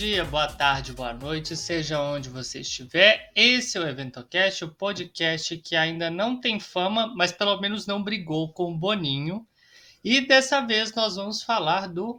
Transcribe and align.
Dia, 0.00 0.24
boa 0.24 0.46
tarde, 0.46 0.94
boa 0.94 1.12
noite, 1.12 1.54
seja 1.54 2.00
onde 2.00 2.30
você 2.30 2.60
estiver. 2.60 3.30
Esse 3.36 3.76
é 3.76 3.82
o 3.82 3.86
EventoCast, 3.86 4.64
o 4.64 4.74
podcast 4.74 5.54
que 5.58 5.76
ainda 5.76 6.10
não 6.10 6.40
tem 6.40 6.58
fama, 6.58 7.12
mas 7.14 7.32
pelo 7.32 7.60
menos 7.60 7.86
não 7.86 8.02
brigou 8.02 8.50
com 8.50 8.72
o 8.72 8.78
Boninho. 8.78 9.46
E 10.02 10.26
dessa 10.26 10.62
vez 10.62 10.94
nós 10.94 11.16
vamos 11.16 11.42
falar 11.42 11.86
do 11.86 12.18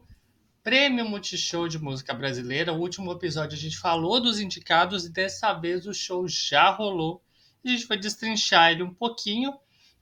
Prêmio 0.62 1.10
Multishow 1.10 1.68
de 1.68 1.80
Música 1.80 2.14
Brasileira. 2.14 2.72
O 2.72 2.80
último 2.80 3.12
episódio 3.12 3.58
a 3.58 3.60
gente 3.60 3.80
falou 3.80 4.22
dos 4.22 4.40
indicados 4.40 5.06
e 5.06 5.12
dessa 5.12 5.52
vez 5.52 5.88
o 5.88 5.94
show 5.94 6.28
já 6.28 6.70
rolou. 6.70 7.20
A 7.66 7.68
gente 7.68 7.88
vai 7.88 7.98
destrinchar 7.98 8.74
ele 8.74 8.84
um 8.84 8.94
pouquinho 8.94 9.56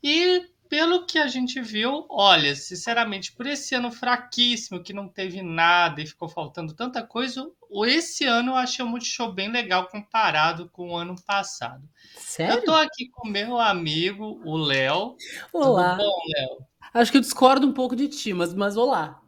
e 0.03 0.45
pelo 0.69 1.03
que 1.05 1.17
a 1.17 1.25
gente 1.25 1.59
viu, 1.59 2.05
olha, 2.07 2.55
sinceramente, 2.55 3.31
por 3.31 3.47
esse 3.47 3.73
ano 3.73 3.91
fraquíssimo, 3.91 4.83
que 4.83 4.93
não 4.93 5.09
teve 5.09 5.41
nada 5.41 5.99
e 5.99 6.05
ficou 6.05 6.29
faltando 6.29 6.75
tanta 6.75 7.01
coisa, 7.01 7.49
esse 7.87 8.23
ano 8.25 8.51
eu 8.51 8.55
achei 8.55 8.85
o 8.85 8.87
Multishow 8.87 9.33
bem 9.33 9.51
legal 9.51 9.87
comparado 9.87 10.69
com 10.69 10.91
o 10.91 10.95
ano 10.95 11.15
passado. 11.25 11.89
Sério? 12.15 12.57
Eu 12.57 12.63
tô 12.63 12.73
aqui 12.73 13.09
com 13.09 13.27
meu 13.27 13.59
amigo, 13.59 14.39
o 14.45 14.55
Léo. 14.55 15.17
Olá. 15.51 15.97
Tudo 15.97 16.05
bom, 16.05 16.21
Léo? 16.37 16.67
Acho 16.93 17.11
que 17.11 17.17
eu 17.17 17.21
discordo 17.21 17.65
um 17.65 17.73
pouco 17.73 17.95
de 17.95 18.07
ti, 18.07 18.31
mas, 18.31 18.53
mas 18.53 18.77
olá. 18.77 19.19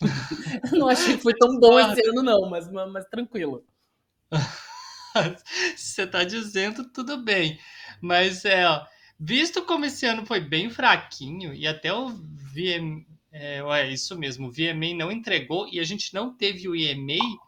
não 0.72 0.88
achei 0.88 1.16
que 1.16 1.22
foi 1.22 1.34
tão 1.34 1.58
bom 1.58 1.78
esse 1.78 2.08
ano, 2.08 2.22
não, 2.22 2.48
mas, 2.48 2.70
mas, 2.72 2.90
mas 2.90 3.04
tranquilo. 3.06 3.62
Você 5.76 6.06
tá 6.06 6.24
dizendo, 6.24 6.90
tudo 6.90 7.18
bem. 7.18 7.58
Mas 8.02 8.44
é, 8.44 8.66
ó, 8.68 8.84
visto 9.18 9.64
como 9.64 9.84
esse 9.84 10.06
ano 10.06 10.26
foi 10.26 10.40
bem 10.40 10.70
fraquinho 10.70 11.54
e 11.54 11.66
até 11.66 11.92
o 11.92 12.08
VMA, 12.10 13.06
é, 13.32 13.58
é 13.60 13.92
isso 13.92 14.16
mesmo, 14.18 14.48
o 14.48 14.52
VMA 14.52 14.94
não 14.94 15.12
entregou 15.12 15.68
e 15.68 15.78
a 15.80 15.84
gente 15.84 16.12
não 16.14 16.34
teve 16.34 16.68
o 16.68 16.74
EMA, 16.76 17.40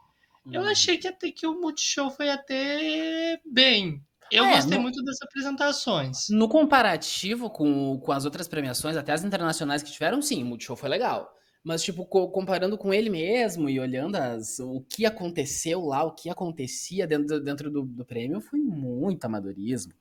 eu 0.52 0.62
Hum. 0.62 0.68
achei 0.68 0.98
que 0.98 1.08
até 1.08 1.30
que 1.30 1.46
o 1.46 1.60
Multishow 1.60 2.10
foi 2.10 2.30
até 2.30 3.40
bem. 3.44 4.02
Eu 4.30 4.44
É, 4.44 4.50
gostei 4.50 4.78
no- 4.78 4.82
muito 4.82 5.02
das 5.04 5.20
apresentações. 5.22 6.18
No 6.28 6.48
comparativo 6.48 7.50
com, 7.50 7.98
com 7.98 8.12
as 8.12 8.24
outras 8.24 8.46
premiações, 8.48 8.96
até 8.96 9.12
as 9.12 9.24
internacionais 9.24 9.82
que 9.82 9.90
tiveram, 9.90 10.20
sim, 10.22 10.42
o 10.42 10.46
Multishow 10.46 10.76
foi 10.76 10.88
legal. 10.88 11.34
Mas, 11.64 11.82
tipo, 11.82 12.04
co- 12.06 12.28
comparando 12.30 12.78
com 12.78 12.92
ele 12.94 13.10
mesmo 13.10 13.68
e 13.68 13.80
olhando 13.80 14.16
as, 14.16 14.58
o 14.60 14.80
que 14.88 15.04
aconteceu 15.06 15.80
lá, 15.84 16.04
o 16.04 16.12
que 16.14 16.28
acontecia 16.30 17.06
dentro, 17.06 17.40
dentro 17.40 17.70
do, 17.70 17.82
do 17.82 18.04
prêmio, 18.04 18.40
foi 18.40 18.60
muito 18.60 19.24
amadorismo. 19.24 19.92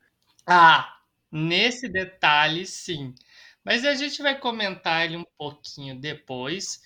Ah, 0.45 0.96
nesse 1.31 1.87
detalhe, 1.87 2.65
sim. 2.65 3.13
Mas 3.63 3.83
a 3.83 3.93
gente 3.95 4.21
vai 4.21 4.39
comentar 4.39 5.05
ele 5.05 5.17
um 5.17 5.25
pouquinho 5.37 5.99
depois, 5.99 6.81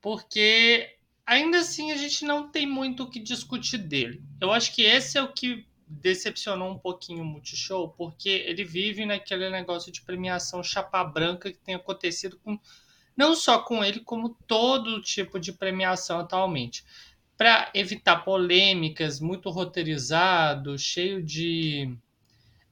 porque 0.00 0.96
ainda 1.24 1.58
assim 1.58 1.92
a 1.92 1.96
gente 1.96 2.24
não 2.24 2.50
tem 2.50 2.66
muito 2.66 3.04
o 3.04 3.10
que 3.10 3.18
discutir 3.18 3.78
dele. 3.78 4.22
Eu 4.40 4.52
acho 4.52 4.74
que 4.74 4.82
esse 4.82 5.16
é 5.18 5.22
o 5.22 5.32
que 5.32 5.66
decepcionou 5.88 6.72
um 6.72 6.78
pouquinho 6.78 7.22
o 7.22 7.24
Multishow, 7.24 7.88
porque 7.90 8.28
ele 8.28 8.64
vive 8.64 9.06
naquele 9.06 9.48
negócio 9.50 9.92
de 9.92 10.02
premiação 10.02 10.62
chapa 10.62 11.02
branca 11.04 11.50
que 11.50 11.58
tem 11.58 11.74
acontecido 11.74 12.38
com 12.38 12.58
não 13.16 13.34
só 13.34 13.60
com 13.60 13.82
ele, 13.82 14.00
como 14.00 14.36
todo 14.46 15.00
tipo 15.00 15.40
de 15.40 15.52
premiação 15.52 16.20
atualmente. 16.20 16.84
Para 17.36 17.70
evitar 17.74 18.24
polêmicas, 18.24 19.20
muito 19.20 19.48
roteirizado, 19.48 20.78
cheio 20.78 21.22
de 21.22 21.96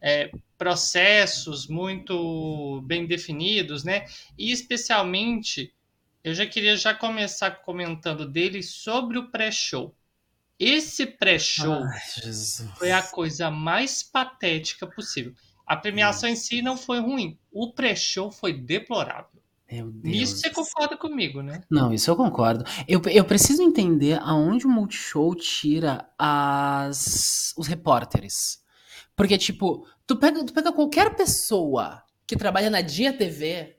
é, 0.05 0.31
processos 0.59 1.67
muito 1.67 2.83
bem 2.83 3.07
definidos, 3.07 3.85
né? 3.85 4.05
E 4.37 4.53
especialmente, 4.53 5.73
eu 6.23 6.35
já 6.35 6.45
queria 6.45 6.77
já 6.77 6.92
começar 6.92 7.51
comentando 7.63 8.29
dele 8.29 8.63
sobre 8.63 9.17
o 9.17 9.31
pré-show. 9.31 9.97
Esse 10.59 11.07
pré-show 11.07 11.81
foi 12.77 12.93
a 12.93 13.03
coisa 13.03 13.51
mais 13.51 14.03
patética 14.03 14.87
possível. 14.87 15.33
A 15.67 15.75
premiação 15.75 16.29
em 16.29 16.37
si 16.37 16.61
não 16.61 16.77
foi 16.77 17.01
ruim, 17.01 17.39
o 17.51 17.73
pré-show 17.73 18.31
foi 18.31 18.53
deplorável. 18.53 19.43
Deus. 19.67 19.95
Nisso 20.03 20.37
você 20.37 20.51
concorda 20.51 20.97
comigo, 20.97 21.43
né? 21.43 21.63
Não, 21.69 21.93
isso 21.93 22.11
eu 22.11 22.14
concordo. 22.14 22.63
Eu, 22.87 23.01
eu 23.11 23.25
preciso 23.25 23.63
entender 23.63 24.20
aonde 24.23 24.67
o 24.67 24.70
Multishow 24.70 25.35
tira 25.35 26.07
as, 26.19 27.55
os 27.57 27.67
repórteres. 27.67 28.63
Porque, 29.17 29.39
tipo, 29.39 29.87
tu 30.07 30.17
pega, 30.17 30.45
tu 30.45 30.53
pega 30.53 30.73
qualquer 30.73 31.15
pessoa 31.17 32.03
que 32.27 32.37
trabalha 32.37 32.70
na 32.70 32.81
Dia 32.81 33.13
TV, 33.13 33.77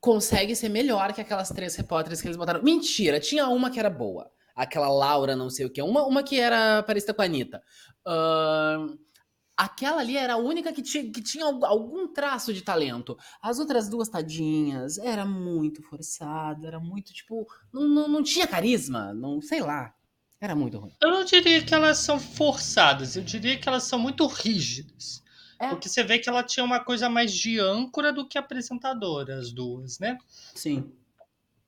consegue 0.00 0.54
ser 0.56 0.68
melhor 0.68 1.12
que 1.12 1.20
aquelas 1.20 1.48
três 1.50 1.74
repórteres 1.76 2.20
que 2.20 2.26
eles 2.28 2.36
botaram. 2.36 2.62
Mentira, 2.62 3.20
tinha 3.20 3.48
uma 3.48 3.70
que 3.70 3.78
era 3.78 3.90
boa. 3.90 4.30
Aquela 4.54 4.88
Laura, 4.88 5.34
não 5.36 5.48
sei 5.48 5.64
o 5.66 5.70
que. 5.70 5.80
Uma, 5.80 6.04
uma 6.06 6.22
que 6.22 6.38
era 6.38 6.82
parecida 6.82 7.14
com 7.14 7.22
a 7.22 7.24
Anitta. 7.24 7.62
Ahn, 8.06 8.96
aquela 9.56 10.00
ali 10.00 10.16
era 10.16 10.34
a 10.34 10.38
única 10.38 10.72
que 10.72 10.82
tinha, 10.82 11.10
que 11.10 11.22
tinha 11.22 11.44
al- 11.44 11.64
algum 11.64 12.08
traço 12.12 12.52
de 12.52 12.62
talento. 12.62 13.16
As 13.40 13.58
outras 13.58 13.88
duas 13.88 14.08
tadinhas, 14.08 14.98
era 14.98 15.24
muito 15.24 15.82
forçado, 15.82 16.66
era 16.66 16.78
muito, 16.80 17.12
tipo, 17.12 17.46
não, 17.72 17.88
não, 17.88 18.08
não 18.08 18.22
tinha 18.22 18.46
carisma, 18.46 19.14
não 19.14 19.40
sei 19.40 19.60
lá. 19.60 19.94
Era 20.40 20.54
muito 20.54 20.78
ruim. 20.78 20.92
Eu 21.02 21.10
não 21.10 21.24
diria 21.24 21.62
que 21.62 21.74
elas 21.74 21.98
são 21.98 22.18
forçadas, 22.18 23.16
eu 23.16 23.22
diria 23.22 23.58
que 23.58 23.68
elas 23.68 23.82
são 23.84 23.98
muito 23.98 24.26
rígidas. 24.26 25.22
É. 25.60 25.68
Porque 25.68 25.88
você 25.88 26.02
vê 26.02 26.18
que 26.18 26.28
ela 26.28 26.42
tinha 26.42 26.64
uma 26.64 26.80
coisa 26.80 27.08
mais 27.08 27.32
de 27.34 27.60
âncora 27.60 28.12
do 28.12 28.26
que 28.26 28.38
apresentadora, 28.38 29.38
as 29.38 29.52
duas, 29.52 29.98
né? 29.98 30.16
Sim. 30.54 30.90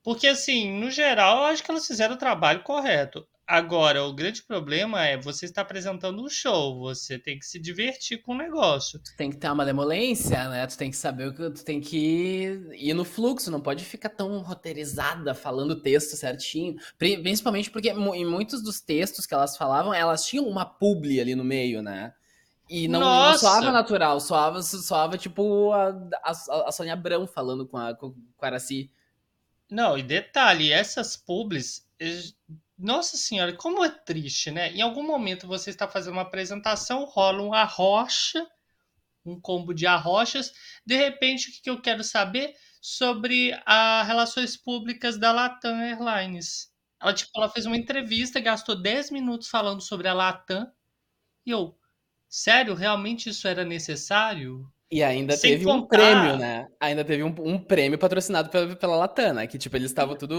Porque, 0.03 0.27
assim, 0.27 0.77
no 0.79 0.91
geral, 0.91 1.37
eu 1.37 1.43
acho 1.45 1.63
que 1.63 1.71
elas 1.71 1.87
fizeram 1.87 2.15
o 2.15 2.17
trabalho 2.17 2.63
correto. 2.63 3.25
Agora, 3.45 4.03
o 4.05 4.13
grande 4.13 4.41
problema 4.41 5.05
é 5.05 5.17
você 5.17 5.45
está 5.45 5.61
apresentando 5.61 6.23
um 6.23 6.29
show, 6.29 6.79
você 6.79 7.19
tem 7.19 7.37
que 7.37 7.45
se 7.45 7.59
divertir 7.59 8.21
com 8.21 8.33
o 8.33 8.37
negócio. 8.37 8.99
Tu 8.99 9.15
tem 9.17 9.29
que 9.29 9.37
ter 9.37 9.51
uma 9.51 9.65
demolência, 9.65 10.49
né? 10.49 10.65
Tu 10.65 10.77
tem 10.77 10.89
que 10.89 10.95
saber 10.95 11.27
o 11.27 11.33
que 11.33 11.49
tu 11.51 11.63
tem 11.63 11.81
que 11.81 12.57
ir 12.73 12.93
no 12.93 13.03
fluxo, 13.03 13.51
não 13.51 13.59
pode 13.61 13.83
ficar 13.83 14.09
tão 14.09 14.39
roteirizada 14.41 15.35
falando 15.35 15.71
o 15.71 15.81
texto 15.81 16.15
certinho. 16.15 16.75
Pri- 16.97 17.21
Principalmente 17.21 17.69
porque 17.69 17.89
em 17.89 18.25
muitos 18.25 18.63
dos 18.63 18.79
textos 18.79 19.25
que 19.25 19.33
elas 19.33 19.57
falavam, 19.57 19.93
elas 19.93 20.25
tinham 20.25 20.47
uma 20.47 20.65
publi 20.65 21.19
ali 21.19 21.35
no 21.35 21.43
meio, 21.43 21.81
né? 21.81 22.13
E 22.75 22.87
não, 22.87 22.99
não 23.01 23.33
soava 23.35 23.71
natural, 23.71 24.19
soava, 24.19 24.61
soava 24.63 25.15
tipo 25.17 25.71
a, 25.73 25.89
a, 26.23 26.31
a 26.69 26.71
Sônia 26.71 26.93
Abrão 26.93 27.27
falando 27.27 27.67
com 27.67 27.77
a, 27.77 27.93
com 27.95 28.11
com 28.13 28.45
a 28.45 28.47
Araci. 28.47 28.91
Não, 29.69 29.97
e 29.97 30.03
detalhe, 30.03 30.71
essas 30.71 31.17
publis, 31.17 31.87
eles- 31.99 32.35
nossa 32.77 33.17
senhora, 33.17 33.53
como 33.55 33.83
é 33.85 33.89
triste, 33.89 34.51
né? 34.51 34.71
Em 34.73 34.81
algum 34.81 35.03
momento 35.05 35.47
você 35.47 35.69
está 35.71 35.87
fazendo 35.87 36.13
uma 36.13 36.23
apresentação, 36.23 37.05
rola 37.05 37.43
um 37.43 37.53
arrocha, 37.53 38.47
um 39.25 39.39
combo 39.39 39.73
de 39.73 39.87
arrochas. 39.87 40.53
De 40.85 40.95
repente, 40.95 41.49
o 41.49 41.53
que 41.53 41.61
que 41.61 41.69
eu 41.69 41.81
quero 41.81 42.03
saber 42.03 42.55
sobre 42.81 43.53
as 43.65 44.07
relações 44.07 44.57
públicas 44.57 45.17
da 45.17 45.31
Latam 45.31 45.77
Airlines? 45.81 46.71
Ela, 47.01 47.13
tipo, 47.13 47.31
ela 47.35 47.49
fez 47.49 47.65
uma 47.65 47.77
entrevista, 47.77 48.39
gastou 48.39 48.81
10 48.81 49.11
minutos 49.11 49.49
falando 49.49 49.81
sobre 49.81 50.07
a 50.07 50.13
Latam. 50.13 50.71
E 51.45 51.51
eu, 51.51 51.77
sério, 52.33 52.73
realmente 52.73 53.29
isso 53.29 53.47
era 53.47 53.63
necessário? 53.63 54.65
E 54.91 55.03
ainda 55.03 55.35
Sem 55.35 55.51
teve 55.51 55.67
um 55.67 55.81
contar- 55.81 55.97
prêmio, 55.97 56.37
né? 56.37 56.67
Ainda 56.79 57.03
teve 57.05 57.23
um, 57.23 57.33
um 57.39 57.59
prêmio 57.59 57.97
patrocinado 57.97 58.49
pela, 58.49 58.75
pela 58.75 58.95
Latam, 58.95 59.33
né? 59.33 59.47
Que, 59.47 59.57
tipo, 59.57 59.75
eles 59.75 59.91
estavam 59.91 60.15
tudo... 60.15 60.35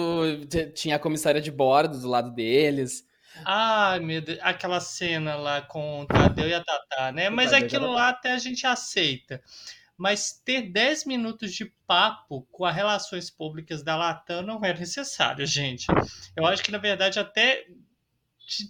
Tinha 0.74 0.96
a 0.96 0.98
comissária 0.98 1.40
de 1.40 1.50
bordo 1.50 2.00
do 2.00 2.08
lado 2.08 2.32
deles. 2.32 3.04
Ai, 3.44 4.00
meu 4.00 4.20
Deus, 4.20 4.38
aquela 4.42 4.80
cena 4.80 5.34
lá 5.36 5.60
com 5.62 6.02
o 6.02 6.06
Tadeu 6.06 6.48
e 6.48 6.54
a 6.54 6.62
Tatá, 6.62 7.12
né? 7.12 7.30
Mas 7.30 7.52
aquilo 7.52 7.92
lá 7.92 8.10
até 8.10 8.32
a 8.32 8.38
gente 8.38 8.66
aceita. 8.66 9.40
Mas 9.96 10.40
ter 10.44 10.62
10 10.62 11.04
minutos 11.04 11.52
de 11.52 11.72
papo 11.86 12.46
com 12.50 12.64
as 12.64 12.74
relações 12.74 13.30
públicas 13.30 13.82
da 13.82 13.96
Latam 13.96 14.42
não 14.42 14.64
é 14.64 14.72
necessário, 14.72 15.46
gente. 15.46 15.86
Eu 16.36 16.46
acho 16.46 16.62
que, 16.62 16.72
na 16.72 16.78
verdade, 16.78 17.18
até 17.18 17.64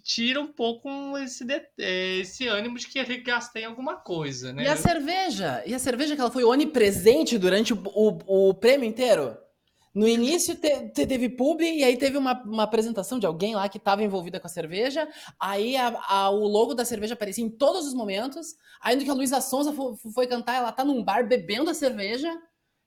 tira 0.04 0.40
um 0.40 0.46
pouco 0.52 0.88
esse, 1.18 1.44
de- 1.44 1.62
eh, 1.78 2.18
esse 2.20 2.46
ânimo 2.46 2.78
de 2.78 2.86
querer 2.88 3.18
gastar 3.22 3.60
em 3.60 3.64
alguma 3.64 3.96
coisa, 3.96 4.52
né? 4.52 4.64
E 4.64 4.66
a 4.68 4.76
cerveja? 4.76 5.62
E 5.66 5.74
a 5.74 5.78
cerveja 5.78 6.14
que 6.14 6.20
ela 6.20 6.30
foi 6.30 6.44
onipresente 6.44 7.38
durante 7.38 7.72
o, 7.72 7.82
o, 7.94 8.48
o 8.50 8.54
prêmio 8.54 8.88
inteiro? 8.88 9.36
No 9.94 10.08
início 10.08 10.56
te- 10.56 10.88
te- 10.90 11.06
teve 11.06 11.28
pub 11.28 11.60
e 11.60 11.84
aí 11.84 11.96
teve 11.96 12.18
uma, 12.18 12.42
uma 12.42 12.64
apresentação 12.64 13.16
de 13.18 13.26
alguém 13.26 13.54
lá 13.54 13.68
que 13.68 13.78
estava 13.78 14.02
envolvida 14.02 14.40
com 14.40 14.46
a 14.46 14.50
cerveja. 14.50 15.08
Aí 15.38 15.76
a- 15.76 15.96
a- 16.08 16.30
o 16.30 16.46
logo 16.48 16.74
da 16.74 16.84
cerveja 16.84 17.14
aparecia 17.14 17.44
em 17.44 17.50
todos 17.50 17.86
os 17.86 17.94
momentos. 17.94 18.48
No 18.96 19.04
que 19.04 19.10
a 19.10 19.14
Luísa 19.14 19.40
Sonza 19.40 19.72
fo- 19.72 19.96
foi, 20.12 20.26
cantar, 20.26 20.56
ela 20.56 20.72
tá 20.72 20.84
num 20.84 21.02
bar 21.02 21.26
bebendo 21.28 21.70
a 21.70 21.74
cerveja. 21.74 22.28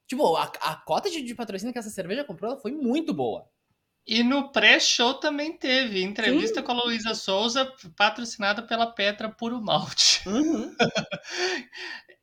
Tipo, 0.06 0.36
a, 0.36 0.44
a 0.60 0.76
cota 0.76 1.08
de, 1.10 1.22
de 1.22 1.34
patrocínio 1.34 1.72
que 1.72 1.78
essa 1.78 1.90
cerveja 1.90 2.24
comprou 2.24 2.58
foi 2.58 2.72
muito 2.72 3.14
boa. 3.14 3.46
E 4.08 4.22
no 4.22 4.48
pré-show 4.48 5.12
também 5.12 5.52
teve 5.52 6.02
entrevista 6.02 6.60
Sim. 6.60 6.66
com 6.66 6.72
a 6.72 6.82
Luísa 6.82 7.14
Souza, 7.14 7.70
patrocinada 7.94 8.62
pela 8.62 8.86
Petra 8.86 9.28
Puro 9.28 9.60
Malte. 9.60 10.22
Uhum. 10.28 10.74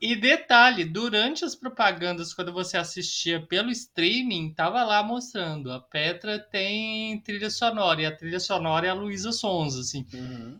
E 0.02 0.16
detalhe, 0.16 0.84
durante 0.84 1.46
as 1.46 1.56
propagandas, 1.56 2.34
quando 2.34 2.52
você 2.52 2.78
assistia 2.78 3.40
pelo 3.40 3.72
streaming, 3.72 4.54
tava 4.54 4.84
lá 4.84 5.02
mostrando. 5.02 5.72
A 5.72 5.80
Petra 5.80 6.38
tem 6.38 7.20
trilha 7.22 7.50
sonora, 7.50 8.02
e 8.02 8.06
a 8.06 8.16
trilha 8.16 8.40
sonora 8.40 8.88
é 8.88 8.90
a 8.90 8.94
Luísa 8.94 9.32
Sonza, 9.32 9.82
assim. 9.82 10.06
Uhum. 10.14 10.60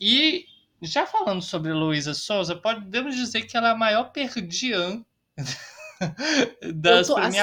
E 0.00 0.44
já 0.82 1.06
falando 1.06 1.42
sobre 1.42 1.72
Luísa 1.72 2.14
Sonza, 2.14 2.56
podemos 2.56 3.14
dizer 3.14 3.42
que 3.42 3.56
ela 3.56 3.68
é 3.68 3.72
a 3.72 3.76
maior 3.76 4.10
perdiã 4.10 5.04
das 6.74 7.06
tô, 7.06 7.16
assim, 7.16 7.38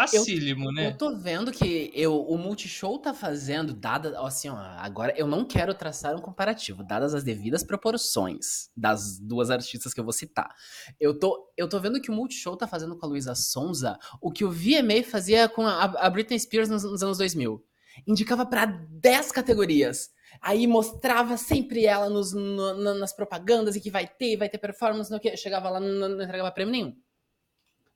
Facílimo, 0.00 0.72
né? 0.72 0.88
Eu 0.88 0.96
tô 0.96 1.16
vendo 1.16 1.52
que 1.52 1.90
eu, 1.94 2.20
o 2.20 2.36
Multishow 2.36 2.98
tá 2.98 3.14
fazendo, 3.14 3.72
dada, 3.72 4.18
assim, 4.20 4.48
ó, 4.48 4.56
agora 4.56 5.14
eu 5.16 5.26
não 5.26 5.44
quero 5.44 5.74
traçar 5.74 6.14
um 6.14 6.20
comparativo, 6.20 6.82
dadas 6.82 7.14
as 7.14 7.24
devidas 7.24 7.62
proporções 7.62 8.70
das 8.76 9.18
duas 9.18 9.50
artistas 9.50 9.92
que 9.94 10.00
eu 10.00 10.04
vou 10.04 10.12
citar. 10.12 10.54
Eu 11.00 11.18
tô, 11.18 11.52
eu 11.56 11.68
tô 11.68 11.80
vendo 11.80 12.00
que 12.00 12.10
o 12.10 12.14
Multishow 12.14 12.56
tá 12.56 12.66
fazendo 12.66 12.96
com 12.96 13.06
a 13.06 13.08
Luísa 13.08 13.34
Sonza 13.34 13.98
o 14.20 14.30
que 14.30 14.44
o 14.44 14.50
VMA 14.50 15.02
fazia 15.04 15.48
com 15.48 15.66
a, 15.66 15.84
a 15.84 16.10
Britney 16.10 16.38
Spears 16.38 16.68
nos, 16.68 16.84
nos 16.84 17.02
anos 17.02 17.18
2000. 17.18 17.64
Indicava 18.06 18.44
pra 18.44 18.66
10 18.66 19.32
categorias. 19.32 20.10
Aí 20.40 20.66
mostrava 20.66 21.36
sempre 21.36 21.86
ela 21.86 22.10
nos, 22.10 22.32
no, 22.32 22.94
nas 22.94 23.12
propagandas 23.14 23.74
e 23.74 23.80
que 23.80 23.90
vai 23.90 24.06
ter, 24.06 24.36
vai 24.36 24.48
ter 24.48 24.58
performance, 24.58 25.10
no 25.10 25.18
que 25.18 25.34
chegava 25.36 25.70
lá, 25.70 25.80
não, 25.80 26.08
não 26.08 26.22
entregava 26.22 26.52
prêmio 26.52 26.72
nenhum. 26.72 26.96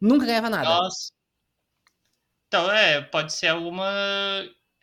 Nunca 0.01 0.25
ganhava 0.25 0.49
nada. 0.49 0.69
Nossa. 0.69 1.13
Então, 2.51 2.69
é, 2.69 3.01
pode 3.01 3.33
ser 3.33 3.47
alguma 3.47 3.89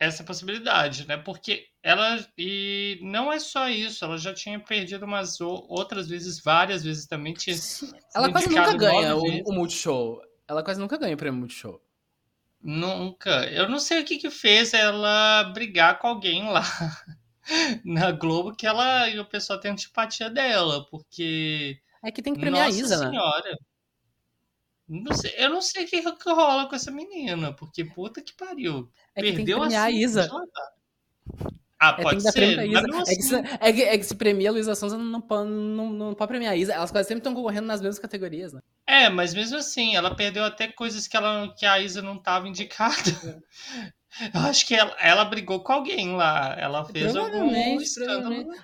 essa 0.00 0.24
possibilidade, 0.24 1.06
né? 1.06 1.18
Porque 1.18 1.66
ela 1.82 2.24
e 2.38 2.98
não 3.02 3.30
é 3.30 3.38
só 3.38 3.68
isso, 3.68 4.06
ela 4.06 4.16
já 4.16 4.32
tinha 4.32 4.58
perdido 4.58 5.04
umas 5.04 5.38
outras 5.38 6.08
vezes, 6.08 6.42
várias 6.42 6.82
vezes 6.82 7.06
também 7.06 7.34
tinha. 7.34 7.54
Ela 8.14 8.32
quase 8.32 8.48
nunca 8.48 8.74
ganha 8.74 9.14
o, 9.14 9.22
o, 9.22 9.52
Multishow. 9.52 10.22
Ela 10.48 10.62
quase 10.62 10.80
nunca 10.80 10.96
ganha 10.96 11.14
o 11.14 11.18
prêmio 11.18 11.40
Multishow. 11.40 11.78
Nunca. 12.62 13.44
Eu 13.50 13.68
não 13.68 13.78
sei 13.78 14.00
o 14.00 14.04
que 14.04 14.16
que 14.16 14.30
fez 14.30 14.72
ela 14.72 15.44
brigar 15.52 15.98
com 15.98 16.08
alguém 16.08 16.48
lá 16.48 16.62
na 17.84 18.12
Globo 18.12 18.56
que 18.56 18.66
ela 18.66 19.10
e 19.10 19.18
o 19.18 19.26
pessoal 19.26 19.60
tem 19.60 19.72
antipatia 19.72 20.30
dela, 20.30 20.86
porque 20.90 21.78
é 22.02 22.10
que 22.10 22.22
tem 22.22 22.32
que 22.32 22.40
premiar 22.40 22.66
Nossa 22.66 22.78
a 22.78 22.80
Isa, 22.80 22.98
senhora. 22.98 23.50
né? 23.50 23.56
Não 24.88 25.12
sei, 25.12 25.34
eu 25.36 25.50
não 25.50 25.60
sei 25.60 25.84
o 25.84 25.86
que, 25.86 26.00
que 26.00 26.30
rola 26.30 26.66
com 26.68 26.74
essa 26.74 26.90
menina, 26.90 27.52
porque 27.52 27.84
puta 27.84 28.22
que 28.22 28.34
pariu. 28.34 28.90
É 29.14 29.22
que 29.22 29.32
Perdeu 29.32 29.60
tem 29.60 29.68
que 29.68 29.74
a 29.74 29.90
Isa. 29.90 30.30
Ah, 31.80 31.94
É, 31.96 32.02
pode 32.02 32.22
ser. 32.32 32.56
não 32.56 33.00
É, 33.00 33.04
que 33.04 33.12
assim. 33.12 33.22
se, 33.22 33.34
é, 33.36 33.72
que, 33.72 33.82
é 33.82 33.98
que 33.98 34.04
se 34.04 34.14
premia 34.16 34.48
a 34.48 34.52
Luísa 34.52 34.74
Sonza, 34.74 34.98
não, 34.98 35.20
pode- 35.20 35.48
não, 35.48 35.90
não 35.92 36.14
pode 36.14 36.28
premiar 36.28 36.52
a 36.54 36.56
Isa. 36.56 36.72
Elas 36.72 36.90
quase 36.90 37.06
sempre 37.06 37.20
estão 37.20 37.34
concorrendo 37.34 37.66
nas 37.66 37.80
mesmas 37.80 37.98
categorias, 38.00 38.52
né? 38.52 38.60
É, 38.86 39.08
mas 39.08 39.32
mesmo 39.34 39.58
assim, 39.58 39.94
ela 39.94 40.14
perdeu 40.16 40.42
até 40.44 40.66
coisas 40.68 41.06
que, 41.06 41.16
ela, 41.16 41.54
que 41.54 41.64
a 41.66 41.78
Isa 41.78 42.02
não 42.02 42.16
estava 42.16 42.48
indicada. 42.48 42.96
Eu 44.34 44.40
acho 44.40 44.66
que 44.66 44.74
ela, 44.74 44.94
ela 45.00 45.24
brigou 45.24 45.60
com 45.60 45.72
alguém 45.72 46.14
lá. 46.16 46.54
Ela 46.58 46.84
fez 46.84 47.14
algum 47.14 47.28
Provavelmente. 47.30 47.90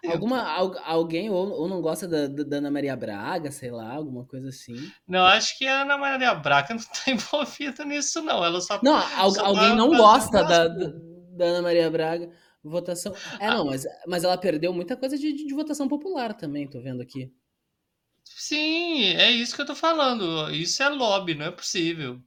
Alguma, 0.08 0.42
al- 0.42 0.78
alguém 0.84 1.30
ou, 1.30 1.50
ou 1.50 1.68
não 1.68 1.80
gosta 1.80 2.08
da, 2.08 2.26
da 2.26 2.56
Ana 2.56 2.70
Maria 2.70 2.96
Braga, 2.96 3.50
sei 3.50 3.70
lá, 3.70 3.92
alguma 3.94 4.24
coisa 4.24 4.48
assim. 4.48 4.74
Não, 5.06 5.24
acho 5.24 5.56
que 5.58 5.66
a 5.66 5.82
Ana 5.82 5.96
Maria 5.96 6.34
Braga 6.34 6.74
não 6.74 6.82
tá 6.82 7.10
envolvida 7.10 7.84
nisso, 7.84 8.22
não. 8.22 8.44
Ela 8.44 8.60
só. 8.60 8.80
Não, 8.82 8.96
al- 8.96 9.30
Só 9.30 9.44
alguém 9.46 9.68
pra 9.68 9.76
não 9.76 9.88
gosta 9.90 10.42
da, 10.44 10.66
da 10.68 11.44
Ana 11.44 11.62
Maria 11.62 11.90
Braga. 11.90 12.30
Votação. 12.62 13.12
É, 13.38 13.50
não, 13.50 13.66
mas, 13.66 13.84
mas 14.06 14.24
ela 14.24 14.38
perdeu 14.38 14.72
muita 14.72 14.96
coisa 14.96 15.18
de, 15.18 15.32
de, 15.32 15.46
de 15.46 15.54
votação 15.54 15.86
popular 15.86 16.32
também, 16.32 16.66
tô 16.66 16.80
vendo 16.80 17.02
aqui. 17.02 17.30
Sim, 18.36 19.04
é 19.16 19.30
isso 19.30 19.54
que 19.56 19.62
eu 19.62 19.66
tô 19.66 19.74
falando. 19.74 20.50
Isso 20.50 20.82
é 20.82 20.88
lobby, 20.88 21.34
não 21.34 21.46
é 21.46 21.50
possível. 21.50 22.20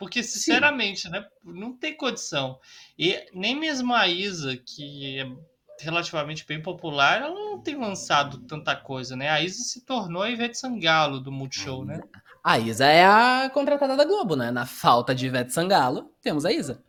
Porque, 0.00 0.22
sinceramente, 0.22 1.10
né, 1.10 1.26
não 1.44 1.76
tem 1.76 1.94
condição. 1.94 2.58
E 2.98 3.22
nem 3.34 3.54
mesmo 3.54 3.92
a 3.92 4.08
Isa, 4.08 4.56
que 4.56 5.18
é 5.18 5.30
relativamente 5.78 6.46
bem 6.46 6.62
popular, 6.62 7.20
ela 7.20 7.34
não 7.34 7.60
tem 7.60 7.76
lançado 7.76 8.38
tanta 8.38 8.74
coisa, 8.74 9.14
né? 9.14 9.28
A 9.28 9.42
Isa 9.42 9.62
se 9.62 9.84
tornou 9.84 10.22
a 10.22 10.30
Ivete 10.30 10.56
Sangalo 10.56 11.20
do 11.20 11.30
Multishow, 11.30 11.84
né? 11.84 12.00
A 12.42 12.58
Isa 12.58 12.86
é 12.86 13.04
a 13.04 13.50
contratada 13.52 13.94
da 13.94 14.06
Globo, 14.06 14.36
né? 14.36 14.50
Na 14.50 14.64
falta 14.64 15.14
de 15.14 15.26
Ivete 15.26 15.52
Sangalo, 15.52 16.10
temos 16.22 16.46
a 16.46 16.50
Isa. 16.50 16.82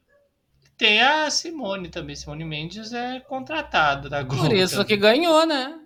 Tem 0.78 1.02
a 1.02 1.30
Simone 1.30 1.90
também. 1.90 2.16
Simone 2.16 2.46
Mendes 2.46 2.94
é 2.94 3.20
contratada 3.20 4.08
da 4.10 4.24
Globo. 4.24 4.48
Por 4.48 4.56
isso 4.56 4.76
também. 4.76 4.88
que 4.88 4.96
ganhou, 4.96 5.46
né? 5.46 5.82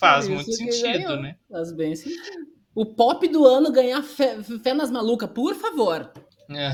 Faz 0.00 0.26
muito 0.26 0.52
sentido, 0.52 0.82
ganhou. 0.82 1.22
né? 1.22 1.36
Faz 1.48 1.70
bem 1.70 1.94
sentido. 1.94 2.56
O 2.74 2.84
pop 2.84 3.26
do 3.28 3.46
ano 3.46 3.70
ganhar 3.70 4.02
fé, 4.02 4.42
fé 4.42 4.74
nas 4.74 4.90
malucas, 4.90 5.30
por 5.30 5.54
favor. 5.54 6.12
É. 6.50 6.72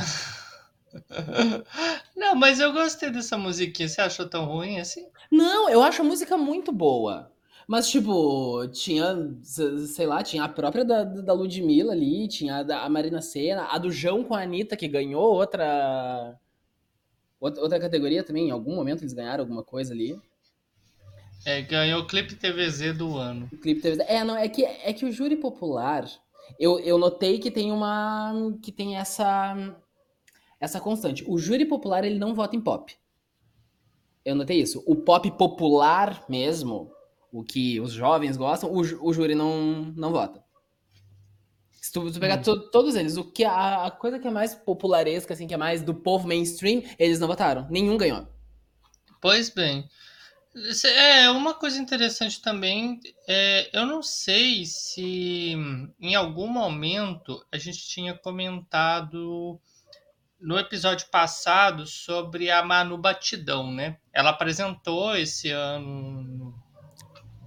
Não, 2.17 2.35
mas 2.35 2.61
eu 2.61 2.73
gostei 2.73 3.11
dessa 3.11 3.39
musiquinha. 3.39 3.89
Você 3.89 4.01
achou 4.01 4.29
tão 4.29 4.45
ruim 4.45 4.79
assim? 4.79 5.07
Não, 5.31 5.69
eu 5.69 5.83
acho 5.83 6.03
a 6.03 6.05
música 6.05 6.37
muito 6.37 6.71
boa. 6.71 7.31
Mas, 7.67 7.89
tipo, 7.89 8.67
tinha, 8.69 9.17
sei 9.43 10.07
lá, 10.07 10.23
tinha 10.23 10.45
a 10.45 10.49
própria 10.49 10.85
da, 10.85 11.05
da 11.05 11.33
Ludmilla 11.33 11.93
ali, 11.93 12.29
tinha 12.29 12.57
a 12.57 12.63
da 12.63 12.83
a 12.83 12.89
Marina 12.89 13.23
Senna, 13.23 13.69
a 13.71 13.79
do 13.79 13.91
João 13.91 14.25
com 14.25 14.35
a 14.35 14.43
Anitta, 14.43 14.77
que 14.77 14.89
ganhou 14.89 15.35
outra. 15.35 16.39
Outra 17.41 17.81
categoria 17.81 18.23
também, 18.23 18.49
em 18.49 18.51
algum 18.51 18.75
momento 18.75 19.03
eles 19.03 19.13
ganharam 19.13 19.43
alguma 19.43 19.65
coisa 19.65 19.93
ali. 19.93 20.21
É, 21.45 21.61
ganhou 21.63 22.03
o 22.03 22.07
clipe 22.07 22.37
TVZ 22.37 22.97
do 22.97 23.17
ano. 23.17 23.49
O 23.53 23.57
clipe 23.57 23.81
teve. 23.81 24.03
É, 24.03 24.23
não, 24.23 24.37
é 24.37 24.49
que, 24.49 24.65
é 24.65 24.93
que 24.93 25.05
o 25.05 25.11
júri 25.11 25.37
popular, 25.37 26.09
eu, 26.59 26.79
eu 26.81 26.99
notei 26.99 27.39
que 27.39 27.51
tem 27.51 27.73
uma. 27.73 28.33
que 28.63 28.73
tem 28.73 28.97
essa. 28.97 29.55
essa 30.61 30.81
constante. 30.81 31.25
O 31.29 31.39
júri 31.39 31.65
popular, 31.67 32.05
ele 32.05 32.19
não 32.19 32.35
vota 32.35 32.57
em 32.57 32.61
pop. 32.61 32.95
Eu 34.25 34.35
notei 34.35 34.61
isso. 34.61 34.83
O 34.87 34.97
pop 34.97 35.31
popular 35.33 36.25
mesmo, 36.29 36.91
o 37.33 37.43
que 37.43 37.81
os 37.81 37.93
jovens 37.93 38.37
gostam, 38.37 38.71
o, 38.73 38.81
o 38.81 39.13
júri 39.13 39.35
não, 39.35 39.93
não 39.97 40.13
vota. 40.13 40.43
Se 41.73 41.93
tu, 41.93 42.11
tu 42.13 42.21
pegar 42.21 42.39
Hum. 42.39 42.43
to- 42.43 42.71
todos 42.71 42.95
eles, 42.95 43.17
o 43.17 43.25
que 43.25 43.43
a, 43.45 43.87
a 43.87 43.91
coisa 43.91 44.19
que 44.19 44.29
é 44.29 44.31
mais 44.31 44.55
popularesca, 44.55 45.35
assim, 45.35 45.47
que 45.49 45.55
é 45.55 45.57
mais 45.57 45.83
do 45.83 45.93
povo 45.95 46.29
mainstream, 46.29 46.83
eles 46.99 47.19
não 47.19 47.27
votaram. 47.27 47.67
Nenhum 47.69 47.97
ganhou. 47.97 48.27
Pois 49.21 49.51
bem. 49.51 49.89
Cê- 50.73 50.89
É, 50.93 51.31
uma 51.31 51.55
coisa 51.55 51.79
interessante 51.81 52.43
também, 52.43 53.01
é, 53.27 53.71
eu 53.73 53.87
não 53.87 54.03
sei 54.03 54.67
se 54.67 55.55
em 56.01 56.15
algum 56.15 56.47
momento 56.47 57.43
a 57.51 57.57
gente 57.57 57.79
tinha 57.89 58.13
comentado 58.15 59.59
no 60.41 60.59
episódio 60.59 61.07
passado 61.09 61.87
sobre 61.87 62.51
a 62.51 62.63
Manu 62.63 62.99
Batidão, 62.99 63.73
né? 63.73 63.97
Ela 64.13 64.31
apresentou 64.31 65.17
esse 65.17 65.49
ano 65.51 66.55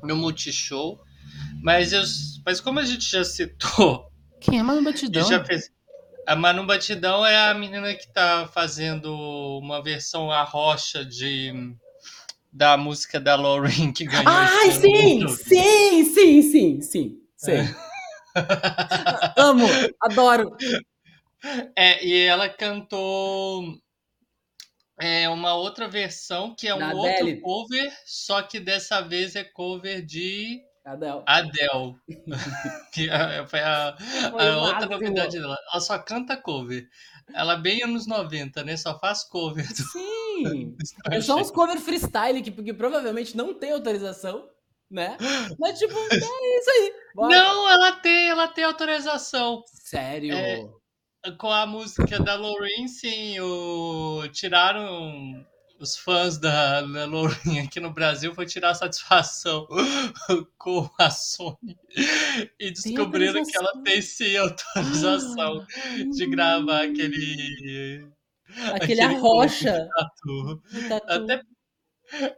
no- 0.02 0.16
Multishow, 0.16 1.00
mas, 1.62 1.94
eu, 1.94 2.02
mas 2.46 2.60
como 2.62 2.80
a 2.80 2.86
gente 2.86 3.04
já 3.10 3.24
citou 3.24 4.10
Quem 4.42 4.60
é 4.60 4.64
Manu 4.64 4.82
e 4.82 4.84
Batidão? 4.86 5.28
já 5.28 5.44
fez. 5.44 5.72
A 6.26 6.36
Manu 6.36 6.66
Batidão 6.66 7.24
é 7.26 7.50
a 7.50 7.54
menina 7.54 7.94
que 7.94 8.08
tá 8.12 8.48
fazendo 8.52 9.14
uma 9.60 9.82
versão 9.84 10.32
a 10.32 10.44
rocha 10.44 11.06
de 11.06 11.54
da 12.56 12.78
música 12.78 13.20
da 13.20 13.36
Lauren 13.36 13.92
que 13.92 14.06
ganhou. 14.06 14.24
Ai, 14.28 14.70
esse 14.70 14.80
sim! 14.80 15.20
ano. 15.22 15.30
Sim, 15.30 16.04
sim, 16.06 16.42
sim, 16.42 16.82
sim. 16.82 17.22
Sei. 17.36 17.60
Amo, 19.36 19.68
adoro. 20.02 20.56
É, 21.76 22.04
e 22.06 22.22
ela 22.22 22.48
cantou 22.48 23.78
é, 24.98 25.28
uma 25.28 25.54
outra 25.54 25.90
versão 25.90 26.56
que 26.56 26.68
é 26.68 26.74
um 26.74 26.96
outro 26.96 27.24
Adele. 27.24 27.42
cover, 27.42 27.94
só 28.06 28.42
que 28.42 28.58
dessa 28.58 29.02
vez 29.02 29.36
é 29.36 29.44
cover 29.44 30.02
de 30.02 30.62
Adel. 30.86 31.24
Adele. 31.26 31.96
que 32.94 33.10
é- 33.10 33.46
foi 33.48 33.60
a, 33.60 33.98
a 34.40 34.58
outra 34.62 34.86
novidade 34.86 35.38
dela. 35.40 35.58
Ela 35.72 35.82
só 35.82 36.00
canta 36.00 36.38
cover. 36.38 36.88
Ela 37.34 37.54
é 37.54 37.60
bem 37.60 37.84
anos 37.84 38.06
90, 38.08 38.64
né? 38.64 38.78
Só 38.78 38.98
faz 39.00 39.24
cover. 39.24 39.68
do- 39.68 39.84
Sim. 39.84 40.76
É 41.10 41.22
só 41.22 41.38
uns 41.38 41.50
cover 41.50 41.80
freestyle 41.80 42.42
que, 42.42 42.52
que 42.52 42.74
provavelmente 42.74 43.38
não 43.38 43.54
tem 43.54 43.72
autorização, 43.72 44.50
né? 44.92 45.18
Mas, 45.58 45.80
tipo, 45.80 45.94
é 45.98 46.60
isso 46.60 46.70
aí. 46.72 46.94
Bora. 47.16 47.30
Não, 47.30 47.70
ela 47.70 47.92
tem, 47.94 48.30
ela 48.30 48.48
tem 48.50 48.64
autorização. 48.66 49.64
Sério. 49.68 50.34
É. 50.36 50.68
Com 51.40 51.50
a 51.50 51.66
música 51.66 52.20
da 52.20 52.36
Lorraine, 52.36 52.90
sim, 52.90 53.40
o... 53.40 54.28
tiraram 54.32 55.46
os 55.80 55.96
fãs 55.96 56.38
da, 56.38 56.82
da 56.82 57.06
aqui 57.64 57.80
no 57.80 57.94
Brasil 57.94 58.34
foi 58.34 58.46
tirar 58.46 58.74
satisfação 58.74 59.68
com 60.58 60.90
a 61.00 61.10
Sony 61.10 61.78
e 62.60 62.72
descobriram 62.72 63.44
que 63.44 63.58
ela 63.58 63.82
tem 63.84 64.02
sim 64.02 64.38
autorização 64.38 65.66
de 66.12 66.26
gravar 66.28 66.84
aquele 66.84 68.08
Aquele 68.74 69.02
arrocha. 69.02 69.88
Tatu. 69.98 70.62
tatu. 70.88 71.12
Até 71.12 71.42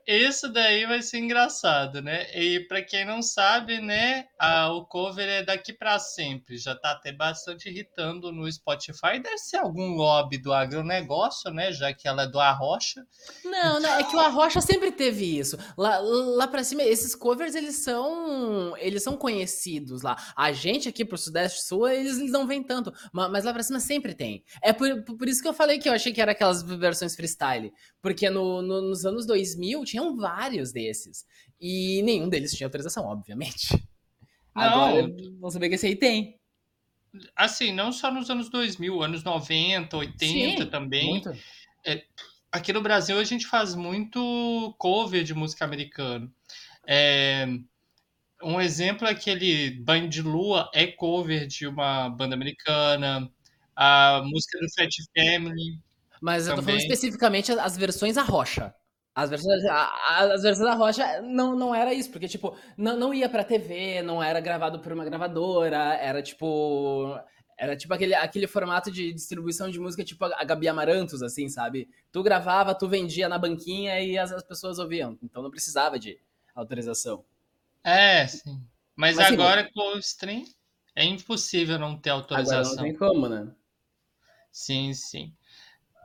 isso 0.06 0.50
daí 0.52 0.86
vai 0.86 1.02
ser 1.02 1.20
engraçado, 1.20 2.02
né? 2.02 2.28
E 2.38 2.62
pra 2.68 2.82
quem 2.82 3.06
não 3.06 3.22
sabe, 3.22 3.80
né, 3.82 4.26
a, 4.40 4.72
o 4.72 4.86
cover 4.86 5.28
é 5.28 5.44
daqui 5.44 5.74
pra 5.74 6.00
sempre. 6.00 6.58
Já 6.58 6.76
tá 6.76 6.92
até 6.92 7.12
bastante 7.12 7.70
irritando 7.70 8.32
no 8.32 8.52
Spotify. 8.52 9.20
Deve 9.22 9.38
ser 9.38 9.58
algum 9.58 9.90
lobby 9.96 10.38
do 10.38 10.54
agronegócio, 10.54 11.52
né? 11.52 11.72
Já 11.72 11.94
que 11.94 12.08
ela 12.08 12.24
é 12.24 12.28
do 12.28 12.40
Arrocha. 12.40 13.06
Não, 13.44 13.80
não, 13.80 13.94
é 13.96 14.04
que 14.04 14.16
o 14.16 14.20
Arrocha 14.20 14.62
sempre 14.62 14.92
teve 14.92 15.38
isso. 15.38 15.58
Lá, 15.78 16.00
lá 16.00 16.48
pra 16.48 16.64
cima, 16.64 16.84
esses 16.84 17.14
covers, 17.16 17.56
eles 17.56 17.76
são 17.78 18.76
eles 18.78 19.04
são 19.04 19.16
conhecidos 19.18 20.02
lá. 20.02 20.16
A 20.36 20.52
gente 20.52 20.88
aqui 20.90 21.04
pro 21.06 21.18
Sudeste 21.18 21.62
Sul, 21.64 21.88
eles, 21.88 22.18
não 22.32 22.48
vêm 22.48 22.64
tanto. 22.64 22.94
ma- 23.12 23.30
Mas, 23.30 23.44
lá 23.44 23.54
pra 23.54 23.64
cima 23.64 23.80
sempre 23.80 24.14
tem. 24.14 24.44
É 24.64 24.72
por, 24.74 25.04
por 25.04 25.28
isso 25.28 25.42
que 25.42 25.48
eu 25.48 25.54
falei 25.54 25.80
que 25.80 25.90
eu 25.90 25.94
achei 25.94 26.14
que 26.14 26.22
era 26.22 26.32
aquelas 26.32 26.62
versões 26.64 27.16
freestyle. 27.16 27.72
Porque 28.02 28.30
no- 28.30 28.62
no- 28.62 28.82
nos 28.82 29.06
anos 29.06 29.26
2000 29.26 29.57
tinham 29.86 30.16
vários 30.16 30.72
desses. 30.72 31.26
E 31.60 32.02
nenhum 32.04 32.30
deles 32.30 32.54
tinha 32.54 32.68
autorização, 32.68 33.06
obviamente. 33.06 33.74
Não. 34.56 34.64
Agora, 34.64 35.08
vamos 35.40 35.54
saber 35.54 35.70
que 35.70 35.76
esse 35.76 35.88
aí 35.88 35.96
tem. 35.96 36.40
Assim, 37.36 37.72
não 37.72 37.92
só 37.92 38.12
nos 38.12 38.30
anos 38.30 38.50
2000, 38.50 39.02
anos 39.02 39.24
90, 39.24 39.96
80 39.96 40.26
Sim, 40.64 40.70
também. 40.70 41.10
Muito. 41.10 41.32
Aqui 42.52 42.74
no 42.74 42.82
Brasil 42.82 43.20
a 43.20 43.24
gente 43.24 43.46
faz 43.46 43.76
muito 43.76 44.76
cover 44.78 45.24
de 45.24 45.34
música 45.34 45.66
americana. 45.66 46.32
É, 46.88 47.46
um 48.42 48.62
exemplo 48.62 49.08
é 49.08 49.12
aquele 49.12 49.72
Banho 49.82 50.08
de 50.08 50.22
Lua 50.22 50.70
é 50.74 50.88
cover 50.88 51.48
de 51.48 51.68
uma 51.68 52.10
banda 52.10 52.36
americana. 52.36 53.32
A 53.76 54.24
música 54.26 54.60
do 54.60 54.68
Fat 54.74 54.90
Family. 55.16 55.80
Mas 56.22 56.48
eu 56.48 56.56
tô 56.56 56.62
falando 56.64 56.80
Também. 56.80 56.88
especificamente 56.88 57.52
as, 57.52 57.78
versões 57.78 58.18
Arrocha. 58.18 58.74
As 59.18 59.30
versões, 59.32 59.66
a- 59.66 60.20
as 60.34 60.44
versões 60.44 60.68
Arrocha 60.70 61.22
não, 61.24 61.56
não 61.56 61.74
era 61.74 61.92
isso, 61.94 62.12
porque, 62.12 62.28
tipo, 62.28 62.56
não, 62.78 62.96
não 62.98 63.14
ia 63.14 63.28
pra 63.28 63.44
TV, 63.44 64.04
não 64.04 64.22
era 64.22 64.40
gravado 64.40 64.80
por 64.80 64.92
uma 64.94 65.04
gravadora, 65.06 65.96
era 65.96 66.22
tipo. 66.22 67.18
Era 67.60 67.76
tipo 67.76 67.92
aquele, 67.94 68.14
aquele 68.14 68.46
formato 68.46 68.92
de 68.92 69.12
distribuição 69.12 69.72
de 69.72 69.80
música, 69.80 70.04
tipo 70.04 70.24
a 70.26 70.44
Gabi 70.44 70.68
Amarantos, 70.68 71.24
assim, 71.24 71.50
sabe? 71.50 71.90
Tu 72.12 72.22
gravava, 72.22 72.76
tu 72.76 72.88
vendia 72.88 73.28
na 73.28 73.40
banquinha 73.40 74.00
e 74.00 74.16
as, 74.18 74.32
as 74.32 74.44
pessoas 74.44 74.78
ouviam. 74.78 75.18
Então 75.24 75.42
não 75.42 75.50
precisava 75.50 75.98
de 75.98 76.20
autorização. 76.54 77.26
É, 77.84 78.28
sim. 78.28 78.64
Mas, 78.96 79.16
Mas, 79.16 79.28
sim, 79.28 79.34
agora 79.34 79.70
com 79.72 79.96
o 79.96 80.00
stream 80.00 80.44
é 80.96 81.04
impossível 81.06 81.80
não 81.80 82.00
ter 82.00 82.10
Agora 82.12 82.20
autorização. 82.22 82.76
não 82.76 82.78
tem 82.78 82.96
como, 82.96 83.28
né? 83.28 83.54
Sim, 84.52 84.94
sim. 84.94 85.37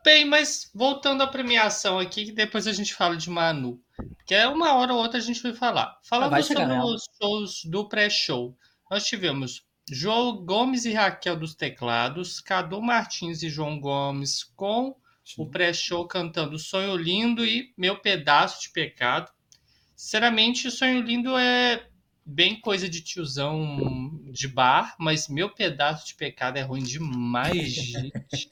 Bem, 0.05 0.25
mas 0.25 0.69
voltando 0.75 1.23
à 1.23 1.27
premiação 1.27 1.99
aqui, 1.99 2.25
que 2.27 2.33
depois 2.33 2.67
a 2.67 2.73
gente 2.73 2.93
fala 2.95 3.17
de 3.17 3.31
Manu. 3.31 3.81
Que 4.27 4.35
é 4.35 4.49
uma 4.49 4.75
hora 4.75 4.93
ou 4.93 5.01
outra 5.01 5.19
a 5.19 5.23
gente 5.23 5.43
vai 5.43 5.55
falar. 5.55 5.97
Falando 6.03 6.27
Ah, 6.27 6.31
vai 6.31 6.43
sobre 6.43 6.67
nela. 6.67 6.85
os 6.85 7.05
shows 7.21 7.61
do 7.65 7.89
pré-show, 7.89 8.57
nós 8.91 9.05
tivemos 9.05 9.63
João 9.91 10.45
Gomes 10.45 10.85
e 10.85 10.93
Raquel 10.93 11.37
dos 11.37 11.55
teclados, 11.55 12.41
Cadu 12.41 12.81
Martins 12.83 13.43
e 13.43 13.49
João 13.49 13.79
Gomes 13.79 14.43
com 14.57 14.97
o 15.39 15.49
pré-show 15.49 16.07
cantando 16.09 16.59
Sonho 16.59 16.97
Lindo 16.97 17.45
e 17.45 17.73
Meu 17.79 17.97
Pedaço 18.01 18.61
de 18.63 18.71
Pecado. 18.71 19.31
Sinceramente, 19.95 20.69
Sonho 20.71 21.01
Lindo 21.03 21.37
é 21.39 21.87
bem 22.25 22.61
coisa 22.61 22.89
de 22.89 23.01
tiozão 23.03 24.11
de 24.31 24.49
bar, 24.49 24.95
mas 24.99 25.29
Meu 25.29 25.51
Pedaço 25.51 26.07
de 26.07 26.15
Pecado 26.15 26.57
é 26.57 26.63
ruim 26.63 26.83
demais, 26.83 27.73
gente. 27.75 28.49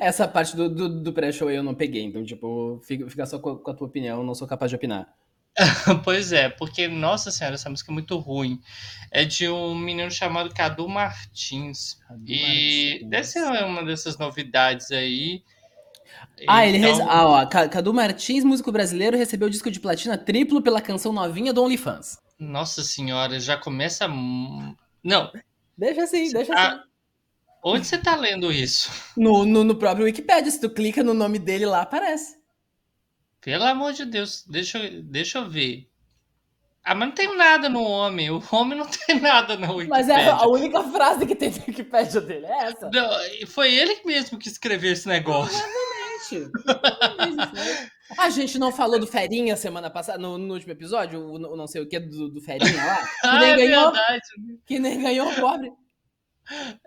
Essa 0.00 0.26
parte 0.28 0.56
do, 0.56 0.68
do, 0.68 1.02
do 1.02 1.12
pré-show 1.12 1.50
eu 1.50 1.62
não 1.62 1.74
peguei, 1.74 2.02
então, 2.02 2.24
tipo, 2.24 2.80
fica, 2.84 3.26
só 3.26 3.38
com 3.38 3.70
a, 3.70 3.74
tua 3.74 3.86
opinião, 3.86 4.22
não 4.24 4.34
sou 4.34 4.46
capaz 4.48 4.70
de 4.70 4.76
opinar. 4.76 5.08
Pois 6.02 6.32
é, 6.32 6.48
porque, 6.48 6.88
nossa 6.88 7.30
senhora, 7.30 7.54
essa 7.54 7.70
música 7.70 7.92
é 7.92 7.94
muito 7.94 8.18
ruim. 8.18 8.60
É 9.10 9.24
de 9.24 9.48
um 9.48 9.74
menino 9.74 10.10
chamado 10.10 10.52
Cadu 10.52 10.88
Martins. 10.88 11.96
E 12.26 13.00
Martins. 13.00 13.10
deve 13.10 13.24
ser 13.24 13.64
uma 13.64 13.84
dessas 13.84 14.18
novidades 14.18 14.90
aí. 14.90 15.42
Ah, 16.46 16.66
ele 16.66 16.78
Então, 16.78 16.90
rece... 16.90 17.02
ah, 17.02 17.26
ó, 17.26 17.46
Ca- 17.46 17.68
Cadu 17.68 17.94
Martins, 17.94 18.44
músico 18.44 18.72
brasileiro, 18.72 19.16
recebeu 19.16 19.48
o 19.48 19.50
disco 19.50 19.70
de 19.70 19.80
platina 19.80 20.18
triplo 20.18 20.60
pela 20.62 20.80
canção 20.80 21.12
novinha 21.12 21.52
do 21.52 21.62
OnlyFans. 21.62 22.18
Nossa 22.38 22.82
senhora, 22.82 23.38
já 23.40 23.56
começa. 23.56 24.06
Não, 24.08 25.32
Deixa 25.76 26.04
assim, 26.04 26.30
deixa 26.32 26.52
Ah. 26.54 26.68
assim. 26.74 26.80
onde 27.62 27.86
você 27.86 27.98
tá 27.98 28.14
lendo 28.16 28.52
isso? 28.52 28.90
No, 29.16 29.44
no, 29.44 29.64
no 29.64 29.74
próprio 29.76 30.04
Wikipedia, 30.06 30.50
se 30.50 30.60
tu 30.60 30.70
clica 30.70 31.02
no 31.02 31.14
nome 31.14 31.38
dele 31.38 31.66
lá, 31.66 31.82
aparece. 31.82 32.36
Pelo 33.40 33.64
amor 33.64 33.92
de 33.92 34.04
Deus, 34.04 34.44
deixa, 34.46 34.78
eu- 34.78 35.02
deixa 35.02 35.38
eu 35.38 35.48
ver. 35.50 35.88
Ah, 36.82 36.94
mas 36.94 37.08
não 37.08 37.14
tem 37.14 37.36
nada 37.36 37.68
no 37.68 37.82
homem. 37.82 38.30
O 38.30 38.42
homem 38.52 38.78
não 38.78 38.86
tem 39.06 39.18
nada 39.20 39.56
na 39.56 39.72
Wikipedia. 39.72 39.88
Mas 39.88 40.08
é 40.08 40.30
a 40.30 40.46
única 40.46 40.82
frase 40.84 41.26
que 41.26 41.34
tem 41.34 41.50
no 41.50 41.56
Wikipedia 41.66 42.20
dele, 42.20 42.46
é 42.46 42.64
essa. 42.66 42.90
Não, 42.92 43.46
foi 43.48 43.74
ele 43.74 44.00
mesmo 44.04 44.38
que 44.38 44.48
escreveu 44.48 44.92
esse 44.92 45.08
negócio. 45.08 45.58
Gente, 46.30 46.50
A 48.18 48.30
gente 48.30 48.58
não 48.58 48.70
falou 48.70 48.98
do 49.00 49.06
Ferinha 49.06 49.56
semana 49.56 49.90
passada, 49.90 50.18
no, 50.18 50.36
no 50.38 50.54
último 50.54 50.72
episódio, 50.72 51.20
o, 51.20 51.34
o 51.34 51.56
não 51.56 51.66
sei 51.66 51.82
o 51.82 51.88
que 51.88 51.98
do, 51.98 52.28
do 52.28 52.40
Ferinha 52.40 52.84
lá? 52.84 52.96
Que 52.96 53.08
Ah, 53.26 53.40
nem 53.40 53.50
é 53.50 53.56
ganhou, 53.56 53.92
verdade. 53.92 54.20
que 54.66 54.78
nem 54.78 55.02
ganhou, 55.02 55.32
pobre. 55.34 55.72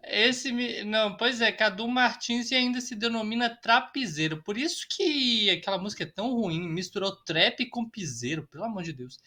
Esse 0.04 0.52
me... 0.52 0.84
não, 0.84 1.18
pois 1.18 1.42
é, 1.42 1.52
Cadu 1.52 1.88
Martins 1.88 2.52
e 2.52 2.56
ainda 2.56 2.80
se 2.80 2.96
denomina 2.96 3.50
trapizeiro. 3.50 4.42
Por 4.44 4.58
isso 4.58 4.86
que 4.90 5.50
aquela 5.50 5.78
música 5.78 6.04
é 6.04 6.08
tão 6.08 6.34
ruim, 6.34 6.68
misturou 6.68 7.16
trap 7.24 7.66
com 7.70 7.90
piseiro, 7.90 8.48
pelo 8.48 8.64
amor 8.64 8.84
de 8.84 8.94
Deus. 8.94 9.18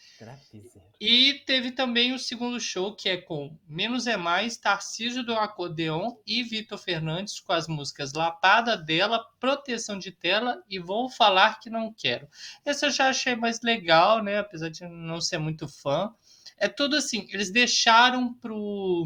E 0.99 1.41
teve 1.45 1.71
também 1.71 2.13
o 2.13 2.19
segundo 2.19 2.59
show, 2.59 2.95
que 2.95 3.09
é 3.09 3.17
com 3.17 3.57
Menos 3.67 4.07
é 4.07 4.15
Mais, 4.15 4.57
Tarcísio 4.57 5.23
do 5.23 5.33
Acordeon 5.33 6.15
e 6.25 6.43
Vitor 6.43 6.77
Fernandes 6.77 7.39
com 7.39 7.53
as 7.53 7.67
músicas 7.67 8.13
Lapada 8.13 8.77
dela, 8.77 9.25
Proteção 9.39 9.97
de 9.97 10.11
Tela 10.11 10.63
e 10.69 10.79
Vou 10.79 11.09
Falar 11.09 11.59
Que 11.59 11.69
Não 11.69 11.93
Quero. 11.93 12.27
Esse 12.65 12.85
eu 12.85 12.91
já 12.91 13.09
achei 13.09 13.35
mais 13.35 13.61
legal, 13.61 14.23
né? 14.23 14.39
Apesar 14.39 14.69
de 14.69 14.87
não 14.87 15.19
ser 15.19 15.37
muito 15.37 15.67
fã. 15.67 16.13
É 16.57 16.67
tudo 16.67 16.95
assim, 16.95 17.27
eles 17.31 17.49
deixaram 17.49 18.33
pro 18.35 19.05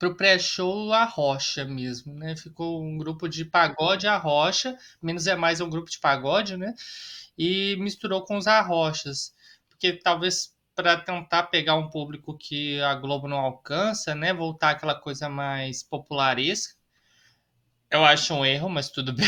pro 0.00 0.16
pré-show 0.16 0.92
a 0.94 1.04
Rocha 1.04 1.64
mesmo, 1.66 2.14
né? 2.14 2.34
Ficou 2.36 2.82
um 2.82 2.96
grupo 2.98 3.28
de 3.28 3.44
pagode 3.44 4.06
a 4.08 4.16
Rocha, 4.16 4.76
menos 5.02 5.26
é 5.26 5.36
mais 5.36 5.60
é 5.60 5.64
um 5.64 5.70
grupo 5.70 5.90
de 5.90 6.00
pagode, 6.00 6.56
né? 6.56 6.74
E 7.38 7.76
misturou 7.76 8.24
com 8.24 8.38
os 8.38 8.46
arrochas, 8.46 9.34
porque 9.68 9.92
talvez 9.94 10.54
para 10.74 10.98
tentar 10.98 11.44
pegar 11.44 11.74
um 11.76 11.90
público 11.90 12.36
que 12.38 12.80
a 12.80 12.94
Globo 12.94 13.28
não 13.28 13.38
alcança, 13.38 14.14
né? 14.14 14.32
Voltar 14.32 14.70
aquela 14.70 14.94
coisa 14.94 15.28
mais 15.28 15.82
popularesca. 15.82 16.74
Eu 17.90 18.04
acho 18.04 18.34
um 18.34 18.44
erro, 18.44 18.68
mas 18.70 18.88
tudo 18.90 19.12
bem. 19.12 19.26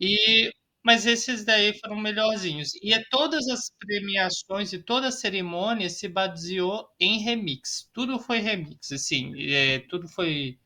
E 0.00 0.52
mas 0.84 1.06
esses 1.06 1.44
daí 1.44 1.78
foram 1.80 1.96
melhorzinhos. 1.96 2.72
E 2.82 2.92
é 2.92 3.02
todas 3.10 3.48
as 3.48 3.70
premiações 3.78 4.72
e 4.72 4.78
toda 4.78 5.08
a 5.08 5.12
cerimônia 5.12 5.88
se 5.88 6.06
baseou 6.06 6.86
em 7.00 7.20
remix. 7.20 7.88
Tudo 7.92 8.18
foi 8.18 8.40
remix, 8.40 8.92
assim. 8.92 9.32
é, 9.50 9.78
tudo 9.88 10.06
foi 10.06 10.58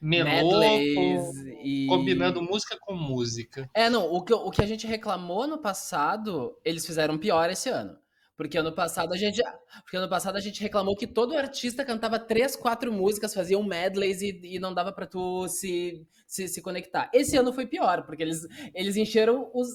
melô, 0.00 0.60
Medleys 0.60 1.36
e... 1.64 1.86
combinando 1.88 2.40
música 2.40 2.76
com 2.80 2.94
música. 2.94 3.68
É, 3.74 3.90
não, 3.90 4.12
o 4.12 4.22
que, 4.22 4.32
o 4.32 4.50
que 4.50 4.62
a 4.62 4.66
gente 4.66 4.86
reclamou 4.86 5.46
no 5.46 5.58
passado, 5.58 6.56
eles 6.64 6.86
fizeram 6.86 7.18
pior 7.18 7.50
esse 7.50 7.68
ano. 7.68 7.98
Porque 8.36 8.58
ano 8.58 8.72
passado 8.72 9.14
a 9.14 9.16
gente, 9.16 9.40
porque 9.82 9.96
ano 9.96 10.08
passado 10.08 10.36
a 10.36 10.40
gente 10.40 10.60
reclamou 10.60 10.96
que 10.96 11.06
todo 11.06 11.36
artista 11.36 11.84
cantava 11.84 12.18
três, 12.18 12.56
quatro 12.56 12.92
músicas, 12.92 13.32
fazia 13.32 13.58
um 13.58 13.64
medleys 13.64 14.22
e, 14.22 14.40
e 14.42 14.58
não 14.58 14.74
dava 14.74 14.92
pra 14.92 15.06
tu 15.06 15.46
se, 15.48 16.04
se, 16.26 16.48
se 16.48 16.60
conectar. 16.60 17.08
Esse 17.14 17.36
ano 17.36 17.52
foi 17.52 17.66
pior, 17.66 18.04
porque 18.04 18.22
eles, 18.22 18.46
eles 18.74 18.96
encheram 18.96 19.50
os. 19.54 19.68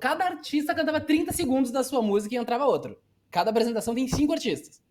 Cada 0.00 0.24
artista 0.24 0.74
cantava 0.74 1.00
30 1.00 1.32
segundos 1.32 1.70
da 1.70 1.84
sua 1.84 2.02
música 2.02 2.34
e 2.34 2.38
entrava 2.38 2.66
outro. 2.66 2.96
Cada 3.30 3.50
apresentação 3.50 3.94
tem 3.94 4.06
cinco 4.08 4.32
artistas. 4.32 4.82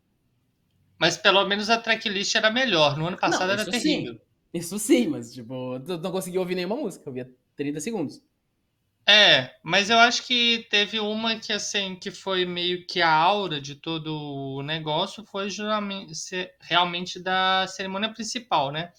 Mas 1.00 1.18
pelo 1.18 1.46
menos 1.46 1.70
a 1.70 1.78
tracklist 1.78 2.36
era 2.36 2.52
melhor. 2.52 2.98
No 2.98 3.08
ano 3.08 3.18
passado 3.18 3.48
Não, 3.48 3.54
era 3.54 3.66
terrível. 3.66 4.14
sim. 4.14 4.20
Isso 4.54 4.78
sim, 4.78 5.08
mas 5.08 5.34
tipo, 5.34 5.80
tu 5.80 5.98
não 5.98 6.12
conseguia 6.12 6.40
ouvir 6.40 6.56
nenhuma 6.56 6.76
música, 6.76 7.08
eu 7.08 7.14
via 7.14 7.34
30 7.56 7.80
segundos. 7.80 8.22
É, 9.08 9.52
mas 9.64 9.90
eu 9.90 9.98
acho 10.00 10.24
que 10.26 10.68
teve 10.70 11.00
uma 11.00 11.36
que 11.36 11.52
assim 11.52 11.96
que 11.96 12.12
foi 12.12 12.46
meio 12.46 12.86
que 12.86 13.02
a 13.02 13.12
aura 13.12 13.60
de 13.60 13.76
todo 13.76 14.16
o 14.16 14.62
negócio 14.62 15.26
foi 15.26 15.48
realmente 16.62 17.20
da 17.20 17.66
cerimônia 17.68 18.14
principal, 18.14 18.72
né? 18.72 18.92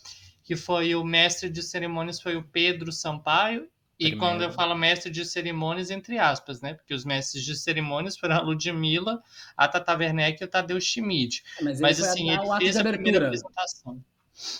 Que 0.44 0.56
foi 0.56 0.94
o 0.94 1.04
mestre 1.04 1.48
de 1.48 1.62
cerimônias 1.62 2.20
foi 2.20 2.36
o 2.36 2.42
Pedro 2.42 2.92
Sampaio. 2.92 3.68
E 3.98 4.10
Primeiro. 4.10 4.18
quando 4.18 4.42
eu 4.42 4.50
falo 4.50 4.74
mestre 4.74 5.10
de 5.10 5.24
cerimônias, 5.24 5.88
entre 5.90 6.18
aspas, 6.18 6.60
né? 6.60 6.74
Porque 6.74 6.92
os 6.92 7.04
mestres 7.04 7.44
de 7.44 7.54
cerimônias 7.56 8.16
foram 8.18 8.36
a 8.36 8.40
Ludmilla, 8.40 9.22
a 9.56 9.68
Tata 9.68 9.96
Werneck 9.96 10.42
e 10.42 10.44
o 10.44 10.48
Tadeu 10.48 10.80
Schmidt. 10.80 11.44
Mas, 11.60 11.80
Mas 11.80 11.98
ele 11.98 12.08
foi 12.08 12.08
assim, 12.08 12.30
a- 12.30 12.34
ele 12.34 12.46
o 12.46 12.52
ato 12.52 12.64
fez 12.64 12.74
de 12.74 12.80
a 12.80 12.84
primeira 12.84 13.18
abertura. 13.18 13.26
apresentação. 13.28 14.04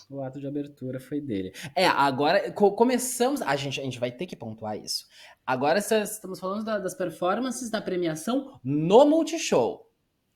O 0.09 0.23
ato 0.23 0.39
de 0.39 0.47
abertura 0.47 1.01
foi 1.01 1.21
dele. 1.21 1.53
É, 1.75 1.87
agora 1.87 2.53
co 2.53 2.73
começamos. 2.73 3.43
A 3.43 3.57
gente, 3.57 3.81
a 3.81 3.85
gente 3.85 3.99
vai 3.99 4.13
ter 4.13 4.27
que 4.27 4.37
pontuar 4.37 4.77
isso. 4.77 5.07
Agora 5.47 5.79
estamos 5.79 6.39
falando 6.39 6.65
da, 6.65 6.79
das 6.79 6.95
performances 6.95 7.71
da 7.71 7.81
premiação 7.81 8.59
no 8.63 9.05
Multishow. 9.05 9.89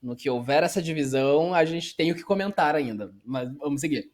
No 0.03 0.15
que 0.15 0.29
houver 0.29 0.63
essa 0.63 0.83
divisão, 0.83 1.55
a 1.55 1.65
gente 1.65 1.97
tem 1.97 2.13
o 2.13 2.15
que 2.15 2.23
comentar 2.23 2.75
ainda. 2.75 3.13
Mas 3.25 3.53
vamos 3.57 3.81
seguir. 3.81 4.11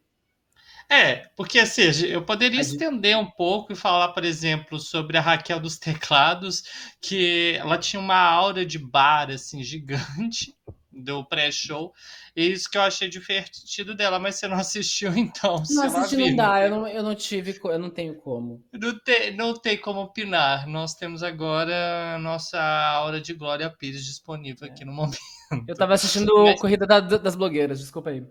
É, 0.89 1.29
porque 1.37 1.59
assim, 1.59 1.83
eu 2.07 2.23
poderia 2.23 2.61
estender 2.61 3.17
um 3.17 3.31
pouco 3.31 3.73
e 3.73 3.77
falar, 3.77 4.09
por 4.09 4.25
exemplo, 4.25 4.79
sobre 4.79 5.17
a 5.17 5.21
Raquel 5.21 5.59
dos 5.59 5.79
Teclados, 5.79 6.65
que 7.01 7.57
ela 7.59 7.79
tinha 7.79 8.01
uma 8.01 8.19
aura 8.19 8.67
de 8.67 8.79
bar, 8.79 9.31
assim, 9.31 9.63
gigante 9.63 10.55
do 10.93 11.25
pré-show. 11.25 11.93
E 12.37 12.53
isso 12.53 12.71
que 12.71 12.77
eu 12.77 12.83
achei 12.83 13.09
divertido 13.09 13.95
dela, 13.95 14.19
mas 14.19 14.37
você 14.37 14.49
não 14.49 14.57
assistiu 14.61 15.17
então. 15.17 15.63
Não 15.71 15.85
assisti, 15.85 16.17
não 16.17 16.37
dá, 16.37 16.63
eu 16.63 16.71
não, 16.71 16.89
eu 16.89 17.03
não 17.03 17.15
tive, 17.15 17.59
eu 17.63 17.79
não 17.79 17.91
tenho 17.91 18.15
como. 18.17 18.63
Não 18.73 18.99
tem, 18.99 19.37
não 19.37 19.55
tem 19.55 19.79
como 19.79 20.01
opinar. 20.01 20.67
Nós 20.67 20.95
temos 20.95 21.23
agora 21.23 22.15
a 22.15 22.19
nossa 22.19 22.61
aura 22.61 23.21
de 23.21 23.33
Glória 23.33 23.71
Pires 23.71 24.05
disponível 24.05 24.69
é. 24.69 24.71
aqui 24.71 24.85
no 24.85 24.93
momento. 24.93 25.19
Eu 25.67 25.75
tava 25.75 25.95
assistindo 25.95 26.33
mas... 26.45 26.61
Corrida 26.61 26.87
da, 26.87 27.01
das 27.01 27.37
Blogueiras, 27.37 27.79
desculpa 27.79 28.11
aí. 28.11 28.25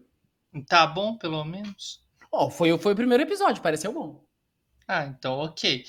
Tá 0.67 0.85
bom, 0.85 1.17
pelo 1.17 1.43
menos? 1.45 2.03
Oh, 2.31 2.49
foi, 2.49 2.77
foi 2.77 2.93
o 2.93 2.95
primeiro 2.95 3.23
episódio, 3.23 3.61
pareceu 3.61 3.93
bom. 3.93 4.23
Ah, 4.87 5.05
então 5.05 5.39
ok. 5.39 5.85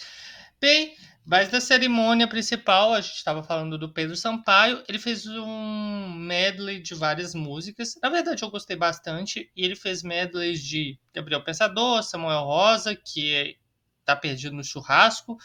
Bem, 0.60 0.94
mas 1.24 1.48
da 1.48 1.60
cerimônia 1.60 2.26
principal, 2.26 2.92
a 2.92 3.00
gente 3.00 3.14
estava 3.14 3.42
falando 3.42 3.78
do 3.78 3.92
Pedro 3.92 4.16
Sampaio, 4.16 4.82
ele 4.88 4.98
fez 4.98 5.26
um 5.26 6.10
medley 6.12 6.80
de 6.80 6.94
várias 6.94 7.34
músicas. 7.34 7.94
Na 8.02 8.08
verdade, 8.08 8.42
eu 8.42 8.50
gostei 8.50 8.76
bastante. 8.76 9.50
E 9.54 9.64
ele 9.64 9.76
fez 9.76 10.02
medleys 10.02 10.60
de 10.60 10.98
Gabriel 11.14 11.44
Pensador, 11.44 12.02
Samuel 12.02 12.42
Rosa, 12.42 12.96
que 12.96 13.56
tá 14.04 14.16
perdido 14.16 14.56
no 14.56 14.64
churrasco. 14.64 15.36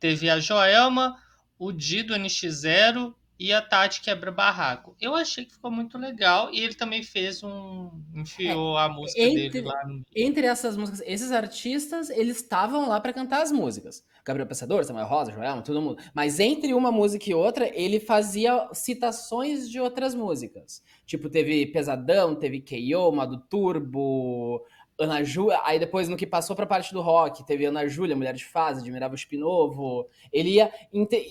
Teve 0.00 0.30
a 0.30 0.40
Joelma, 0.40 1.14
o 1.58 1.72
Dido 1.72 2.14
NX0 2.14 3.14
e 3.38 3.52
a 3.52 3.62
Tati 3.62 4.00
Quebra 4.00 4.32
Barraco. 4.32 4.96
Eu 5.00 5.14
achei 5.14 5.44
que 5.44 5.52
ficou 5.52 5.70
muito 5.70 5.96
legal 5.96 6.52
e 6.52 6.60
ele 6.60 6.74
também 6.74 7.02
fez 7.02 7.42
um. 7.42 7.90
enfiou 8.14 8.76
é, 8.76 8.82
a 8.82 8.88
música 8.88 9.20
entre, 9.20 9.50
dele 9.50 9.66
lá 9.66 9.86
no. 9.86 10.02
Entre 10.14 10.46
essas 10.46 10.76
músicas, 10.76 11.02
esses 11.06 11.30
artistas, 11.30 12.10
eles 12.10 12.38
estavam 12.38 12.88
lá 12.88 13.00
para 13.00 13.12
cantar 13.12 13.42
as 13.42 13.52
músicas. 13.52 14.04
Gabriel 14.24 14.46
Pensador, 14.46 14.84
Samuel 14.84 15.06
Rosa, 15.06 15.32
Joel, 15.32 15.62
todo 15.62 15.80
mundo. 15.80 16.02
Mas 16.12 16.38
entre 16.38 16.74
uma 16.74 16.92
música 16.92 17.30
e 17.30 17.34
outra, 17.34 17.70
ele 17.74 17.98
fazia 17.98 18.68
citações 18.74 19.70
de 19.70 19.80
outras 19.80 20.14
músicas. 20.14 20.82
Tipo, 21.06 21.30
teve 21.30 21.64
Pesadão, 21.66 22.34
teve 22.34 22.60
K.O., 22.60 23.10
Mado 23.10 23.38
Turbo, 23.48 24.62
Ana 24.98 25.22
Júlia, 25.22 25.60
aí 25.64 25.78
depois 25.78 26.08
no 26.08 26.16
que 26.16 26.26
passou 26.26 26.56
para 26.56 26.64
a 26.64 26.68
parte 26.68 26.92
do 26.92 27.00
rock, 27.00 27.46
teve 27.46 27.64
Ana 27.64 27.86
Júlia, 27.86 28.16
Mulher 28.16 28.34
de 28.34 28.44
Fase, 28.44 28.80
Admirava 28.80 29.16
Spinovo. 29.16 30.08
Ele 30.32 30.54
ia 30.54 30.72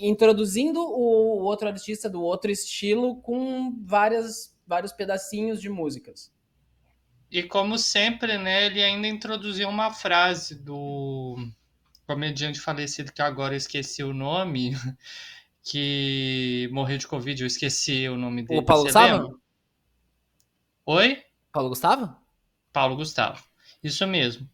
introduzindo 0.01 0.79
o, 0.79 1.39
o 1.39 1.43
outro 1.43 1.67
artista 1.67 2.09
do 2.09 2.21
outro 2.21 2.49
estilo 2.49 3.17
com 3.17 3.77
várias, 3.83 4.57
vários 4.65 4.93
pedacinhos 4.93 5.61
de 5.61 5.69
músicas. 5.69 6.31
E 7.29 7.43
como 7.43 7.77
sempre, 7.77 8.37
né, 8.37 8.67
ele 8.67 8.81
ainda 8.81 9.05
introduziu 9.05 9.67
uma 9.67 9.91
frase 9.91 10.55
do 10.55 11.35
comediante 12.05 12.61
falecido 12.61 13.11
que 13.11 13.21
agora 13.21 13.53
eu 13.53 13.57
esqueci 13.57 14.01
o 14.01 14.13
nome, 14.13 14.71
que 15.61 16.69
morreu 16.71 16.97
de 16.97 17.05
Covid, 17.05 17.41
eu 17.41 17.47
esqueci 17.47 18.07
o 18.07 18.15
nome 18.15 18.43
dele. 18.43 18.61
O 18.61 18.63
Paulo 18.63 18.85
Gustavo? 18.85 19.41
Oi? 20.85 21.21
Paulo 21.51 21.67
Gustavo? 21.67 22.15
Paulo 22.71 22.95
Gustavo. 22.95 23.43
Isso 23.87 24.05
mesmo. 24.05 24.47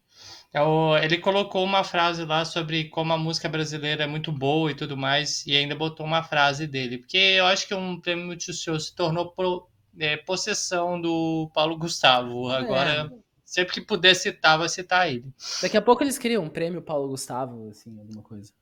É 0.52 1.04
ele 1.04 1.18
colocou 1.18 1.64
uma 1.64 1.82
frase 1.82 2.24
lá 2.24 2.44
sobre 2.44 2.84
como 2.84 3.12
a 3.12 3.18
música 3.18 3.48
brasileira 3.48 4.04
é 4.04 4.06
muito 4.06 4.30
boa 4.30 4.70
e 4.70 4.74
tudo 4.74 4.96
mais, 4.96 5.44
e 5.46 5.56
ainda 5.56 5.74
botou 5.74 6.06
uma 6.06 6.22
frase 6.22 6.68
dele. 6.68 6.98
Porque 6.98 7.16
eu 7.16 7.46
acho 7.46 7.66
que 7.66 7.74
um 7.74 8.00
prêmio 8.00 8.26
Multishow 8.26 8.78
se 8.78 8.94
tornou 8.94 9.32
pro, 9.32 9.68
é, 9.98 10.16
possessão 10.16 11.00
do 11.00 11.50
Paulo 11.52 11.76
Gustavo. 11.76 12.48
Agora, 12.48 13.10
é. 13.12 13.18
sempre 13.44 13.74
que 13.74 13.80
puder 13.80 14.14
citar, 14.14 14.56
vai 14.56 14.68
citar 14.68 15.08
ele. 15.08 15.24
Daqui 15.60 15.76
a 15.76 15.82
pouco 15.82 16.04
eles 16.04 16.18
criam 16.18 16.44
um 16.44 16.48
prêmio 16.48 16.80
Paulo 16.82 17.08
Gustavo, 17.08 17.70
assim, 17.70 17.98
alguma 17.98 18.22
coisa. 18.22 18.52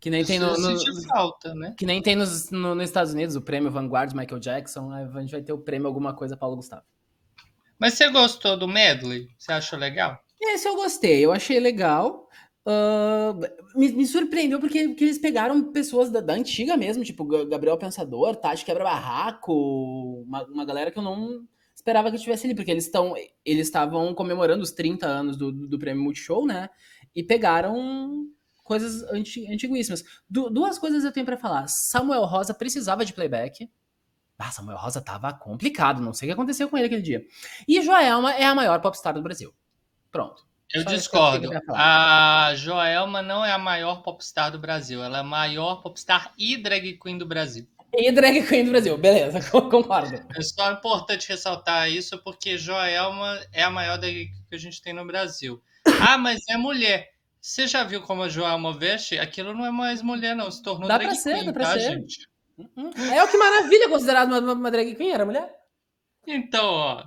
Que 0.00 0.10
nem 0.10 0.24
tem 0.24 0.38
no, 0.38 0.56
no 0.56 1.02
falta, 1.08 1.54
né? 1.54 1.74
Que 1.76 1.84
nem 1.84 2.00
tem 2.00 2.16
nos, 2.16 2.50
no, 2.50 2.74
nos 2.74 2.84
Estados 2.84 3.12
Unidos 3.12 3.36
o 3.36 3.42
prêmio 3.42 3.70
Vanguard 3.70 4.14
Michael 4.14 4.40
Jackson. 4.40 4.90
A 4.90 5.20
gente 5.20 5.32
vai 5.32 5.42
ter 5.42 5.52
o 5.52 5.58
prêmio 5.58 5.86
alguma 5.86 6.14
coisa 6.14 6.36
Paulo 6.36 6.56
Gustavo. 6.56 6.82
Mas 7.78 7.94
você 7.94 8.10
gostou 8.10 8.56
do 8.56 8.66
medley? 8.66 9.28
Você 9.38 9.52
achou 9.52 9.78
legal? 9.78 10.18
Esse 10.40 10.68
eu 10.68 10.76
gostei, 10.76 11.24
eu 11.24 11.32
achei 11.32 11.58
legal. 11.58 12.28
Uh, 12.66 13.78
me, 13.78 13.92
me, 13.92 14.06
surpreendeu 14.06 14.58
porque, 14.58 14.88
porque, 14.88 15.04
eles 15.04 15.18
pegaram 15.18 15.72
pessoas 15.72 16.10
da, 16.10 16.20
da, 16.20 16.34
antiga 16.34 16.76
mesmo, 16.76 17.04
tipo 17.04 17.24
Gabriel 17.24 17.78
Pensador, 17.78 18.34
Tati 18.34 18.64
Quebra 18.64 18.82
Barraco, 18.82 20.24
uma, 20.26 20.44
uma 20.46 20.64
galera 20.64 20.90
que 20.90 20.98
eu 20.98 21.02
não 21.02 21.46
esperava 21.76 22.10
que 22.10 22.16
estivesse 22.16 22.44
ali, 22.44 22.56
porque 22.56 22.70
eles 22.72 22.86
estão 22.86 23.14
eles 23.44 23.68
estavam 23.68 24.12
comemorando 24.14 24.64
os 24.64 24.72
30 24.72 25.06
anos 25.06 25.36
do, 25.36 25.52
do, 25.52 25.68
do 25.68 25.78
Prêmio 25.78 26.02
Multishow, 26.02 26.44
né? 26.44 26.68
E 27.14 27.22
pegaram 27.22 28.26
coisas 28.64 29.04
anti, 29.12 29.46
antiguíssimas. 29.52 30.02
Du, 30.28 30.50
duas 30.50 30.76
coisas 30.76 31.04
eu 31.04 31.12
tenho 31.12 31.24
para 31.24 31.36
falar. 31.36 31.68
Samuel 31.68 32.24
Rosa 32.24 32.52
precisava 32.52 33.04
de 33.04 33.12
playback. 33.12 33.70
Ah, 34.38 34.50
Samuel 34.50 34.76
Rosa 34.76 35.00
tava 35.00 35.32
complicado, 35.32 36.02
não 36.02 36.12
sei 36.12 36.26
o 36.26 36.28
que 36.30 36.32
aconteceu 36.32 36.68
com 36.68 36.76
ele 36.76 36.86
aquele 36.86 37.02
dia. 37.02 37.24
E 37.66 37.80
Joelma 37.80 38.34
é 38.34 38.44
a 38.44 38.54
maior 38.54 38.80
popstar 38.80 39.14
do 39.14 39.22
Brasil. 39.22 39.54
Pronto. 40.16 40.46
Eu 40.72 40.82
Só 40.82 40.88
discordo. 40.88 41.50
A 41.68 42.52
Joelma 42.56 43.20
não 43.20 43.44
é 43.44 43.52
a 43.52 43.58
maior 43.58 44.02
popstar 44.02 44.50
do 44.50 44.58
Brasil. 44.58 45.04
Ela 45.04 45.18
é 45.18 45.20
a 45.20 45.24
maior 45.24 45.82
popstar 45.82 46.32
e 46.38 46.56
drag 46.56 46.98
queen 46.98 47.18
do 47.18 47.26
Brasil. 47.26 47.66
E 47.92 48.10
drag 48.10 48.46
queen 48.46 48.64
do 48.64 48.70
Brasil, 48.70 48.96
beleza, 48.96 49.38
concordo. 49.50 50.16
É 50.34 50.42
só 50.42 50.72
importante 50.72 51.28
ressaltar 51.28 51.90
isso 51.90 52.18
porque 52.24 52.56
Joelma 52.56 53.38
é 53.52 53.62
a 53.62 53.70
maior 53.70 53.98
drag 53.98 54.26
queen 54.26 54.44
que 54.48 54.54
a 54.54 54.58
gente 54.58 54.80
tem 54.80 54.94
no 54.94 55.06
Brasil. 55.06 55.62
Ah, 56.00 56.16
mas 56.16 56.40
é 56.48 56.56
mulher. 56.56 57.10
Você 57.40 57.66
já 57.66 57.84
viu 57.84 58.00
como 58.00 58.22
a 58.22 58.28
Joelma 58.28 58.72
veste? 58.72 59.18
Aquilo 59.18 59.52
não 59.52 59.66
é 59.66 59.70
mais 59.70 60.00
mulher, 60.00 60.34
não. 60.34 60.50
Se 60.50 60.62
tornou 60.62 60.88
dá 60.88 60.96
drag 60.96 61.10
pra 61.10 61.14
ser, 61.14 61.34
queen, 61.34 61.46
dá 61.46 61.52
pra 61.52 61.64
tá, 61.64 61.72
ser. 61.74 61.80
gente? 61.80 62.28
Uhum. 62.56 62.90
É 63.12 63.22
o 63.22 63.28
que 63.28 63.36
maravilha 63.36 63.88
considerado 63.90 64.32
uma, 64.32 64.52
uma 64.54 64.70
drag 64.70 64.94
queen, 64.94 65.12
era 65.12 65.26
mulher? 65.26 65.54
Então, 66.26 66.64
ó, 66.64 67.04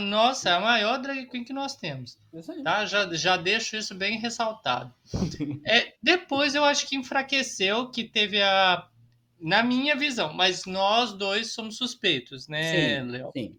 nossa, 0.00 0.48
é 0.48 0.52
a 0.52 0.60
maior 0.60 0.98
drag 0.98 1.26
queen 1.26 1.44
que 1.44 1.52
nós 1.52 1.76
temos. 1.76 2.18
Tá? 2.64 2.84
Já, 2.86 3.12
já 3.14 3.36
deixo 3.36 3.76
isso 3.76 3.94
bem 3.94 4.18
ressaltado. 4.18 4.92
é, 5.64 5.94
depois 6.02 6.54
eu 6.54 6.64
acho 6.64 6.86
que 6.88 6.96
enfraqueceu, 6.96 7.88
que 7.90 8.04
teve 8.04 8.42
a. 8.42 8.86
Na 9.40 9.62
minha 9.62 9.96
visão, 9.96 10.34
mas 10.34 10.66
nós 10.66 11.14
dois 11.14 11.52
somos 11.52 11.78
suspeitos, 11.78 12.46
né, 12.46 13.02
Léo? 13.02 13.30
Sim. 13.34 13.56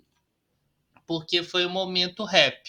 Porque 1.07 1.41
foi 1.41 1.65
o 1.65 1.69
momento 1.69 2.23
rap. 2.23 2.61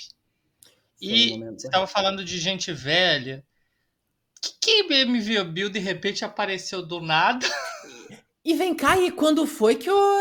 Foi 0.99 1.09
e 1.09 1.39
você 1.39 1.67
estava 1.67 1.87
falando 1.87 2.25
de 2.25 2.39
gente 2.39 2.73
velha. 2.73 3.45
Que, 4.41 4.85
que 4.85 4.95
MV 4.95 5.45
Bill 5.45 5.69
de 5.69 5.79
repente 5.79 6.25
apareceu 6.25 6.81
do 6.81 7.01
nada? 7.01 7.47
E 8.45 8.55
vem 8.55 8.75
cá, 8.75 8.99
e 8.99 9.13
quando 9.13 9.47
foi 9.47 9.77
que 9.77 9.89
o 9.89 10.21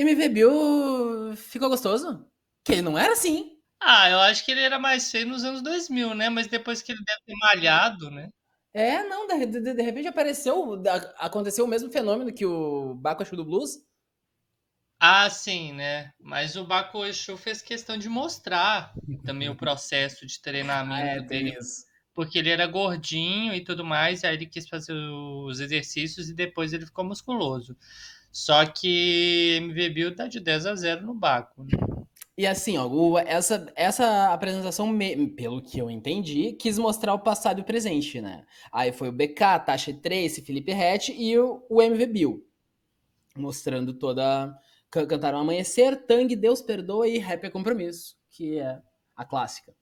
MV 0.00 0.28
Bill 0.30 1.36
ficou 1.36 1.68
gostoso? 1.68 2.26
Que 2.66 2.72
ele 2.72 2.82
não 2.82 2.98
era 2.98 3.12
assim. 3.12 3.52
Ah, 3.80 4.10
eu 4.10 4.18
acho 4.18 4.44
que 4.44 4.50
ele 4.50 4.60
era 4.60 4.76
mais 4.76 5.08
feio 5.08 5.28
nos 5.28 5.44
anos 5.44 5.62
2000, 5.62 6.16
né? 6.16 6.28
Mas 6.28 6.48
depois 6.48 6.82
que 6.82 6.90
ele 6.90 7.00
deve 7.06 7.20
ter 7.24 7.34
malhado, 7.36 8.10
né? 8.10 8.28
É, 8.74 9.04
não, 9.04 9.24
de, 9.28 9.46
de, 9.46 9.72
de 9.72 9.82
repente 9.82 10.08
apareceu, 10.08 10.82
aconteceu 11.16 11.64
o 11.64 11.68
mesmo 11.68 11.92
fenômeno 11.92 12.32
que 12.32 12.44
o 12.44 13.00
Exu 13.20 13.36
do 13.36 13.44
Blues. 13.44 13.78
Ah, 14.98 15.30
sim, 15.30 15.74
né? 15.74 16.10
Mas 16.18 16.56
o 16.56 16.66
Exu 17.04 17.36
fez 17.36 17.62
questão 17.62 17.96
de 17.96 18.08
mostrar 18.08 18.92
também 19.24 19.48
o 19.48 19.54
processo 19.56 20.26
de 20.26 20.42
treinamento 20.42 21.22
é, 21.22 21.26
dele. 21.26 21.56
Isso. 21.56 21.86
Porque 22.12 22.36
ele 22.36 22.50
era 22.50 22.66
gordinho 22.66 23.54
e 23.54 23.62
tudo 23.62 23.84
mais, 23.84 24.24
e 24.24 24.26
aí 24.26 24.34
ele 24.34 24.46
quis 24.46 24.68
fazer 24.68 24.92
os 24.92 25.60
exercícios 25.60 26.28
e 26.28 26.34
depois 26.34 26.72
ele 26.72 26.86
ficou 26.86 27.04
musculoso. 27.04 27.76
Só 28.32 28.66
que 28.66 29.58
MV 29.62 29.90
Bill 29.90 30.16
tá 30.16 30.26
de 30.26 30.40
10 30.40 30.66
a 30.66 30.74
0 30.74 31.06
no 31.06 31.14
Baco, 31.14 31.62
né? 31.62 31.78
E 32.38 32.46
assim, 32.46 32.76
ó, 32.76 32.86
o, 32.86 33.18
essa, 33.18 33.72
essa 33.74 34.32
apresentação, 34.32 34.86
me, 34.88 35.26
pelo 35.28 35.62
que 35.62 35.78
eu 35.78 35.90
entendi, 35.90 36.52
quis 36.52 36.78
mostrar 36.78 37.14
o 37.14 37.18
passado 37.18 37.58
e 37.58 37.62
o 37.62 37.64
presente, 37.64 38.20
né? 38.20 38.44
Aí 38.70 38.92
foi 38.92 39.08
o 39.08 39.12
BK, 39.12 39.60
Tasha 39.64 39.94
Trace, 39.94 40.42
Felipe 40.42 40.70
Rett 40.70 41.12
e 41.12 41.38
o, 41.38 41.64
o 41.70 41.80
MV 41.80 42.06
Bill. 42.06 42.46
Mostrando 43.36 43.94
toda. 43.94 44.54
Cantaram 44.90 45.38
Amanhecer, 45.38 46.06
Tang, 46.06 46.34
Deus 46.36 46.62
Perdoa 46.62 47.08
e 47.08 47.18
Rap 47.18 47.44
é 47.44 47.50
Compromisso, 47.50 48.16
que 48.30 48.58
é 48.58 48.80
a 49.16 49.24
clássica. 49.24 49.74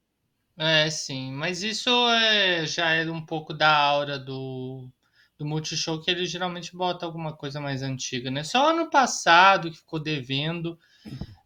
É, 0.57 0.89
sim, 0.89 1.33
mas 1.33 1.63
isso 1.63 1.91
é, 2.11 2.65
já 2.67 2.91
é 2.91 3.09
um 3.11 3.25
pouco 3.25 3.53
da 3.53 3.77
aura 3.77 4.19
do, 4.19 4.89
do 5.37 5.45
Multishow, 5.45 6.01
que 6.01 6.11
ele 6.11 6.25
geralmente 6.25 6.75
bota 6.75 7.05
alguma 7.05 7.37
coisa 7.37 7.61
mais 7.61 7.83
antiga, 7.83 8.31
né? 8.31 8.45
Só 8.45 8.71
ano 8.71 8.89
passado 8.89 9.71
que 9.71 9.77
ficou 9.77 10.01
devendo. 10.01 10.79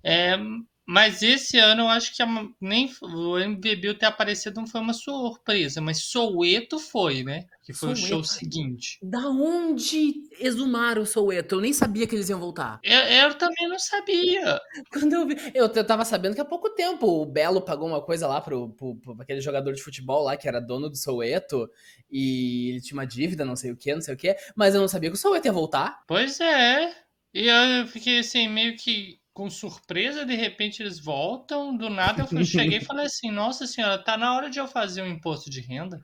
É, 0.02 0.36
Mas 0.90 1.22
esse 1.22 1.58
ano 1.58 1.82
eu 1.82 1.88
acho 1.88 2.16
que 2.16 2.22
a, 2.22 2.26
nem 2.58 2.90
o 3.02 3.38
MVB 3.38 3.92
ter 3.92 4.06
aparecido 4.06 4.58
não 4.58 4.66
foi 4.66 4.80
uma 4.80 4.94
surpresa, 4.94 5.82
mas 5.82 6.04
Soueto 6.04 6.78
foi, 6.78 7.22
né? 7.22 7.44
Que 7.62 7.74
foi 7.74 7.94
Soueto. 7.94 8.04
o 8.06 8.08
show 8.08 8.24
seguinte. 8.24 8.98
Da 9.02 9.28
onde 9.28 10.14
exumaram 10.40 11.02
o 11.02 11.06
Soueto? 11.06 11.56
Eu 11.56 11.60
nem 11.60 11.74
sabia 11.74 12.06
que 12.06 12.14
eles 12.14 12.30
iam 12.30 12.40
voltar. 12.40 12.80
Eu, 12.82 13.00
eu 13.00 13.34
também 13.34 13.68
não 13.68 13.78
sabia. 13.78 14.58
Quando 14.90 15.12
eu 15.12 15.26
vi. 15.26 15.36
Eu, 15.52 15.66
eu 15.66 15.86
tava 15.86 16.06
sabendo 16.06 16.34
que 16.34 16.40
há 16.40 16.44
pouco 16.46 16.70
tempo 16.70 17.06
o 17.06 17.26
Belo 17.26 17.60
pagou 17.60 17.86
uma 17.86 18.00
coisa 18.00 18.26
lá 18.26 18.40
pro, 18.40 18.70
pro, 18.70 18.96
pro 18.96 19.16
aquele 19.20 19.42
jogador 19.42 19.74
de 19.74 19.82
futebol 19.82 20.24
lá 20.24 20.38
que 20.38 20.48
era 20.48 20.58
dono 20.58 20.88
do 20.88 20.96
Soueto 20.96 21.68
e 22.10 22.70
ele 22.70 22.80
tinha 22.80 22.96
uma 22.96 23.06
dívida, 23.06 23.44
não 23.44 23.56
sei 23.56 23.72
o 23.72 23.76
que, 23.76 23.92
não 23.92 24.00
sei 24.00 24.14
o 24.14 24.16
que, 24.16 24.34
mas 24.56 24.74
eu 24.74 24.80
não 24.80 24.88
sabia 24.88 25.10
que 25.10 25.16
o 25.16 25.20
Soueto 25.20 25.46
ia 25.46 25.52
voltar. 25.52 26.02
Pois 26.06 26.40
é. 26.40 26.96
E 27.34 27.46
eu 27.46 27.86
fiquei 27.86 28.20
assim, 28.20 28.48
meio 28.48 28.74
que 28.74 29.17
com 29.38 29.48
surpresa, 29.48 30.26
de 30.26 30.34
repente 30.34 30.82
eles 30.82 30.98
voltam. 30.98 31.76
Do 31.76 31.88
nada 31.88 32.26
eu 32.32 32.42
cheguei 32.44 32.78
e 32.78 32.84
falei 32.84 33.06
assim: 33.06 33.30
Nossa 33.30 33.68
senhora, 33.68 33.96
tá 33.96 34.16
na 34.16 34.34
hora 34.34 34.50
de 34.50 34.58
eu 34.58 34.66
fazer 34.66 35.00
um 35.00 35.06
imposto 35.06 35.48
de 35.48 35.60
renda. 35.60 36.02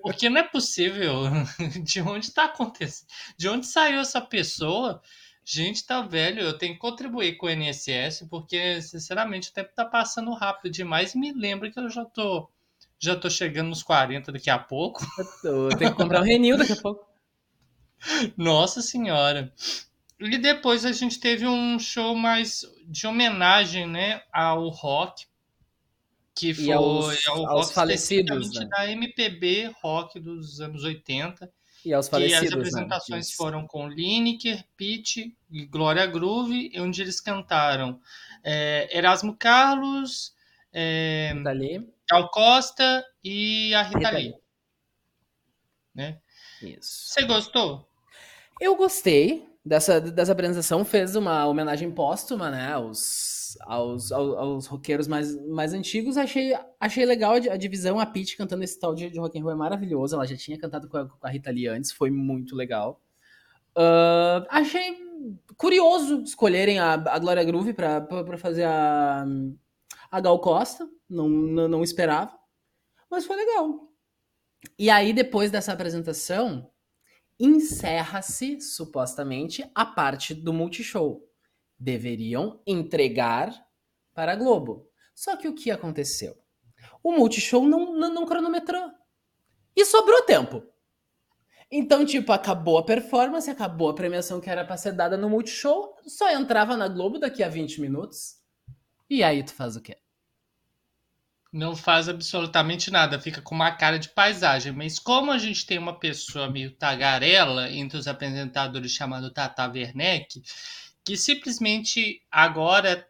Porque 0.00 0.30
não 0.30 0.40
é 0.40 0.42
possível. 0.42 1.24
De 1.84 2.00
onde 2.00 2.32
tá 2.32 2.46
acontecendo? 2.46 3.06
De 3.36 3.48
onde 3.48 3.66
saiu 3.66 4.00
essa 4.00 4.20
pessoa? 4.20 5.00
Gente, 5.44 5.86
tá 5.86 6.00
velho. 6.00 6.40
Eu 6.40 6.58
tenho 6.58 6.74
que 6.74 6.80
contribuir 6.80 7.36
com 7.36 7.46
o 7.46 7.50
INSS, 7.50 8.26
porque, 8.28 8.82
sinceramente, 8.82 9.50
o 9.50 9.52
tempo 9.52 9.70
tá 9.74 9.84
passando 9.84 10.32
rápido 10.32 10.72
demais. 10.72 11.14
Me 11.14 11.32
lembra 11.32 11.70
que 11.70 11.78
eu 11.78 11.88
já 11.88 12.04
tô. 12.04 12.50
Já 12.98 13.14
tô 13.14 13.30
chegando 13.30 13.68
nos 13.68 13.82
40 13.82 14.32
daqui 14.32 14.50
a 14.50 14.58
pouco. 14.58 15.06
Eu 15.44 15.68
tenho 15.76 15.92
que 15.92 15.96
comprar 15.96 16.20
um 16.20 16.24
renil 16.24 16.56
daqui 16.56 16.72
a 16.72 16.82
pouco. 16.82 17.06
Nossa 18.36 18.80
senhora. 18.82 19.52
E 20.20 20.36
depois 20.36 20.84
a 20.84 20.92
gente 20.92 21.20
teve 21.20 21.46
um 21.46 21.78
show 21.78 22.14
mais 22.14 22.64
de 22.86 23.06
homenagem, 23.06 23.86
né, 23.86 24.22
ao 24.32 24.68
rock, 24.68 25.26
que 26.34 26.52
foi 26.52 26.72
aos, 26.72 27.26
ao 27.28 27.46
aos 27.50 27.72
falecidos, 27.72 28.54
né? 28.54 28.66
da 28.66 28.90
MPB 28.90 29.72
rock 29.80 30.18
dos 30.20 30.60
anos 30.60 30.84
80. 30.84 31.50
E 31.84 31.92
aos 31.92 32.08
falecidos, 32.08 32.42
E 32.42 32.46
as 32.46 32.52
apresentações 32.52 33.28
né? 33.28 33.34
foram 33.36 33.66
com 33.66 33.88
Lineker, 33.88 34.64
Pete 34.76 35.36
e 35.50 35.66
Glória 35.66 36.06
Groove, 36.06 36.72
onde 36.76 37.00
eles 37.02 37.20
cantaram 37.20 38.00
é, 38.42 38.88
Erasmo 38.96 39.36
Carlos, 39.36 40.34
é, 40.72 41.32
Al 42.10 42.30
Costa 42.30 43.04
e 43.22 43.74
a 43.74 43.82
Rita, 43.82 43.98
Rita 43.98 44.10
Lee. 44.10 44.24
Lee. 44.24 44.34
Né? 45.94 46.18
Isso. 46.62 47.08
Você 47.08 47.24
gostou? 47.24 47.88
Eu 48.60 48.76
gostei 48.76 49.47
dessa, 49.68 50.00
dessa 50.00 50.32
apresentação 50.32 50.84
fez 50.84 51.14
uma 51.14 51.46
homenagem 51.46 51.90
póstuma, 51.90 52.50
né, 52.50 52.72
aos, 52.72 53.56
aos, 53.60 54.10
aos, 54.10 54.34
aos 54.36 54.66
roqueiros 54.66 55.06
mais, 55.06 55.36
mais 55.46 55.74
antigos. 55.74 56.16
Achei, 56.16 56.54
achei 56.80 57.04
legal 57.04 57.34
a, 57.34 57.56
divisão, 57.56 58.00
a 58.00 58.06
Pete 58.06 58.36
cantando 58.36 58.64
esse 58.64 58.80
tal 58.80 58.94
de, 58.94 59.10
de 59.10 59.18
rock 59.20 59.38
and 59.38 59.42
roll 59.42 59.52
é 59.52 59.56
maravilhoso. 59.56 60.14
Ela 60.14 60.26
já 60.26 60.36
tinha 60.36 60.58
cantado 60.58 60.88
com 60.88 60.96
a, 60.96 61.06
com 61.06 61.26
a 61.26 61.30
Rita 61.30 61.50
Lee 61.50 61.68
antes, 61.68 61.92
foi 61.92 62.10
muito 62.10 62.56
legal. 62.56 63.00
Uh, 63.76 64.46
achei 64.48 64.96
curioso 65.56 66.22
escolherem 66.22 66.78
a, 66.78 66.94
a 66.94 67.18
Glória 67.18 67.44
Groove 67.44 67.74
para 67.74 68.38
fazer 68.38 68.64
a, 68.64 69.26
a 70.10 70.20
Gal 70.20 70.40
Costa, 70.40 70.88
não, 71.08 71.28
não, 71.28 71.68
não 71.68 71.82
esperava, 71.84 72.32
mas 73.10 73.26
foi 73.26 73.36
legal. 73.36 73.86
E 74.78 74.90
aí, 74.90 75.12
depois 75.12 75.50
dessa 75.50 75.72
apresentação, 75.72 76.68
encerra-se, 77.38 78.60
supostamente, 78.60 79.68
a 79.74 79.84
parte 79.84 80.34
do 80.34 80.52
Multishow. 80.52 81.22
Deveriam 81.78 82.60
entregar 82.66 83.54
para 84.12 84.32
a 84.32 84.36
Globo. 84.36 84.88
Só 85.14 85.36
que 85.36 85.46
o 85.46 85.54
que 85.54 85.70
aconteceu? 85.70 86.36
O 87.02 87.12
Multishow 87.12 87.64
não, 87.64 87.94
não, 87.94 88.12
não 88.12 88.26
cronometrou. 88.26 88.90
E 89.76 89.84
sobrou 89.84 90.22
tempo. 90.22 90.62
Então, 91.70 92.04
tipo, 92.04 92.32
acabou 92.32 92.78
a 92.78 92.84
performance, 92.84 93.48
acabou 93.48 93.90
a 93.90 93.94
premiação 93.94 94.40
que 94.40 94.48
era 94.48 94.64
para 94.64 94.76
ser 94.76 94.92
dada 94.92 95.16
no 95.16 95.28
Multishow, 95.28 95.94
só 96.06 96.30
entrava 96.30 96.76
na 96.76 96.88
Globo 96.88 97.18
daqui 97.18 97.42
a 97.42 97.48
20 97.48 97.80
minutos. 97.80 98.38
E 99.08 99.22
aí 99.22 99.42
tu 99.44 99.52
faz 99.52 99.76
o 99.76 99.82
quê? 99.82 99.96
Não 101.52 101.74
faz 101.74 102.08
absolutamente 102.08 102.90
nada, 102.90 103.20
fica 103.20 103.40
com 103.40 103.54
uma 103.54 103.72
cara 103.72 103.98
de 103.98 104.08
paisagem. 104.10 104.72
Mas 104.72 104.98
como 104.98 105.32
a 105.32 105.38
gente 105.38 105.66
tem 105.66 105.78
uma 105.78 105.98
pessoa 105.98 106.50
meio 106.50 106.76
tagarela 106.76 107.70
entre 107.70 107.98
os 107.98 108.06
apresentadores 108.06 108.92
chamado 108.92 109.32
Tata 109.32 109.66
Werneck, 109.66 110.42
que 111.04 111.16
simplesmente 111.16 112.22
agora 112.30 113.06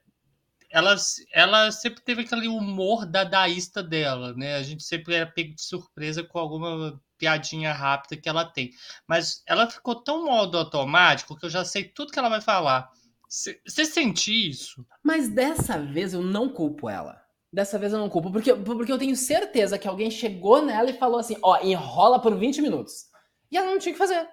ela, 0.71 0.95
ela 1.33 1.73
sempre 1.73 2.03
teve 2.03 2.23
aquele 2.23 2.47
humor 2.47 3.07
dadaísta 3.07 3.83
dela, 3.83 4.35
né? 4.35 4.57
A 4.57 4.63
gente 4.63 4.85
sempre 4.85 5.15
era 5.15 5.27
pego 5.27 5.55
de 5.55 5.63
surpresa 5.63 6.23
com 6.23 6.39
alguma 6.39 7.01
piadinha 7.17 7.73
rápida 7.73 8.21
que 8.21 8.29
ela 8.29 8.45
tem. 8.45 8.71
Mas 9.07 9.43
ela 9.47 9.69
ficou 9.69 9.97
tão 9.97 10.27
modo 10.27 10.59
automático 10.59 11.37
que 11.37 11.47
eu 11.47 11.51
já 11.51 11.65
sei 11.65 11.85
tudo 11.85 12.13
que 12.13 12.19
ela 12.19 12.29
vai 12.29 12.41
falar. 12.41 12.91
Você 13.29 13.85
sente 13.85 14.33
isso? 14.33 14.87
Mas 15.03 15.29
dessa 15.29 15.79
vez 15.79 16.15
eu 16.15 16.23
não 16.23 16.49
culpo 16.49 16.89
ela. 16.89 17.28
Dessa 17.53 17.79
vez 17.79 17.93
eu 17.93 17.99
não 17.99 18.11
culpo, 18.11 18.31
porque, 18.31 18.53
porque 18.55 18.93
eu 18.93 18.99
tenho 18.99 19.17
certeza 19.17 19.79
que 19.79 19.89
alguém 19.89 20.11
chegou 20.11 20.63
nela 20.63 20.91
e 20.91 20.99
falou 20.99 21.19
assim: 21.19 21.37
ó, 21.43 21.59
enrola 21.63 22.21
por 22.21 22.37
20 22.37 22.61
minutos. 22.61 23.07
E 23.51 23.57
ela 23.57 23.71
não 23.71 23.79
tinha 23.79 23.93
que 23.93 23.99
fazer. 23.99 24.29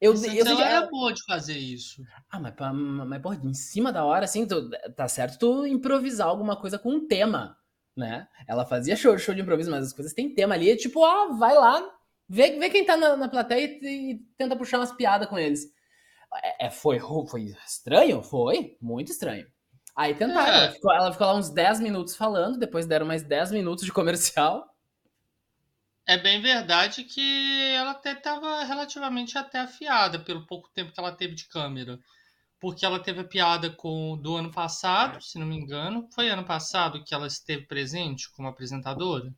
Eu, 0.00 0.12
Mas 0.14 0.24
eu, 0.24 0.44
ela 0.44 0.66
era 0.66 0.86
boa 0.88 1.12
de 1.12 1.24
fazer 1.24 1.56
isso. 1.56 2.02
Ah, 2.28 2.40
mas, 2.40 2.54
mas 3.06 3.22
porra, 3.22 3.40
em 3.44 3.54
cima 3.54 3.92
da 3.92 4.04
hora, 4.04 4.24
assim, 4.24 4.44
tu, 4.44 4.68
tá 4.96 5.06
certo 5.06 5.38
tu 5.38 5.64
improvisar 5.64 6.26
alguma 6.26 6.56
coisa 6.56 6.76
com 6.76 6.90
um 6.90 7.06
tema, 7.06 7.56
né? 7.96 8.26
Ela 8.48 8.64
fazia 8.64 8.96
show, 8.96 9.16
show 9.16 9.32
de 9.32 9.42
improviso, 9.42 9.70
mas 9.70 9.86
as 9.86 9.92
coisas 9.92 10.12
têm 10.12 10.34
tema 10.34 10.54
ali, 10.54 10.70
é 10.70 10.76
tipo, 10.76 10.98
ó, 11.00 11.34
vai 11.34 11.54
lá, 11.54 11.88
vê, 12.28 12.58
vê 12.58 12.68
quem 12.68 12.84
tá 12.84 12.96
na, 12.96 13.16
na 13.16 13.28
plateia 13.28 13.64
e, 13.64 14.14
e, 14.14 14.18
tenta 14.36 14.56
puxar 14.56 14.78
umas 14.80 14.90
piadas 14.90 15.28
com 15.28 15.38
eles. 15.38 15.72
É, 16.42 16.66
é, 16.66 16.70
foi, 16.70 16.98
foi 17.28 17.54
estranho? 17.64 18.24
Foi, 18.24 18.76
muito 18.80 19.12
estranho. 19.12 19.46
Aí 19.94 20.14
tentaram. 20.14 20.52
É. 20.52 20.64
Ela, 20.64 20.72
ficou, 20.72 20.92
ela 20.92 21.12
ficou 21.12 21.26
lá 21.26 21.34
uns 21.34 21.50
10 21.50 21.80
minutos 21.80 22.16
falando, 22.16 22.58
depois 22.58 22.86
deram 22.86 23.06
mais 23.06 23.22
10 23.22 23.52
minutos 23.52 23.84
de 23.84 23.92
comercial. 23.92 24.66
É 26.06 26.18
bem 26.18 26.40
verdade 26.40 27.04
que 27.04 27.72
ela 27.74 27.92
até 27.92 28.12
estava 28.12 28.64
relativamente 28.64 29.38
até 29.38 29.60
afiada 29.60 30.18
pelo 30.18 30.46
pouco 30.46 30.68
tempo 30.70 30.92
que 30.92 30.98
ela 30.98 31.12
teve 31.12 31.34
de 31.34 31.46
câmera. 31.46 31.98
Porque 32.58 32.84
ela 32.84 33.00
teve 33.00 33.20
a 33.20 33.24
piada 33.24 33.70
com 33.70 34.16
do 34.16 34.36
ano 34.36 34.50
passado, 34.50 35.20
se 35.20 35.38
não 35.38 35.46
me 35.46 35.56
engano. 35.56 36.08
Foi 36.14 36.28
ano 36.28 36.44
passado 36.44 37.02
que 37.04 37.14
ela 37.14 37.26
esteve 37.26 37.66
presente 37.66 38.30
como 38.32 38.48
apresentadora? 38.48 39.32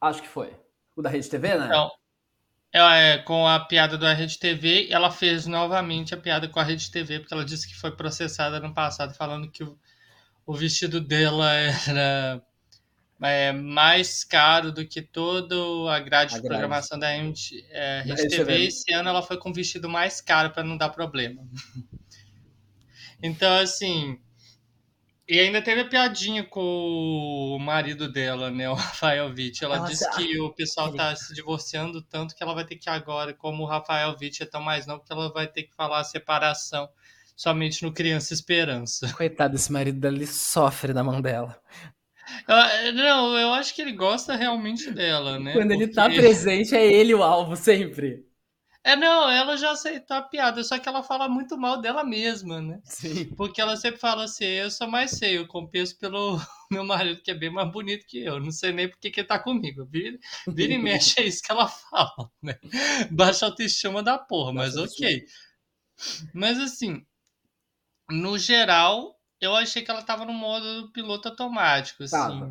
Acho 0.00 0.22
que 0.22 0.28
foi. 0.28 0.56
O 0.96 1.02
da 1.02 1.10
Rede 1.10 1.28
TV, 1.28 1.56
né? 1.56 1.66
Então, 1.66 1.90
é, 2.72 3.18
com 3.18 3.46
a 3.46 3.60
piada 3.60 3.96
da 3.96 4.12
Rede 4.12 4.38
TV, 4.38 4.88
ela 4.90 5.10
fez 5.10 5.46
novamente 5.46 6.14
a 6.14 6.16
piada 6.16 6.48
com 6.48 6.60
a 6.60 6.64
Rede 6.64 6.90
TV, 6.90 7.20
porque 7.20 7.34
ela 7.34 7.44
disse 7.44 7.66
que 7.66 7.74
foi 7.74 7.94
processada 7.96 8.60
no 8.60 8.74
passado, 8.74 9.14
falando 9.14 9.50
que 9.50 9.64
o, 9.64 9.78
o 10.48 10.54
vestido 10.54 10.98
dela 10.98 11.52
era 11.52 12.42
é, 13.20 13.52
mais 13.52 14.24
caro 14.24 14.72
do 14.72 14.86
que 14.86 15.02
toda 15.02 15.54
a 15.92 16.00
grade 16.00 16.36
a 16.36 16.38
de 16.40 16.48
programação 16.48 16.98
da 16.98 17.10
Rede, 17.10 17.66
é, 17.68 18.00
Rede 18.00 18.28
TV. 18.28 18.64
Esse 18.64 18.90
ano 18.94 19.10
ela 19.10 19.20
foi 19.20 19.36
com 19.36 19.50
o 19.50 19.52
vestido 19.52 19.90
mais 19.90 20.22
caro 20.22 20.50
para 20.50 20.64
não 20.64 20.78
dar 20.78 20.88
problema. 20.88 21.46
então, 23.22 23.58
assim. 23.58 24.18
E 25.28 25.38
ainda 25.38 25.60
teve 25.60 25.82
a 25.82 25.86
piadinha 25.86 26.42
com 26.42 27.54
o 27.54 27.58
marido 27.58 28.10
dela, 28.10 28.50
né, 28.50 28.70
o 28.70 28.72
Rafael 28.72 29.26
Witt. 29.26 29.62
Ela 29.62 29.80
Nossa, 29.80 29.92
disse 29.92 30.10
que 30.16 30.40
o 30.40 30.50
pessoal 30.54 30.94
tá 30.94 31.14
se 31.14 31.34
divorciando 31.34 32.00
tanto 32.00 32.34
que 32.34 32.42
ela 32.42 32.54
vai 32.54 32.64
ter 32.64 32.76
que 32.76 32.88
agora, 32.88 33.34
como 33.34 33.64
o 33.64 33.66
Rafael 33.66 34.16
Witt 34.18 34.42
é 34.42 34.46
tão 34.46 34.62
mais 34.62 34.86
novo, 34.86 35.04
que 35.04 35.12
ela 35.12 35.30
vai 35.30 35.46
ter 35.46 35.64
que 35.64 35.74
falar 35.74 36.00
a 36.00 36.04
separação 36.04 36.88
somente 37.38 37.84
no 37.84 37.92
Criança 37.92 38.34
Esperança. 38.34 39.10
Coitado, 39.16 39.54
esse 39.54 39.72
marido 39.72 40.00
dela, 40.00 40.16
ele 40.16 40.26
sofre 40.26 40.92
na 40.92 41.04
mão 41.04 41.22
dela. 41.22 41.58
Eu, 42.84 42.92
não, 42.92 43.38
eu 43.38 43.54
acho 43.54 43.74
que 43.74 43.80
ele 43.80 43.92
gosta 43.92 44.34
realmente 44.34 44.90
dela, 44.90 45.38
né? 45.38 45.52
Quando 45.52 45.68
Porque... 45.68 45.84
ele 45.84 45.92
tá 45.92 46.10
presente, 46.10 46.74
é 46.74 46.84
ele 46.84 47.14
o 47.14 47.22
alvo, 47.22 47.56
sempre. 47.56 48.26
É, 48.84 48.94
não, 48.96 49.30
ela 49.30 49.56
já 49.56 49.70
aceitou 49.70 50.16
a 50.16 50.22
piada, 50.22 50.62
só 50.62 50.78
que 50.78 50.88
ela 50.88 51.02
fala 51.02 51.28
muito 51.28 51.56
mal 51.56 51.80
dela 51.80 52.04
mesma, 52.04 52.60
né? 52.60 52.80
Sim. 52.84 53.26
Porque 53.36 53.60
ela 53.60 53.76
sempre 53.76 54.00
fala 54.00 54.24
assim: 54.24 54.44
eu 54.44 54.70
sou 54.70 54.86
mais 54.86 55.18
feio, 55.18 55.46
compenso 55.46 55.98
pelo 55.98 56.38
meu 56.70 56.84
marido, 56.84 57.22
que 57.22 57.30
é 57.30 57.34
bem 57.34 57.50
mais 57.50 57.70
bonito 57.70 58.06
que 58.06 58.22
eu. 58.22 58.40
Não 58.40 58.50
sei 58.50 58.72
nem 58.72 58.88
porque 58.88 59.10
que 59.10 59.20
ele 59.20 59.28
tá 59.28 59.38
comigo. 59.38 59.86
Vira, 59.86 60.18
vira 60.46 60.72
e 60.72 60.78
mexe, 60.78 61.20
é 61.20 61.24
isso 61.24 61.42
que 61.42 61.52
ela 61.52 61.66
fala, 61.90 62.30
né? 62.42 62.58
Baixa 63.10 63.46
autoestima 63.46 64.02
da 64.02 64.18
porra, 64.18 64.52
mas 64.52 64.76
ok. 64.76 65.24
Mas 66.32 66.58
assim, 66.58 67.04
no 68.10 68.38
geral, 68.38 69.14
eu 69.40 69.54
achei 69.54 69.82
que 69.82 69.90
ela 69.90 70.02
tava 70.02 70.24
no 70.24 70.32
modo 70.32 70.90
piloto 70.92 71.28
automático, 71.28 72.04
assim. 72.04 72.16
Tava. 72.16 72.50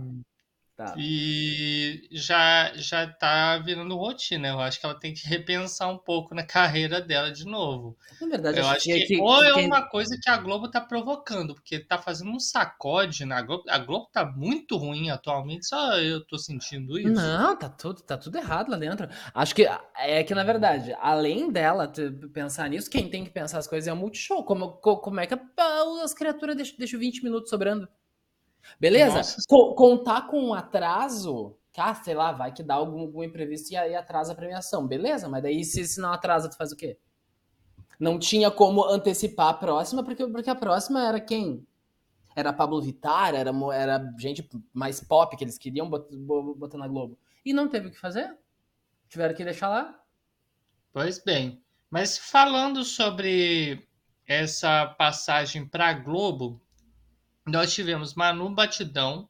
Tá. 0.78 0.94
E 0.96 2.08
já, 2.12 2.72
já 2.76 3.08
tá 3.12 3.58
virando 3.58 3.96
rotina. 3.98 4.50
Eu 4.50 4.60
acho 4.60 4.80
que 4.80 4.86
ela 4.86 4.94
tem 4.94 5.12
que 5.12 5.26
repensar 5.28 5.90
um 5.90 5.98
pouco 5.98 6.36
na 6.36 6.44
carreira 6.46 7.02
dela 7.02 7.32
de 7.32 7.46
novo. 7.46 7.98
Na 8.22 8.28
verdade, 8.28 8.60
Eu 8.60 8.68
acho 8.68 8.84
que, 8.84 9.06
que- 9.08 9.20
ou 9.20 9.44
é 9.44 9.54
que- 9.56 9.62
uma 9.62 9.90
coisa 9.90 10.16
que 10.22 10.30
a 10.30 10.38
Globo 10.38 10.70
tá 10.70 10.80
provocando, 10.80 11.56
porque 11.56 11.80
tá 11.80 11.98
fazendo 11.98 12.30
um 12.30 12.40
sacode 12.40 13.26
na 13.26 13.42
Globo. 13.42 13.64
A 13.68 13.80
Globo 13.80 14.08
tá 14.14 14.24
muito 14.24 14.78
ruim 14.78 15.10
atualmente, 15.10 15.66
só 15.68 15.98
eu 15.98 16.24
tô 16.24 16.38
sentindo 16.38 17.00
isso. 17.00 17.10
Não, 17.10 17.58
tá 17.58 17.70
tudo, 17.70 18.04
tá 18.04 18.16
tudo 18.16 18.38
errado 18.38 18.70
lá 18.70 18.78
dentro. 18.78 19.08
Acho 19.34 19.56
que 19.56 19.68
é 19.96 20.24
que, 20.24 20.36
na 20.36 20.44
verdade, 20.44 20.96
além 21.00 21.52
dela 21.52 21.92
pensar 22.32 22.70
nisso, 22.70 22.88
quem 22.88 23.10
tem 23.10 23.24
que 23.24 23.32
pensar 23.32 23.58
as 23.58 23.66
coisas 23.68 23.88
é 23.88 23.94
o 23.94 23.96
Multishow. 23.98 24.44
Como, 24.44 24.74
co- 24.74 24.98
como 24.98 25.20
é 25.20 25.26
que 25.26 25.34
a- 25.34 25.42
as 26.04 26.14
criaturas 26.14 26.56
deixam, 26.56 26.78
deixam 26.78 27.00
20 27.00 27.24
minutos 27.24 27.50
sobrando? 27.50 27.88
Beleza? 28.80 29.22
Co- 29.48 29.74
contar 29.76 30.28
com 30.28 30.40
um 30.50 30.54
atraso, 30.54 31.56
ah, 31.78 31.94
sei 31.96 32.14
lá, 32.14 32.32
vai 32.32 32.54
que 32.54 32.64
dá 32.64 32.76
algum, 32.76 33.00
algum 33.02 33.24
imprevisto 33.24 33.72
e 33.72 33.78
aí 33.78 33.96
atrasa 33.96 34.34
a 34.34 34.36
premiação. 34.36 34.88
Beleza, 34.88 35.30
mas 35.30 35.44
daí 35.44 35.64
se, 35.64 35.86
se 35.86 36.00
não 36.02 36.12
atrasa, 36.14 36.50
tu 36.50 36.58
faz 36.58 36.72
o 36.72 36.76
quê? 36.76 36.98
Não 38.00 38.20
tinha 38.20 38.52
como 38.52 38.84
antecipar 38.86 39.50
a 39.50 39.54
próxima, 39.54 40.04
porque, 40.04 40.26
porque 40.28 40.50
a 40.50 40.56
próxima 40.56 41.04
era 41.08 41.20
quem? 41.20 41.66
Era 42.36 42.54
Pablo 42.54 42.80
Vittar, 42.82 43.34
era, 43.34 43.52
era 43.74 44.14
gente 44.20 44.48
mais 44.72 45.02
pop 45.02 45.36
que 45.36 45.44
eles 45.44 45.58
queriam 45.58 45.90
bot- 45.90 46.16
bo- 46.16 46.54
botar 46.54 46.78
na 46.78 46.88
Globo. 46.88 47.18
E 47.44 47.52
não 47.54 47.68
teve 47.68 47.88
o 47.88 47.92
que 47.92 48.00
fazer. 48.00 48.38
Tiveram 49.10 49.34
que 49.34 49.44
deixar 49.44 49.70
lá. 49.70 50.00
Pois 50.94 51.18
bem. 51.18 51.64
Mas 51.90 52.18
falando 52.18 52.84
sobre 52.84 53.88
essa 54.28 54.86
passagem 54.86 55.66
para 55.66 55.94
Globo, 55.94 56.62
nós 57.48 57.74
tivemos 57.74 58.14
Manu 58.14 58.50
Batidão, 58.50 59.28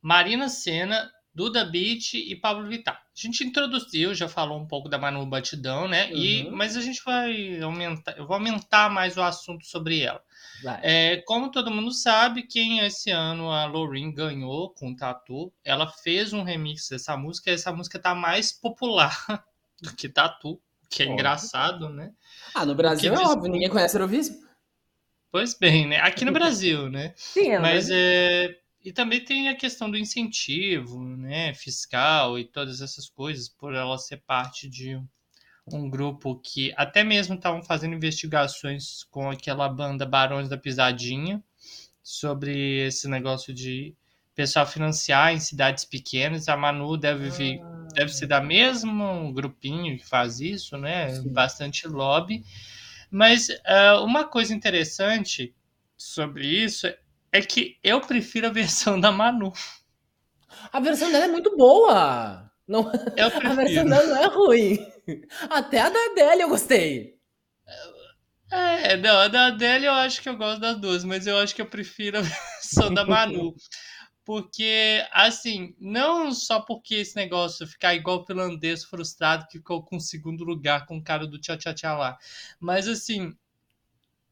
Marina 0.00 0.48
Senna, 0.48 1.10
Duda 1.34 1.64
Beat 1.64 2.14
e 2.14 2.36
Pablo 2.36 2.68
Vittar. 2.68 2.96
A 2.96 3.08
gente 3.14 3.42
introduziu, 3.44 4.14
já 4.14 4.28
falou 4.28 4.58
um 4.58 4.66
pouco 4.66 4.88
da 4.88 4.98
Manu 4.98 5.24
Batidão, 5.24 5.88
né? 5.88 6.12
E, 6.12 6.44
Uhum. 6.44 6.56
mas 6.56 6.76
a 6.76 6.80
gente 6.82 7.02
vai 7.04 7.58
aumentar, 7.60 8.12
eu 8.18 8.26
vou 8.26 8.34
aumentar 8.34 8.90
mais 8.90 9.16
o 9.16 9.22
assunto 9.22 9.64
sobre 9.66 10.00
ela. 10.00 10.20
É, 10.82 11.16
como 11.26 11.50
todo 11.50 11.70
mundo 11.70 11.90
sabe, 11.90 12.42
quem 12.42 12.80
esse 12.80 13.10
ano 13.10 13.50
a 13.50 13.64
Loreen 13.64 14.12
ganhou 14.12 14.70
com 14.70 14.94
Tatu, 14.94 15.52
ela 15.64 15.88
fez 15.88 16.32
um 16.32 16.42
remix 16.42 16.88
dessa 16.88 17.16
música 17.16 17.50
e 17.50 17.54
essa 17.54 17.72
música 17.72 17.98
tá 17.98 18.14
mais 18.14 18.52
popular 18.52 19.16
do 19.80 19.94
que 19.94 20.08
Tatu, 20.08 20.50
o 20.52 20.60
que 20.90 21.02
é 21.02 21.06
Óbvio. 21.06 21.14
engraçado, 21.14 21.88
né? 21.88 22.12
Ah, 22.54 22.66
no 22.66 22.74
Brasil 22.74 23.12
é 23.12 23.16
diz- 23.16 23.26
óbvio, 23.26 23.50
ninguém 23.50 23.70
conhece 23.70 23.96
Eurovismo. 23.96 24.36
Pois 25.32 25.54
bem, 25.54 25.88
né? 25.88 25.96
Aqui 25.96 26.26
no 26.26 26.32
Brasil, 26.32 26.90
né? 26.90 27.14
Sim, 27.16 27.58
Mas 27.58 27.88
é. 27.90 28.54
E 28.84 28.92
também 28.92 29.24
tem 29.24 29.48
a 29.48 29.56
questão 29.56 29.90
do 29.90 29.96
incentivo, 29.96 31.02
né? 31.02 31.54
Fiscal 31.54 32.38
e 32.38 32.44
todas 32.44 32.82
essas 32.82 33.08
coisas, 33.08 33.48
por 33.48 33.74
ela 33.74 33.96
ser 33.96 34.18
parte 34.18 34.68
de 34.68 35.00
um 35.72 35.88
grupo 35.88 36.38
que 36.40 36.74
até 36.76 37.02
mesmo 37.04 37.36
estavam 37.36 37.62
fazendo 37.62 37.94
investigações 37.94 39.04
com 39.04 39.30
aquela 39.30 39.68
banda 39.68 40.04
Barões 40.04 40.48
da 40.48 40.58
Pisadinha 40.58 41.42
sobre 42.02 42.86
esse 42.86 43.08
negócio 43.08 43.54
de 43.54 43.94
pessoal 44.34 44.66
financiar 44.66 45.32
em 45.32 45.38
cidades 45.38 45.84
pequenas. 45.84 46.48
A 46.48 46.56
Manu 46.56 46.96
deve 46.96 47.30
vir, 47.30 47.60
deve 47.94 48.12
ser 48.12 48.26
da 48.26 48.40
mesmo 48.40 49.32
grupinho 49.32 49.96
que 49.96 50.04
faz 50.04 50.40
isso, 50.40 50.76
né? 50.76 51.08
Sim. 51.08 51.32
Bastante 51.32 51.86
lobby. 51.86 52.44
Mas 53.12 53.48
ah, 53.66 54.00
uma 54.00 54.24
coisa 54.24 54.54
interessante 54.54 55.54
sobre 55.98 56.46
isso 56.46 56.86
é 57.30 57.42
que 57.42 57.78
eu 57.84 58.00
prefiro 58.00 58.46
a 58.46 58.50
versão 58.50 58.98
da 58.98 59.12
Manu. 59.12 59.52
A 60.72 60.80
versão 60.80 61.12
dela 61.12 61.26
é 61.26 61.28
muito 61.28 61.54
boa. 61.54 62.50
Não, 62.66 62.88
a 63.20 63.54
versão 63.54 63.84
dela 63.84 64.06
não 64.06 64.16
é 64.16 64.26
ruim. 64.28 64.78
Até 65.50 65.80
a 65.80 65.90
da 65.90 65.98
Adele 66.06 66.42
eu 66.42 66.48
gostei. 66.48 67.18
É, 68.50 68.96
não, 68.96 69.18
a 69.18 69.28
da 69.28 69.46
Adele 69.48 69.84
eu 69.84 69.92
acho 69.92 70.22
que 70.22 70.28
eu 70.28 70.36
gosto 70.36 70.60
das 70.60 70.78
duas, 70.78 71.04
mas 71.04 71.26
eu 71.26 71.36
acho 71.36 71.54
que 71.54 71.60
eu 71.60 71.66
prefiro 71.66 72.18
a 72.18 72.22
versão 72.24 72.92
da 72.94 73.04
Manu. 73.04 73.54
Porque, 74.24 75.04
assim, 75.12 75.74
não 75.80 76.32
só 76.32 76.60
porque 76.60 76.96
esse 76.96 77.16
negócio 77.16 77.66
ficar 77.66 77.94
igual 77.94 78.20
o 78.20 78.24
finlandês 78.24 78.84
frustrado 78.84 79.46
que 79.46 79.58
ficou 79.58 79.82
com 79.82 79.96
o 79.96 80.00
segundo 80.00 80.44
lugar 80.44 80.86
com 80.86 80.98
o 80.98 81.02
cara 81.02 81.26
do 81.26 81.38
Tchá 81.38 81.56
Tchá 81.56 81.74
Tchá 81.74 81.96
lá. 81.96 82.18
Mas, 82.60 82.86
assim, 82.86 83.36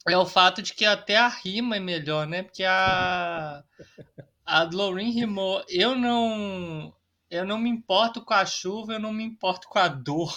é 0.09 0.17
o 0.17 0.27
fato 0.27 0.63
de 0.63 0.73
que 0.75 0.85
até 0.85 1.17
a 1.17 1.29
rima 1.29 1.77
é 1.77 1.81
melhor, 1.81 2.27
né? 2.27 2.43
Porque 2.43 2.65
a, 2.65 3.65
a 4.47 4.63
Loreen 4.63 5.11
rimou, 5.11 5.65
eu 5.69 5.95
não, 5.97 6.95
eu 7.31 7.45
não 7.45 7.59
me 7.59 7.69
importo 7.69 8.25
com 8.25 8.35
a 8.35 8.47
chuva, 8.47 8.95
eu 8.95 9.01
não 9.01 9.13
me 9.13 9.25
importo 9.25 9.69
com 9.69 9.79
a 9.79 9.89
dor. 9.89 10.37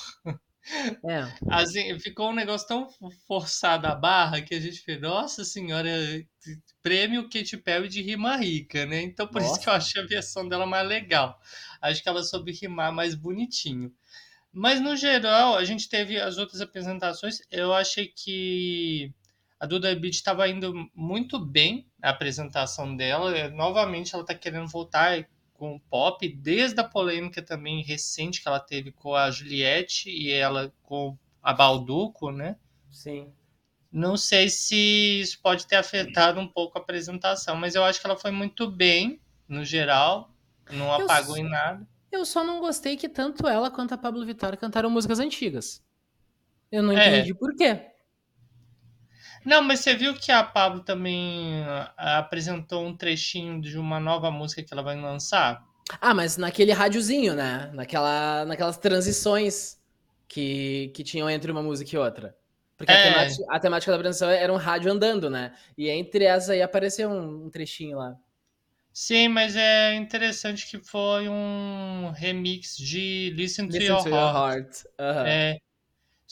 É. 1.05 1.27
Assim, 1.49 1.99
ficou 1.99 2.29
um 2.29 2.33
negócio 2.33 2.67
tão 2.67 2.89
forçado 3.27 3.85
a 3.87 3.95
barra 3.95 4.41
que 4.41 4.55
a 4.55 4.59
gente 4.59 4.79
fez, 4.79 4.99
nossa 5.01 5.43
senhora, 5.43 5.89
prêmio 6.81 7.29
Katy 7.29 7.57
Perry 7.57 7.89
de 7.89 8.01
rima 8.01 8.37
rica, 8.37 8.85
né? 8.85 9.01
Então 9.01 9.27
por 9.27 9.41
isso 9.41 9.51
Nossa. 9.51 9.61
que 9.61 9.69
eu 9.69 9.73
achei 9.73 10.01
a 10.01 10.05
versão 10.05 10.47
dela 10.47 10.65
mais 10.65 10.87
legal. 10.87 11.39
Acho 11.81 12.01
que 12.01 12.09
ela 12.09 12.23
soube 12.23 12.51
rimar 12.53 12.93
mais 12.93 13.13
bonitinho. 13.15 13.93
Mas 14.51 14.79
no 14.79 14.95
geral, 14.95 15.55
a 15.55 15.65
gente 15.65 15.89
teve 15.89 16.19
as 16.19 16.37
outras 16.37 16.61
apresentações, 16.61 17.39
eu 17.49 17.73
achei 17.73 18.07
que 18.07 19.11
a 19.59 19.65
Duda 19.65 19.95
Beat 19.95 20.13
estava 20.13 20.47
indo 20.47 20.73
muito 20.93 21.39
bem 21.39 21.87
a 22.01 22.09
apresentação 22.09 22.95
dela. 22.95 23.49
Novamente 23.49 24.13
ela 24.13 24.23
está 24.23 24.35
querendo 24.35 24.67
voltar 24.67 25.27
com 25.63 25.75
o 25.75 25.79
pop, 25.79 26.27
desde 26.27 26.81
a 26.81 26.83
polêmica 26.83 27.41
também 27.41 27.81
recente 27.83 28.41
que 28.41 28.47
ela 28.49 28.59
teve 28.59 28.91
com 28.91 29.15
a 29.15 29.31
Juliette 29.31 30.09
e 30.09 30.29
ela 30.29 30.73
com 30.83 31.17
a 31.41 31.53
Balduco, 31.53 32.31
né? 32.31 32.57
Sim. 32.91 33.31
Não 33.89 34.17
sei 34.17 34.49
se 34.49 35.21
isso 35.21 35.39
pode 35.41 35.65
ter 35.65 35.77
afetado 35.77 36.37
um 36.37 36.47
pouco 36.47 36.77
a 36.77 36.81
apresentação, 36.81 37.55
mas 37.55 37.75
eu 37.75 37.83
acho 37.85 38.01
que 38.01 38.05
ela 38.05 38.17
foi 38.17 38.29
muito 38.31 38.69
bem, 38.69 39.21
no 39.47 39.63
geral, 39.63 40.29
não 40.69 40.87
Eu 40.99 41.05
apagou 41.05 41.37
s- 41.37 41.45
em 41.45 41.49
nada. 41.49 41.87
Eu 42.11 42.25
só 42.25 42.43
não 42.43 42.59
gostei 42.59 42.97
que 42.97 43.07
tanto 43.07 43.47
ela 43.47 43.71
quanto 43.71 43.93
a 43.93 43.97
Pablo 43.97 44.25
Vittar 44.25 44.57
cantaram 44.57 44.89
músicas 44.89 45.17
antigas. 45.19 45.81
Eu 46.69 46.83
não 46.83 46.91
É. 46.91 47.19
entendi 47.19 47.33
por 47.33 47.55
quê. 47.55 47.87
Não, 49.45 49.61
mas 49.63 49.79
você 49.81 49.95
viu 49.95 50.13
que 50.15 50.31
a 50.31 50.43
Pablo 50.43 50.81
também 50.83 51.63
ah, 51.97 52.17
apresentou 52.19 52.85
um 52.85 52.95
trechinho 52.95 53.61
de 53.61 53.77
uma 53.77 53.99
nova 53.99 54.29
música 54.31 54.63
que 54.63 54.73
ela 54.73 54.83
vai 54.83 54.99
lançar? 54.99 55.63
Ah, 56.01 56.13
mas 56.13 56.37
naquele 56.37 56.71
rádiozinho, 56.71 57.35
né? 57.35 57.71
Naquela, 57.73 58.45
naquelas 58.45 58.77
transições 58.77 59.77
que, 60.27 60.89
que 60.95 61.03
tinham 61.03 61.29
entre 61.29 61.51
uma 61.51 61.61
música 61.61 61.95
e 61.95 61.99
outra. 61.99 62.35
Porque 62.77 62.93
a, 62.93 62.97
É. 62.97 62.97
temática, 62.97 63.43
a 63.49 63.59
temática 63.59 63.91
da 63.91 63.97
apresentação 63.97 64.29
era 64.29 64.51
um 64.51 64.57
rádio 64.57 64.91
andando, 64.91 65.29
né? 65.29 65.53
E 65.77 65.89
entre 65.89 66.25
essas 66.25 66.49
aí 66.49 66.61
apareceu 66.61 67.09
um, 67.09 67.45
um 67.45 67.49
trechinho 67.49 67.97
lá. 67.97 68.15
Sim, 68.93 69.27
mas 69.29 69.55
é 69.55 69.95
interessante 69.95 70.67
que 70.69 70.79
foi 70.79 71.27
um 71.27 72.11
remix 72.11 72.77
de 72.77 73.31
Listen 73.35 73.67
to 73.67 73.73
Listen 73.73 73.83
Your 73.83 74.03
to 74.03 74.09
your 74.09 74.29
Heart. 74.31 74.31
heart. 74.31 74.85
Aham. 74.99 75.41
É, 75.41 75.57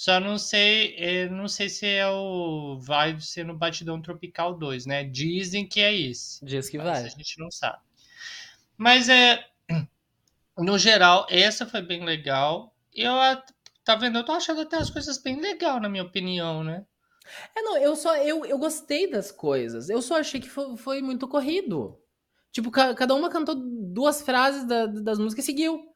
só 0.04 0.20
não 0.20 0.38
sei, 0.38 0.96
é, 0.98 1.30
não 1.30 1.48
sei 1.48 1.70
se 1.70 1.86
é 1.86 2.08
o 2.10 2.78
vai 2.80 3.20
ser 3.20 3.46
no 3.46 3.56
Batidão 3.56 4.02
Tropical 4.02 4.58
2, 4.58 4.86
né? 4.86 5.04
Dizem 5.04 5.68
que 5.68 5.80
é 5.80 5.96
esse. 5.96 6.44
Diz 6.44 6.70
que 6.70 6.78
Mas 6.78 6.86
vai. 6.88 7.04
a 7.04 7.08
gente 7.10 7.40
não 7.40 7.52
sabe. 7.52 7.80
Mas 8.78 9.10
é, 9.10 9.48
no 10.58 10.78
geral, 10.78 11.28
essa 11.30 11.66
foi 11.66 11.82
bem 11.82 12.04
legal. 12.06 12.76
Eu 12.94 13.14
tá 13.84 13.96
vendo? 13.96 14.18
Eu 14.20 14.26
tô 14.26 14.32
achando 14.34 14.62
até 14.62 14.78
as 14.78 14.90
coisas 14.90 15.18
bem 15.18 15.40
legal, 15.42 15.80
na 15.80 15.90
minha 15.90 16.04
opinião, 16.04 16.64
né? 16.64 16.86
É, 17.56 17.62
não, 17.62 17.78
eu 17.78 17.96
só 17.96 18.16
eu, 18.18 18.46
eu 18.46 18.58
gostei 18.58 19.10
das 19.10 19.32
coisas. 19.32 19.90
Eu 19.90 20.02
só 20.02 20.20
achei 20.20 20.40
que 20.40 20.50
foi, 20.50 20.76
foi 20.78 21.02
muito 21.02 21.28
corrido. 21.28 21.98
Tipo, 22.52 22.72
ca- 22.72 22.94
cada 22.96 23.16
uma 23.16 23.30
cantou 23.30 23.56
duas 23.56 24.22
frases 24.22 24.66
da- 24.66 24.86
das 24.88 25.20
músicas 25.20 25.46
e 25.46 25.48
seguiu. 25.48 25.91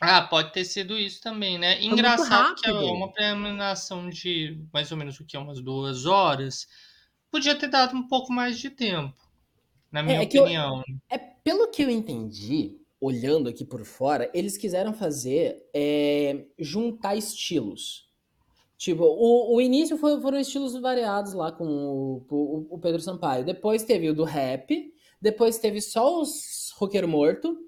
Ah, 0.00 0.22
pode 0.22 0.52
ter 0.52 0.64
sido 0.64 0.96
isso 0.96 1.20
também, 1.20 1.58
né? 1.58 1.82
Engraçado 1.82 2.54
que 2.54 2.68
é 2.68 2.72
uma 2.72 3.12
premiação 3.12 4.08
de 4.08 4.60
mais 4.72 4.90
ou 4.92 4.96
menos 4.96 5.18
o 5.18 5.24
que? 5.24 5.36
Umas 5.36 5.60
duas 5.60 6.06
horas. 6.06 6.66
Podia 7.30 7.54
ter 7.54 7.68
dado 7.68 7.96
um 7.96 8.06
pouco 8.06 8.32
mais 8.32 8.58
de 8.58 8.70
tempo, 8.70 9.14
na 9.90 10.02
minha 10.02 10.18
é 10.18 10.20
eu- 10.22 10.24
opinião. 10.42 10.82
É, 11.10 11.18
pelo 11.18 11.68
que 11.70 11.82
eu 11.82 11.90
entendi, 11.90 12.78
olhando 13.00 13.48
aqui 13.48 13.64
por 13.64 13.84
fora, 13.84 14.30
eles 14.32 14.56
quiseram 14.56 14.94
fazer 14.94 15.62
é, 15.74 16.44
juntar 16.58 17.16
estilos. 17.16 18.06
Tipo, 18.76 19.02
o, 19.02 19.56
o 19.56 19.60
início 19.60 19.96
foi- 19.98 20.20
foram 20.20 20.38
estilos 20.38 20.74
variados 20.80 21.32
lá 21.32 21.50
com 21.50 21.64
o, 21.66 22.24
o- 22.30 22.66
o 22.70 22.78
Pedro 22.78 23.00
Sampaio. 23.00 23.44
Depois 23.44 23.82
teve 23.82 24.08
o 24.08 24.14
do 24.14 24.22
rap, 24.22 24.92
depois 25.20 25.58
teve 25.58 25.80
só 25.80 26.20
os 26.20 26.72
roqueiro 26.76 27.08
morto. 27.08 27.58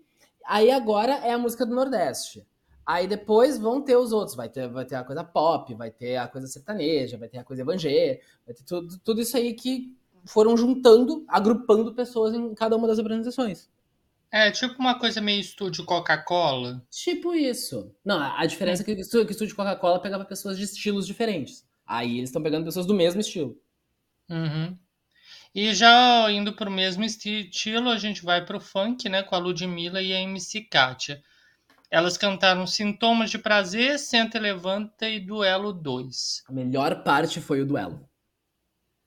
Aí 0.47 0.71
agora 0.71 1.13
é 1.15 1.33
a 1.33 1.39
música 1.39 1.65
do 1.65 1.75
Nordeste. 1.75 2.47
Aí 2.85 3.07
depois 3.07 3.59
vão 3.59 3.81
ter 3.81 3.97
os 3.97 4.13
outros. 4.13 4.37
Vai 4.37 4.49
ter, 4.49 4.69
vai 4.69 4.85
ter 4.85 4.97
a 4.97 5.05
coisa 5.05 5.23
pop, 5.23 5.73
vai 5.75 5.91
ter 5.91 6.17
a 6.17 6.27
coisa 6.27 6.47
sertaneja, 6.47 7.17
vai 7.17 7.29
ter 7.29 7.39
a 7.39 7.45
coisa 7.45 7.63
evangélica, 7.63 8.25
vai 8.45 8.55
ter 8.55 8.65
tudo, 8.65 8.99
tudo 8.99 9.21
isso 9.21 9.37
aí 9.37 9.55
que 9.55 9.97
foram 10.25 10.57
juntando, 10.57 11.25
agrupando 11.29 11.95
pessoas 11.95 12.35
em 12.35 12.55
cada 12.55 12.77
uma 12.77 12.89
das 12.89 12.99
apresentações. 12.99 13.69
É 14.33 14.51
tipo 14.51 14.77
uma 14.79 14.99
coisa 14.99 15.21
meio 15.21 15.41
estúdio 15.41 15.85
Coca-Cola. 15.85 16.85
Tipo 16.89 17.35
isso. 17.35 17.93
Não, 18.05 18.21
a 18.21 18.47
diferença 18.47 18.83
é 18.83 18.85
que 18.85 18.95
que 18.95 19.01
o 19.01 19.31
estúdio 19.31 19.57
Coca-Cola 19.57 20.01
pegava 20.01 20.25
pessoas 20.25 20.57
de 20.57 20.65
estilos 20.65 21.07
diferentes. 21.07 21.67
Aí 21.85 22.19
eles 22.19 22.31
estão 22.31 22.43
pegando 22.43 22.65
pessoas 22.65 22.87
do 22.87 22.95
mesmo 22.95 23.21
estilo. 23.21 23.59
Uhum. 24.29 24.79
E 25.55 25.75
já 25.75 26.31
indo 26.31 26.53
pro 26.53 26.71
mesmo 26.71 27.03
esti- 27.05 27.49
estilo, 27.49 27.91
a 27.91 27.99
gente 27.99 28.23
vai 28.23 28.45
pro 28.45 28.61
funk, 28.61 29.09
né? 29.09 29.23
Com 29.23 29.35
a 29.35 29.39
Ludmilla 29.39 30.01
e 30.01 30.13
a 30.13 30.21
MC 30.21 30.63
Kátia. 30.63 31.21
Elas 31.91 32.17
cantaram 32.17 32.67
Sintomas 32.69 33.31
de 33.31 33.39
Prazer, 33.39 33.99
Senta 33.99 34.39
e 34.39 34.41
Levanta 34.41 35.09
e 35.09 35.19
Duelo 35.19 35.73
2. 35.73 36.45
A 36.49 36.53
melhor 36.53 37.03
parte 37.03 37.41
foi 37.41 37.61
o 37.61 37.67
duelo. 37.67 38.09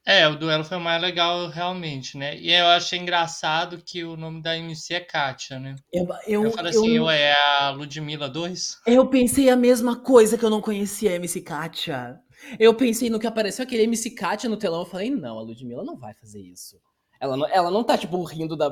É, 0.06 0.28
o 0.28 0.36
duelo 0.36 0.66
foi 0.66 0.76
o 0.76 0.82
mais 0.82 1.02
legal 1.02 1.48
realmente, 1.48 2.18
né? 2.18 2.38
E 2.38 2.52
eu 2.52 2.66
achei 2.68 3.00
engraçado 3.00 3.82
que 3.86 4.04
o 4.04 4.18
nome 4.18 4.42
da 4.42 4.58
MC 4.58 4.96
é 4.96 5.00
Kátia, 5.00 5.58
né? 5.62 5.76
Eu, 5.94 6.06
eu, 6.28 6.44
Eu 6.44 6.52
falei 6.52 6.72
assim, 6.72 7.00
ué, 7.00 7.22
é 7.22 7.36
a 7.62 7.70
Ludmilla 7.70 8.28
2? 8.28 8.82
eu 8.86 9.08
pensei 9.10 9.50
a 9.50 9.56
mesma 9.56 9.96
coisa 10.02 10.38
que 10.38 10.44
eu 10.44 10.50
não 10.50 10.60
conhecia 10.60 11.12
a 11.12 11.14
MC 11.16 11.40
Katia. 11.40 12.20
Eu 12.60 12.74
pensei 12.74 13.10
no 13.10 13.20
que 13.20 13.28
apareceu 13.28 13.64
aquele 13.64 13.84
MC 13.84 14.12
Katia 14.12 14.50
no 14.50 14.58
telão. 14.58 14.82
Eu 14.82 14.86
falei, 14.86 15.10
não, 15.10 15.40
a 15.40 15.42
Ludmilla 15.42 15.84
não 15.84 15.96
vai 15.96 16.14
fazer 16.14 16.42
isso. 16.42 16.80
Ela 17.20 17.38
não, 17.38 17.48
ela 17.48 17.72
não 17.72 17.84
tá, 17.84 17.98
tipo, 17.98 18.22
rindo 18.24 18.56
da, 18.58 18.70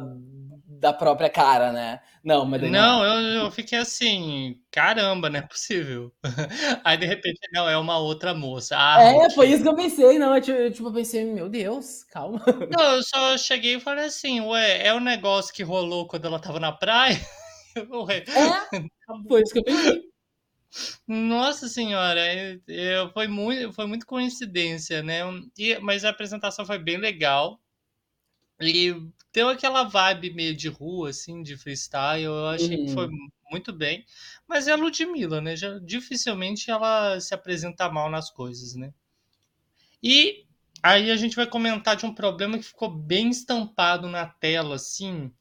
da 0.67 0.91
própria 0.91 1.29
cara, 1.29 1.71
né? 1.71 2.01
Não, 2.23 2.45
mas 2.45 2.59
daí 2.61 2.71
Não, 2.71 3.03
eu, 3.05 3.43
eu 3.45 3.51
fiquei 3.51 3.77
assim, 3.79 4.59
caramba, 4.69 5.29
não 5.29 5.39
é 5.39 5.41
possível. 5.41 6.11
Aí 6.83 6.97
de 6.97 7.05
repente, 7.05 7.39
não, 7.53 7.69
é 7.69 7.77
uma 7.77 7.97
outra 7.97 8.33
moça. 8.33 8.75
Ah, 8.77 9.01
É, 9.01 9.13
ok. 9.13 9.35
foi 9.35 9.47
isso 9.49 9.63
que 9.63 9.69
eu 9.69 9.75
pensei, 9.75 10.19
não. 10.19 10.35
Eu, 10.35 10.41
tipo, 10.41 10.57
eu, 10.57 10.71
tipo, 10.71 10.91
pensei, 10.91 11.23
meu 11.23 11.47
Deus, 11.47 12.03
calma. 12.05 12.41
Não, 12.77 12.95
eu 12.95 13.03
só 13.03 13.37
cheguei 13.37 13.75
e 13.75 13.79
falei 13.79 14.05
assim, 14.05 14.41
ué, 14.41 14.85
é 14.85 14.93
o 14.93 14.99
negócio 14.99 15.53
que 15.53 15.63
rolou 15.63 16.07
quando 16.07 16.25
ela 16.25 16.39
tava 16.39 16.59
na 16.59 16.71
praia? 16.71 17.17
Ué, 17.89 18.23
É, 18.35 18.67
foi 19.27 19.41
isso 19.41 19.53
que 19.53 19.59
eu 19.59 19.63
pensei. 19.63 20.10
Nossa 21.07 21.67
senhora, 21.67 22.19
é, 22.67 23.09
foi 23.13 23.27
muito, 23.27 23.71
foi 23.73 23.85
muito 23.85 24.05
coincidência, 24.05 25.03
né? 25.03 25.19
E- 25.57 25.77
mas 25.79 26.03
a 26.05 26.09
apresentação 26.09 26.65
foi 26.65 26.79
bem 26.79 26.97
legal. 26.97 27.59
E 28.61 28.93
deu 29.33 29.49
aquela 29.49 29.83
vibe 29.83 30.33
meio 30.33 30.55
de 30.55 30.69
rua, 30.69 31.09
assim, 31.09 31.43
de 31.43 31.57
freestyle. 31.57 32.23
Eu 32.23 32.47
achei 32.47 32.77
que 32.77 32.89
foi 32.89 33.09
muito 33.51 33.73
bem. 33.73 34.05
Mas 34.47 34.67
é 34.69 34.71
a 34.71 34.75
Ludmilla, 34.77 35.41
né? 35.41 35.55
Já, 35.57 35.79
dificilmente 35.79 36.71
ela 36.71 37.19
se 37.19 37.33
apresenta 37.33 37.89
mal 37.91 38.09
nas 38.09 38.29
coisas, 38.31 38.73
né? 38.75 38.93
E 40.01 40.45
aí 40.83 41.11
a 41.11 41.15
gente 41.15 41.35
vai 41.35 41.47
comentar 41.47 41.95
de 41.95 42.05
um 42.05 42.13
problema 42.13 42.57
que 42.57 42.63
ficou 42.65 42.89
bem 42.89 43.29
estampado 43.29 44.07
na 44.07 44.25
tela, 44.27 44.75
assim, 44.75 45.31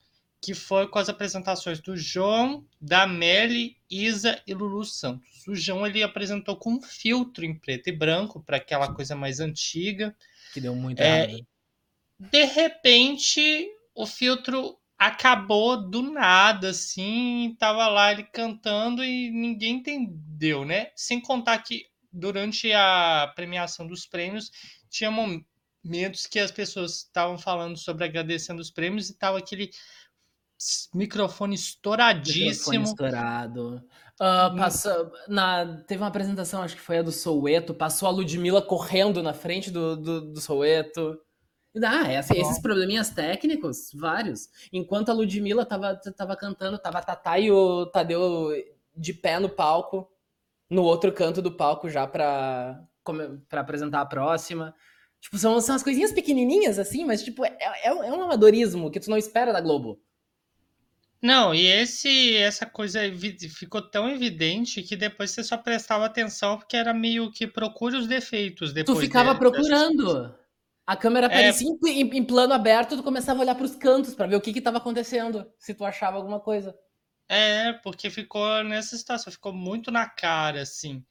que 0.41 0.55
foi 0.55 0.89
com 0.89 0.99
as 0.99 1.09
apresentações 1.09 1.81
do 1.81 1.97
João, 1.97 2.67
da 2.81 3.07
Meli, 3.07 3.77
Isa 3.91 4.43
e 4.47 4.55
Lulu 4.55 4.85
Santos. 4.85 5.47
O 5.47 5.55
João 5.55 5.87
ele 5.87 6.03
apresentou 6.03 6.57
com 6.57 6.75
um 6.75 6.83
filtro 6.83 7.45
em 7.45 7.55
preto 7.55 7.89
e 7.89 7.93
branco 7.93 8.41
para 8.43 8.57
aquela 8.57 8.89
coisa 8.89 9.15
mais 9.15 9.41
antiga. 9.41 10.17
Que 10.53 10.61
deu 10.61 10.75
muito 10.77 11.01
É, 11.01 11.05
errado. 11.05 11.47
De 12.19 12.45
repente, 12.45 13.69
o 13.95 14.07
filtro 14.07 14.79
acabou 14.99 15.77
do 15.89 16.03
nada, 16.03 16.71
assim, 16.71 17.57
tava 17.59 17.89
lá 17.89 18.13
ele 18.13 18.25
cantando 18.25 19.03
e 19.03 19.31
ninguém 19.31 19.77
entendeu, 19.77 20.65
né? 20.65 20.91
Sem 20.95 21.21
contar 21.21 21.59
que 21.61 21.87
durante 22.13 22.73
a 22.73 23.33
premiação 23.35 23.87
dos 23.87 24.05
prêmios 24.07 24.51
tinha 24.91 25.11
momentos 25.11 26.27
que 26.27 26.39
as 26.39 26.51
pessoas 26.51 26.97
estavam 26.99 27.39
falando 27.39 27.79
sobre 27.79 28.05
agradecendo 28.05 28.61
os 28.61 28.71
prêmios 28.71 29.09
e 29.09 29.15
tava 29.15 29.39
aquele 29.39 29.71
microfone 30.95 30.95
Microfone 30.95 31.55
estouradíssimo. 31.55 32.85
estourado. 32.85 33.83
Ah, 34.21 34.51
Hum. 34.53 34.57
passa, 34.57 35.11
na, 35.29 35.83
teve 35.87 36.03
uma 36.03 36.09
apresentação, 36.09 36.63
acho 36.63 36.77
que 36.77 36.83
foi 36.83 36.99
a 36.99 37.03
do 37.03 37.11
Soueto, 37.11 37.73
passou 37.73 38.07
a 38.07 38.11
Ludmilla 38.13 38.61
correndo 38.61 39.23
na 39.23 39.33
frente 39.33 39.71
do, 39.71 39.97
do, 39.97 40.21
do 40.33 40.41
Soueto. 40.41 41.19
Ah, 41.83 42.07
essa- 42.13 42.37
esses 42.37 42.61
probleminhas 42.61 43.11
técnicos, 43.11 43.91
vários. 43.95 44.49
Enquanto 44.73 45.09
a 45.09 45.15
Ludmilla 45.15 45.65
tava, 45.65 45.95
tava 46.17 46.37
cantando, 46.37 46.79
tava 46.79 46.99
a 46.99 47.03
Tatá 47.03 47.39
e 47.39 47.51
o 47.51 47.87
Tadeu 47.87 48.51
de 48.95 49.15
pé 49.15 49.39
no 49.39 49.49
palco, 49.49 50.11
no 50.69 50.83
outro 50.83 51.13
canto 51.13 51.41
do 51.41 51.53
palco 51.53 51.89
já 51.89 52.07
pra, 52.07 52.83
pra 53.49 53.61
apresentar 53.63 54.01
a 54.03 54.07
próxima. 54.07 54.75
Tipo, 55.21 55.39
são, 55.39 55.61
são 55.61 55.75
as 55.77 55.83
coisinhas 55.83 56.13
pequenininhas 56.13 56.79
assim, 56.79 57.05
mas 57.05 57.23
tipo, 57.23 57.45
é, 57.45 57.57
é, 57.61 57.87
é 57.89 58.13
um 58.13 58.23
amadorismo 58.23 58.91
que 58.91 59.01
tu 59.01 59.09
não 59.11 59.17
espera 59.17 59.53
da 59.53 59.61
Globo. 59.61 59.99
Não, 61.23 61.55
e 61.55 61.67
esse 61.67 62.35
essa 62.37 62.65
coisa 62.65 63.05
evi- 63.05 63.37
ficou 63.49 63.83
tão 63.83 64.09
evidente 64.09 64.83
que 64.83 64.97
depois 64.97 65.31
você 65.31 65.45
só 65.45 65.57
prestava 65.59 66.07
atenção 66.07 66.57
porque 66.59 66.77
era 66.77 66.95
meio 66.95 67.31
que 67.31 67.47
procure 67.47 67.97
os 67.97 68.07
defeitos 68.07 68.71
Tu 68.71 68.75
depois 68.75 69.01
ficava 69.01 69.35
de- 69.35 69.39
procurando. 69.39 70.35
A 70.87 70.97
câmera 70.97 71.27
É. 71.27 71.31
aparecia 71.31 71.69
em, 71.69 72.01
em- 72.01 72.17
em 72.19 72.25
plano 72.25 72.55
aberto, 72.55 72.97
tu 72.97 73.03
começava 73.03 73.39
a 73.41 73.43
olhar 73.43 73.55
pros 73.55 73.77
cantos 73.77 74.15
pra 74.15 74.27
ver 74.27 74.37
o 74.37 74.41
que 74.41 74.53
que 74.53 74.61
tava 74.63 74.79
acontecendo, 74.79 75.47
se 75.59 75.75
tu 75.75 75.85
achava 75.85 76.17
alguma 76.17 76.41
coisa. 76.41 76.75
É, 77.29 77.75
porque 77.75 78.11
ficou 78.11 78.65
nessa 78.65 78.97
situação, 78.97 79.33
ficou 79.33 79.53
muito 79.53 79.91
na 79.91 80.09
cara, 80.09 80.63
assim. 80.63 81.05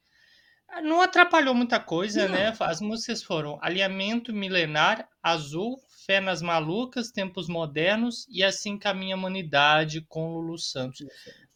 Ah, 0.68 0.82
Não 0.82 1.00
atrapalhou 1.00 1.54
muita 1.54 1.80
coisa, 1.80 2.24
Não. 2.28 2.34
né? 2.34 2.52
As 2.60 2.80
músicas 2.80 3.22
foram 3.22 3.58
Alinhamento 3.62 4.32
Milenar, 4.32 5.08
Azul, 5.22 5.78
Fé 6.10 6.18
nas 6.18 6.42
Malucas, 6.42 7.12
Tempos 7.12 7.48
Modernos 7.48 8.26
e 8.28 8.42
Assim 8.42 8.76
Caminha 8.76 9.14
a 9.14 9.16
Humanidade 9.16 10.00
com 10.08 10.32
Lulu 10.32 10.58
Santos. 10.58 11.06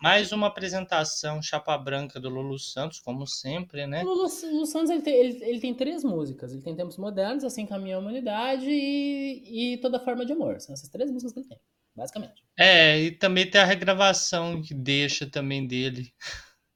Mais 0.01 0.31
uma 0.31 0.47
apresentação 0.47 1.43
chapa 1.43 1.77
branca 1.77 2.21
do 2.21 2.29
Lulu 2.29 2.57
Santos, 2.57 3.01
como 3.01 3.27
sempre, 3.27 3.85
né? 3.85 4.05
O 4.05 4.07
Lulu, 4.07 4.29
Lulu 4.45 4.65
Santos 4.65 4.91
ele 4.91 5.03
tem, 5.03 5.13
ele, 5.13 5.45
ele 5.45 5.59
tem 5.59 5.75
três 5.75 6.05
músicas. 6.05 6.53
Ele 6.53 6.63
tem 6.63 6.77
Tempos 6.77 6.99
Modernos, 6.99 7.43
Assim 7.43 7.67
Caminha 7.67 7.97
a 7.97 7.99
Humanidade 7.99 8.71
e, 8.71 9.73
e 9.73 9.79
Toda 9.79 9.99
Forma 9.99 10.25
de 10.25 10.33
Amor. 10.33 10.61
São 10.61 10.73
essas 10.73 10.89
três 10.89 11.11
músicas 11.11 11.33
que 11.33 11.41
ele 11.41 11.49
tem, 11.49 11.59
basicamente. 11.97 12.45
É, 12.57 13.01
e 13.01 13.11
também 13.11 13.51
tem 13.51 13.61
a 13.61 13.65
regravação 13.65 14.63
que 14.63 14.73
deixa 14.73 15.27
também 15.29 15.67
dele. 15.67 16.15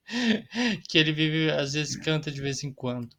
que 0.91 0.99
ele 0.99 1.13
vive, 1.13 1.53
às 1.53 1.75
vezes 1.75 1.95
canta 1.95 2.29
de 2.29 2.41
vez 2.41 2.65
em 2.65 2.73
quando. 2.73 3.17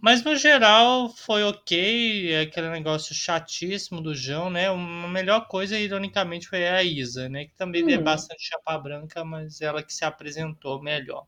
Mas 0.00 0.22
no 0.22 0.36
geral 0.36 1.08
foi 1.08 1.42
ok, 1.42 2.32
é 2.32 2.42
aquele 2.42 2.70
negócio 2.70 3.14
chatíssimo 3.14 4.00
do 4.00 4.14
João, 4.14 4.48
né? 4.48 4.68
A 4.68 4.76
melhor 5.08 5.48
coisa, 5.48 5.78
ironicamente, 5.78 6.46
foi 6.46 6.68
a 6.68 6.82
Isa, 6.82 7.28
né? 7.28 7.46
Que 7.46 7.54
também 7.54 7.82
é 7.92 7.98
Hum. 7.98 8.04
bastante 8.04 8.48
chapa 8.48 8.78
branca, 8.78 9.24
mas 9.24 9.60
ela 9.60 9.82
que 9.82 9.92
se 9.92 10.04
apresentou 10.04 10.80
melhor. 10.80 11.26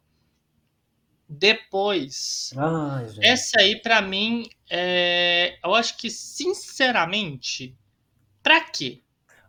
Depois, 1.29 2.53
Ai, 2.57 3.07
essa 3.23 3.61
aí 3.61 3.81
pra 3.81 4.01
mim, 4.03 4.49
é... 4.69 5.59
eu 5.65 5.75
acho 5.75 5.97
que 5.97 6.11
sinceramente, 6.11 7.77
pra 8.43 8.61
quê? 8.61 9.03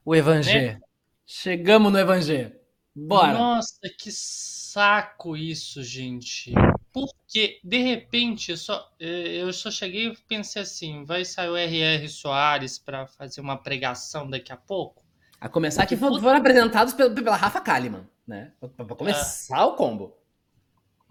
O 0.03 0.15
Evangê. 0.15 0.79
Chegamos 1.25 1.91
no 1.91 1.97
Evangê. 1.97 2.53
Bora. 2.95 3.34
Nossa, 3.34 3.79
que 3.97 4.12
saco 4.12 5.38
isso, 5.38 5.81
gente. 5.81 6.53
Porque, 6.93 7.60
de 7.63 7.77
repente, 7.77 8.51
eu 8.51 8.58
só, 8.58 8.89
eh, 8.99 9.41
eu 9.41 9.51
só 9.54 9.71
cheguei 9.71 10.08
e 10.08 10.17
pensei 10.27 10.62
assim: 10.62 11.06
vai 11.06 11.23
sair 11.23 11.49
o 11.49 11.56
R.R. 11.56 12.08
Soares 12.10 12.77
para 12.77 13.08
fazer 13.08 13.39
uma 13.39 13.58
pregação 13.58 14.30
daqui 14.30 14.51
a 14.51 14.58
pouco? 14.58 15.04
A 15.39 15.47
começar 15.49 15.86
que 15.86 15.97
foram, 15.97 16.19
foram 16.21 16.38
apresentados 16.38 16.93
pela, 16.93 17.13
pela 17.13 17.36
Rafa 17.36 17.62
Kalimann, 17.62 18.08
né? 18.27 18.51
Pra, 18.60 18.86
pra 18.86 18.95
começar 18.95 19.65
o 19.65 19.75
combo. 19.75 20.20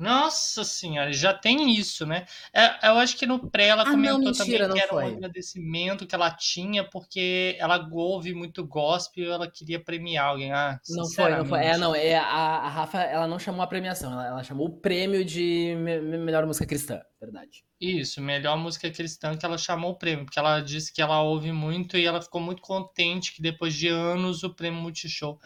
Nossa 0.00 0.64
senhora, 0.64 1.12
já 1.12 1.32
tem 1.34 1.74
isso, 1.76 2.06
né? 2.06 2.24
É, 2.54 2.88
eu 2.88 2.98
acho 2.98 3.16
que 3.18 3.26
no 3.26 3.50
pré 3.50 3.66
ela 3.68 3.84
Ah, 3.84 3.94
não, 3.96 4.18
comentou 4.18 4.18
mentira, 4.18 4.34
também 4.34 4.66
não 4.68 4.78
que 4.78 4.80
era 4.80 4.94
um 4.96 5.04
foi. 5.04 5.06
agradecimento 5.06 6.06
que 6.06 6.14
ela 6.14 6.30
tinha 6.34 6.82
porque 6.88 7.54
ela 7.58 7.86
ouve 7.92 8.32
muito 8.34 8.66
gospel 8.66 9.24
e 9.24 9.28
ela 9.30 9.50
queria 9.50 9.78
premiar 9.82 10.26
alguém. 10.28 10.52
Ah, 10.52 10.80
Não 10.88 11.08
foi, 11.08 11.34
não 11.36 11.44
foi. 11.46 11.60
É, 11.64 11.76
não, 11.78 11.94
é, 11.94 12.16
a, 12.16 12.24
a 12.24 12.68
Rafa, 12.68 12.98
ela 13.02 13.26
não 13.28 13.38
chamou 13.38 13.62
a 13.62 13.66
premiação, 13.66 14.12
ela, 14.12 14.26
ela 14.26 14.42
chamou 14.42 14.66
o 14.66 14.80
prêmio 14.80 15.24
de 15.24 15.74
me- 15.76 16.00
melhor 16.18 16.44
música 16.46 16.66
cristã, 16.66 17.00
verdade. 17.20 17.64
Isso, 17.80 18.20
melhor 18.20 18.56
música 18.58 18.90
cristã 18.90 19.36
que 19.36 19.44
ela 19.44 19.56
chamou 19.58 19.92
o 19.92 19.96
prêmio, 19.96 20.24
porque 20.26 20.38
ela 20.38 20.60
disse 20.60 20.92
que 20.92 21.00
ela 21.00 21.22
ouve 21.22 21.50
muito 21.50 21.96
e 21.96 22.04
ela 22.04 22.20
ficou 22.20 22.40
muito 22.40 22.60
contente 22.62 23.32
que 23.34 23.40
depois 23.42 23.74
de 23.74 23.88
anos 23.88 24.42
o 24.42 24.54
prêmio 24.54 24.80
Multishow 24.80 25.38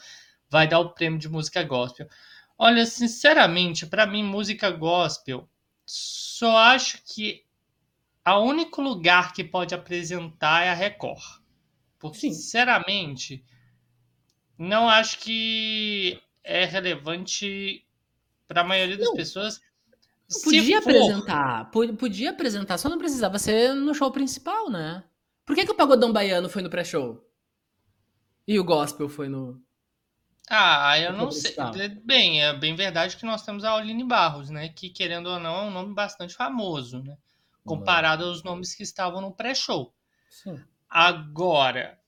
vai 0.51 0.67
dar 0.69 0.81
o 0.81 0.93
prêmio 0.95 1.19
de 1.19 1.29
música 1.29 1.63
gospel. 1.65 2.09
Olha, 2.59 2.87
sinceramente, 2.87 3.87
pra 3.87 4.07
mim 4.07 4.23
música 4.23 4.71
gospel, 4.71 5.49
só 5.87 6.57
acho 6.59 7.03
que 7.05 7.45
o 8.27 8.41
único 8.41 8.83
lugar 8.83 9.33
que 9.33 9.45
pode 9.45 9.75
apresentar 9.75 10.65
é 10.65 10.71
a 10.71 10.75
Record. 10.75 11.23
Porque, 11.99 12.19
Sim. 12.21 12.33
sinceramente, 12.33 13.45
não 14.59 14.89
acho 14.89 15.19
que 15.21 16.21
é 16.43 16.65
relevante 16.65 17.85
para 18.47 18.61
a 18.61 18.65
maioria 18.65 18.97
das 18.97 19.07
Não. 19.09 19.15
pessoas. 19.15 19.61
Podia 20.45 20.83
for- 20.83 20.91
apresentar, 20.91 21.71
po- 21.71 21.95
podia 21.97 22.31
apresentar, 22.31 22.79
só 22.79 22.89
não 22.89 22.99
precisava 22.99 23.39
ser 23.39 23.75
no 23.75 23.95
show 23.95 24.11
principal, 24.11 24.71
né? 24.71 25.05
Por 25.47 25.55
que, 25.55 25.65
que 25.65 25.73
o 25.73 25.77
Pagodão 25.77 26.13
Baiano 26.13 26.49
foi 26.49 26.63
no 26.63 26.71
pré-show? 26.71 27.23
E 28.47 28.59
o 28.59 28.65
Gospel 28.65 29.09
foi 29.09 29.29
no. 29.29 29.64
Ah, 30.51 30.99
eu 31.01 31.11
é 31.11 31.13
não 31.13 31.31
sei. 31.31 31.55
principal. 31.55 31.73
Bem, 32.05 32.43
é 32.43 32.53
bem 32.53 32.77
verdade 32.77 33.17
que 33.17 33.25
nós 33.25 33.43
temos 33.43 33.65
a 33.65 33.73
Aline 33.75 34.05
Barros, 34.05 34.51
né? 34.51 34.69
Que, 34.69 34.91
querendo 34.91 35.29
ou 35.29 35.39
não, 35.41 35.57
é 35.57 35.63
um 35.63 35.71
nome 35.71 35.95
bastante 35.95 36.35
famoso, 36.35 37.03
né? 37.03 37.17
Comparado 37.65 38.25
aos 38.27 38.43
nomes 38.43 38.75
que 38.75 38.83
estavam 38.83 39.23
no 39.23 39.33
pré-show. 39.33 39.95
Sim. 40.29 40.61
Agora, 40.89 41.99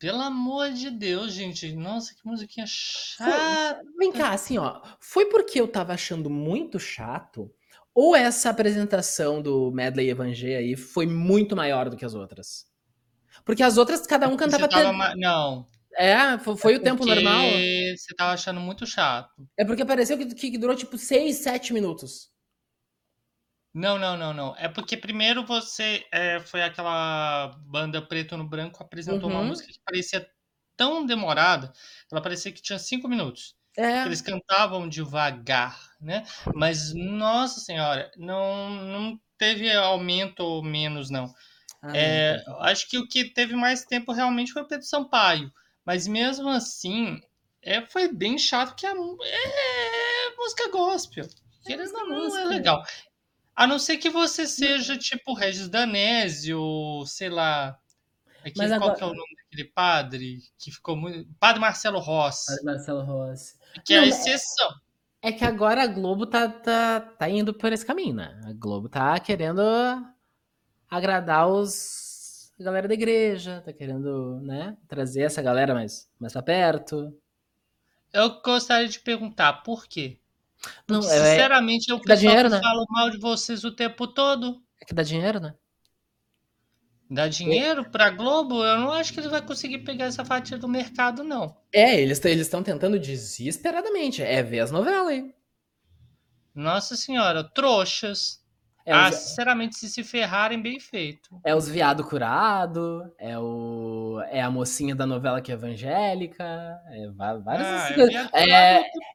pelo 0.00 0.20
amor 0.20 0.72
de 0.72 0.90
Deus, 0.90 1.32
gente. 1.32 1.72
Nossa, 1.72 2.14
que 2.14 2.26
musiquinha 2.26 2.66
chata. 2.66 3.82
Vem 3.98 4.10
cá, 4.10 4.32
assim, 4.32 4.58
ó. 4.58 4.80
Foi 4.98 5.26
porque 5.26 5.60
eu 5.60 5.68
tava 5.68 5.92
achando 5.92 6.28
muito 6.28 6.78
chato? 6.80 7.52
Ou 7.94 8.16
essa 8.16 8.50
apresentação 8.50 9.42
do 9.42 9.70
Medley 9.70 10.10
Evangé 10.10 10.56
aí 10.56 10.76
foi 10.76 11.06
muito 11.06 11.54
maior 11.54 11.88
do 11.90 11.96
que 11.96 12.04
as 12.04 12.14
outras? 12.14 12.66
Porque 13.44 13.62
as 13.62 13.76
outras, 13.78 14.06
cada 14.06 14.28
um 14.28 14.36
cantava. 14.36 14.64
Você 14.64 14.68
tava 14.68 14.90
te- 14.90 14.96
ma- 14.96 15.14
Não. 15.16 15.66
É, 15.96 16.38
fo- 16.38 16.56
foi 16.56 16.76
o 16.76 16.82
tempo 16.82 17.04
normal. 17.04 17.42
Você 17.96 18.14
tava 18.16 18.32
achando 18.32 18.60
muito 18.60 18.86
chato. 18.86 19.30
É 19.58 19.64
porque 19.64 19.84
pareceu 19.84 20.16
que, 20.18 20.26
que 20.34 20.58
durou 20.58 20.76
tipo 20.76 20.96
6, 20.96 21.36
7 21.38 21.72
minutos. 21.72 22.30
Não, 23.72 23.98
não, 23.98 24.16
não, 24.16 24.32
não. 24.34 24.56
É 24.56 24.68
porque 24.68 24.96
primeiro 24.96 25.44
você 25.46 26.04
é, 26.12 26.40
foi 26.40 26.62
aquela 26.62 27.48
banda 27.66 28.02
preto 28.02 28.36
no 28.36 28.48
branco 28.48 28.82
apresentou 28.82 29.30
uma 29.30 29.40
Uhum. 29.40 29.46
música 29.48 29.72
que 29.72 29.78
parecia 29.84 30.28
tão 30.76 31.04
demorada, 31.06 31.72
ela 32.10 32.22
parecia 32.22 32.50
que 32.52 32.62
tinha 32.62 32.78
cinco 32.78 33.06
minutos. 33.08 33.54
É. 33.76 34.04
Eles 34.04 34.20
cantavam 34.20 34.88
devagar, 34.88 35.78
né? 36.00 36.24
Mas 36.54 36.92
nossa 36.94 37.60
senhora, 37.60 38.10
não, 38.16 38.70
não 38.70 39.20
teve 39.38 39.70
aumento 39.72 40.40
ou 40.40 40.62
menos 40.64 41.08
não. 41.10 41.32
Ah, 41.82 41.92
É, 41.96 42.42
acho 42.60 42.88
que 42.88 42.98
o 42.98 43.06
que 43.06 43.24
teve 43.32 43.54
mais 43.54 43.84
tempo 43.84 44.12
realmente 44.12 44.52
foi 44.52 44.62
o 44.62 44.68
Pedro 44.68 44.86
Sampaio. 44.86 45.52
Mas 45.90 46.06
mesmo 46.06 46.48
assim, 46.48 47.20
é, 47.60 47.84
foi 47.84 48.06
bem 48.12 48.38
chato 48.38 48.76
que 48.76 48.86
a 48.86 48.94
mu- 48.94 49.18
é, 49.24 50.36
música 50.36 50.70
gospel. 50.70 51.26
Querendo 51.66 51.82
música 51.90 52.00
ou 52.04 52.08
não, 52.08 52.16
é 52.18 52.20
gospel. 52.28 52.48
legal. 52.48 52.82
A 53.56 53.66
não 53.66 53.76
ser 53.76 53.96
que 53.96 54.08
você 54.08 54.46
seja 54.46 54.96
tipo 54.96 55.34
Regis 55.34 55.68
Danese 55.68 56.54
ou 56.54 57.04
sei 57.06 57.28
lá. 57.28 57.76
Aquele, 58.38 58.54
Mas 58.56 58.68
qual 58.70 58.74
agora- 58.82 58.94
que 58.94 59.02
é 59.02 59.06
o 59.06 59.08
nome 59.14 59.34
daquele 59.42 59.64
padre 59.64 60.38
que 60.56 60.70
ficou 60.70 60.94
muito. 60.96 61.28
Padre 61.40 61.60
Marcelo 61.60 61.98
Rossi, 61.98 62.64
Marcelo 62.64 63.02
Rossi. 63.02 63.56
que 63.84 63.92
é 63.92 63.98
a 63.98 64.00
Não, 64.02 64.08
exceção. 64.08 64.70
É 65.20 65.32
que 65.32 65.44
agora 65.44 65.82
a 65.82 65.86
Globo 65.88 66.24
tá, 66.24 66.48
tá, 66.48 67.00
tá 67.00 67.28
indo 67.28 67.52
por 67.52 67.72
esse 67.72 67.84
caminho, 67.84 68.14
né? 68.14 68.40
A 68.46 68.52
Globo 68.52 68.88
tá 68.88 69.18
querendo 69.18 69.60
agradar 70.88 71.48
os 71.48 71.99
a 72.60 72.64
galera 72.64 72.88
da 72.88 72.94
igreja, 72.94 73.62
tá 73.64 73.72
querendo, 73.72 74.40
né, 74.42 74.76
trazer 74.88 75.22
essa 75.22 75.42
galera 75.42 75.74
mais, 75.74 76.08
mais 76.18 76.32
pra 76.32 76.42
perto. 76.42 77.14
Eu 78.12 78.40
gostaria 78.42 78.88
de 78.88 79.00
perguntar 79.00 79.62
por 79.62 79.86
quê? 79.86 80.18
Não, 80.88 81.00
Porque, 81.00 81.14
é, 81.14 81.30
sinceramente, 81.30 81.90
é 81.90 81.94
o 81.94 82.00
pessoal 82.00 82.18
dinheiro, 82.18 82.48
que 82.50 82.56
né? 82.56 82.60
fala 82.60 82.84
mal 82.90 83.10
de 83.10 83.18
vocês 83.18 83.64
o 83.64 83.74
tempo 83.74 84.06
todo. 84.06 84.62
é 84.80 84.84
que 84.84 84.94
dá 84.94 85.02
dinheiro, 85.02 85.40
né? 85.40 85.54
Dá 87.10 87.28
dinheiro 87.28 87.90
pra 87.90 88.08
Globo? 88.10 88.64
Eu 88.64 88.78
não 88.78 88.92
acho 88.92 89.12
que 89.12 89.20
ele 89.20 89.28
vai 89.28 89.42
conseguir 89.44 89.80
pegar 89.80 90.06
essa 90.06 90.24
fatia 90.24 90.56
do 90.56 90.68
mercado, 90.68 91.22
não. 91.24 91.56
É, 91.72 92.00
eles 92.00 92.24
eles 92.24 92.46
estão 92.46 92.62
tentando 92.62 92.98
desesperadamente, 92.98 94.22
é 94.22 94.42
ver 94.42 94.60
as 94.60 94.70
novelas 94.70 95.08
aí. 95.08 95.34
Nossa 96.54 96.96
senhora, 96.96 97.42
trouxas. 97.42 98.39
É 98.90 98.92
ah, 98.92 99.08
os, 99.08 99.14
sinceramente, 99.14 99.76
se 99.76 99.88
se 99.88 100.02
ferrarem, 100.02 100.60
bem 100.60 100.80
feito. 100.80 101.40
é 101.44 101.54
os 101.54 101.68
viado 101.68 102.02
curado, 102.02 103.08
é 103.16 103.38
o 103.38 104.20
é 104.30 104.42
a 104.42 104.50
mocinha 104.50 104.96
da 104.96 105.06
novela 105.06 105.40
que 105.40 105.52
é 105.52 105.54
evangélica, 105.54 106.44
é 106.88 107.08
várias 107.40 107.68
Ah, 107.68 107.88
é 107.88 107.94
coisas. 107.94 108.14
É, 108.32 108.50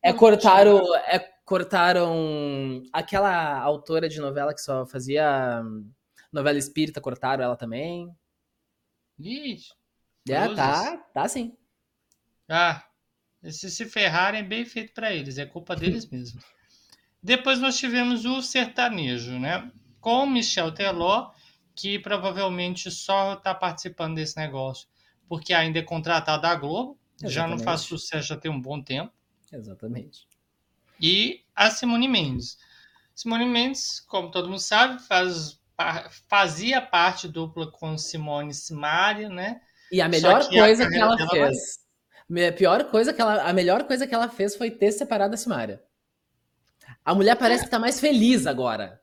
É, 0.01 0.13
tudo, 0.13 0.17
cortaram, 0.17 0.95
é, 1.07 1.19
cortaram 1.43 2.84
aquela 2.93 3.59
autora 3.59 4.07
de 4.07 4.19
novela 4.21 4.53
que 4.53 4.61
só 4.61 4.86
fazia 4.86 5.61
novela 6.32 6.57
espírita, 6.57 7.01
cortaram 7.01 7.43
ela 7.43 7.57
também. 7.57 8.09
Ixi. 9.19 9.73
É, 10.30 10.55
tá, 10.55 10.97
tá 11.13 11.28
sim. 11.28 11.53
Ah, 12.49 12.82
se 13.43 13.69
se 13.69 13.86
ferrarem, 13.86 14.43
bem 14.43 14.65
feito 14.65 14.93
pra 14.93 15.13
eles. 15.13 15.38
É 15.38 15.45
culpa 15.45 15.76
deles 15.76 16.09
mesmo. 16.09 16.39
Depois 17.26 17.59
nós 17.59 17.78
tivemos 17.78 18.23
o 18.23 18.41
sertanejo, 18.41 19.39
né? 19.39 19.71
Com 19.99 20.28
Michel 20.28 20.71
Teló, 20.71 21.32
que 21.73 21.97
provavelmente 21.97 22.91
só 22.91 23.34
está 23.34 23.53
participando 23.53 24.15
desse 24.15 24.38
negócio 24.38 24.88
porque 25.28 25.53
ainda 25.53 25.80
é 25.80 25.82
contratado 25.82 26.41
da 26.41 26.55
Globo. 26.55 26.97
Já 27.23 27.47
não 27.47 27.57
faz 27.57 27.82
Exatamente. 27.82 27.88
sucesso 27.88 28.28
já 28.28 28.38
tem 28.38 28.51
um 28.51 28.61
bom 28.61 28.82
tempo. 28.82 29.11
Exatamente. 29.51 30.28
E 31.01 31.43
a 31.55 31.69
Simone 31.69 32.07
Mendes. 32.07 32.57
Simone 33.13 33.45
Mendes, 33.45 34.01
como 34.01 34.30
todo 34.30 34.49
mundo 34.49 34.59
sabe, 34.59 35.01
faz, 35.01 35.59
fazia 36.28 36.82
parte 36.82 37.28
dupla 37.28 37.71
com 37.71 37.97
Simone 37.97 38.53
Simaria, 38.53 39.30
né? 39.30 39.61
E 39.91 40.01
a 40.01 40.09
melhor 40.09 40.47
que 40.47 40.59
a 40.59 40.63
coisa 40.65 40.89
que 40.89 40.99
carreira 40.99 41.26
ela 41.26 41.30
fez. 41.30 41.80
A 42.49 42.51
pior 42.51 42.84
coisa 42.86 43.13
que 43.13 43.21
ela, 43.21 43.43
a 43.43 43.53
melhor 43.53 43.84
coisa 43.86 44.05
que 44.05 44.13
ela 44.13 44.28
fez 44.28 44.55
foi 44.55 44.69
ter 44.69 44.91
separado 44.91 45.34
a 45.34 45.38
Simária. 45.38 45.82
A 47.06 47.16
mulher 47.16 47.38
parece 47.38 47.64
que 47.64 47.70
tá 47.72 47.80
mais 47.80 48.01
feliz 48.01 48.45
agora. 48.45 49.01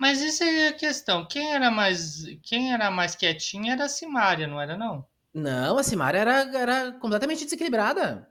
Mas 0.00 0.20
isso 0.20 0.42
aí 0.42 0.62
é 0.62 0.68
a 0.70 0.72
questão. 0.72 1.24
Quem 1.24 1.54
era 1.54 1.70
mais, 1.70 2.24
quem 2.42 2.72
era 2.72 2.90
mais 2.90 3.14
quietinha 3.14 3.74
era 3.74 3.84
a 3.84 3.88
Simária, 3.88 4.48
não 4.48 4.60
era 4.60 4.76
não? 4.76 5.06
Não, 5.34 5.76
a 5.78 5.82
Simária 5.82 6.18
era, 6.20 6.56
era 6.56 6.92
completamente 7.00 7.42
desequilibrada. 7.44 8.28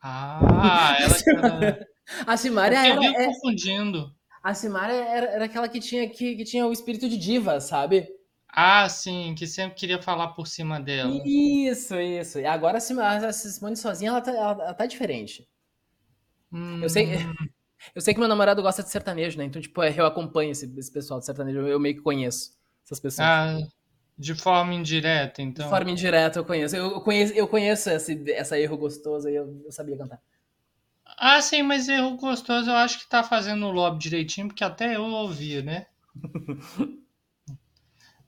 Ah, 0.00 0.96
ela 1.00 1.16
era... 1.26 1.86
A 2.26 2.36
Simária 2.36 2.76
eu 2.84 2.98
era, 2.98 3.00
vi 3.00 3.16
é- 3.16 3.32
confundindo. 3.32 4.14
a 4.42 4.54
Simária 4.54 4.94
era, 4.94 5.26
era 5.32 5.44
aquela 5.46 5.68
que 5.68 5.80
tinha, 5.80 6.08
que, 6.08 6.36
que 6.36 6.44
tinha 6.44 6.64
o 6.66 6.72
espírito 6.72 7.08
de 7.08 7.16
diva, 7.16 7.60
sabe? 7.60 8.08
Ah, 8.54 8.88
sim, 8.88 9.34
que 9.34 9.48
sempre 9.48 9.76
queria 9.76 10.00
falar 10.00 10.28
por 10.34 10.46
cima 10.46 10.80
dela. 10.80 11.32
Isso, 11.68 11.96
isso. 12.00 12.38
E 12.38 12.46
agora 12.46 12.78
a 12.78 12.80
Sim- 12.80 12.98
a 13.00 13.32
Simone 13.32 13.76
sozinha, 13.76 14.10
ela 14.10 14.20
tá, 14.22 14.30
ela, 14.32 14.52
ela 14.64 14.74
tá 14.74 14.86
diferente. 14.86 15.46
Hum, 16.52 16.82
Eu 16.82 16.88
sei, 16.88 17.06
eu 17.94 18.00
sei 18.00 18.14
que 18.14 18.20
meu 18.20 18.28
namorado 18.28 18.62
gosta 18.62 18.82
de 18.82 18.90
sertanejo, 18.90 19.38
né? 19.38 19.44
Então, 19.44 19.60
tipo, 19.60 19.82
eu 19.82 20.06
acompanho 20.06 20.52
esse, 20.52 20.72
esse 20.78 20.92
pessoal 20.92 21.20
de 21.20 21.26
sertanejo, 21.26 21.60
eu 21.60 21.80
meio 21.80 21.96
que 21.96 22.02
conheço 22.02 22.52
essas 22.84 23.00
pessoas. 23.00 23.28
Ah, 23.28 23.58
de 24.18 24.34
forma 24.34 24.74
indireta, 24.74 25.42
então. 25.42 25.66
De 25.66 25.70
forma 25.70 25.90
indireta, 25.90 26.38
eu 26.38 26.44
conheço. 26.44 26.76
Eu, 26.76 26.92
eu 26.92 27.00
conheço, 27.00 27.32
eu 27.34 27.48
conheço 27.48 27.90
esse, 27.90 28.30
essa 28.30 28.58
erro 28.58 28.76
gostoso 28.76 29.28
aí, 29.28 29.34
eu, 29.34 29.62
eu 29.64 29.72
sabia 29.72 29.96
cantar. 29.96 30.20
Ah, 31.18 31.40
sim, 31.40 31.62
mas 31.62 31.88
erro 31.88 32.16
gostoso 32.16 32.70
eu 32.70 32.76
acho 32.76 32.98
que 32.98 33.08
tá 33.08 33.22
fazendo 33.22 33.66
o 33.66 33.70
lobby 33.70 33.98
direitinho, 33.98 34.48
porque 34.48 34.64
até 34.64 34.96
eu 34.96 35.02
ouvi, 35.02 35.62
né? 35.62 35.86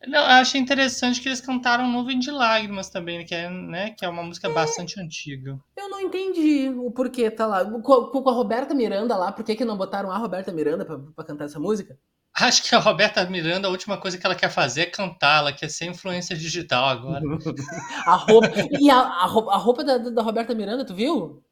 Não, 0.06 0.20
eu 0.20 0.26
achei 0.26 0.60
interessante 0.60 1.20
que 1.20 1.28
eles 1.28 1.40
cantaram 1.40 1.88
Nuvem 1.88 2.18
de 2.18 2.30
Lágrimas 2.30 2.88
também, 2.88 3.24
que 3.24 3.34
é, 3.34 3.48
né, 3.48 3.90
que 3.90 4.04
é 4.04 4.08
uma 4.08 4.22
música 4.22 4.48
bastante 4.48 5.00
antiga. 5.00 5.58
Eu 5.76 5.88
não 5.88 6.00
entendi 6.00 6.68
o 6.68 6.90
porquê 6.90 7.30
tá 7.30 7.46
lá. 7.46 7.64
Com, 7.64 7.80
com 7.80 8.28
a 8.28 8.32
Roberta 8.32 8.74
Miranda 8.74 9.16
lá, 9.16 9.32
por 9.32 9.44
que, 9.44 9.54
que 9.54 9.64
não 9.64 9.76
botaram 9.76 10.10
a 10.10 10.18
Roberta 10.18 10.52
Miranda 10.52 10.84
pra, 10.84 10.98
pra 10.98 11.24
cantar 11.24 11.44
essa 11.44 11.58
música? 11.58 11.98
Acho 12.36 12.64
que 12.64 12.74
a 12.74 12.80
Roberta 12.80 13.24
Miranda, 13.26 13.68
a 13.68 13.70
última 13.70 13.96
coisa 13.96 14.18
que 14.18 14.26
ela 14.26 14.34
quer 14.34 14.50
fazer 14.50 14.82
é 14.82 14.86
cantar, 14.86 15.38
ela 15.38 15.52
quer 15.52 15.70
ser 15.70 15.86
influência 15.86 16.36
digital 16.36 16.88
agora. 16.88 17.22
A 18.04 18.16
roupa. 18.16 18.48
e 18.80 18.90
a, 18.90 18.98
a 18.98 19.26
roupa, 19.26 19.52
a 19.52 19.56
roupa 19.56 19.84
da, 19.84 19.98
da 19.98 20.22
Roberta 20.22 20.52
Miranda, 20.52 20.84
tu 20.84 20.94
viu? 20.94 21.44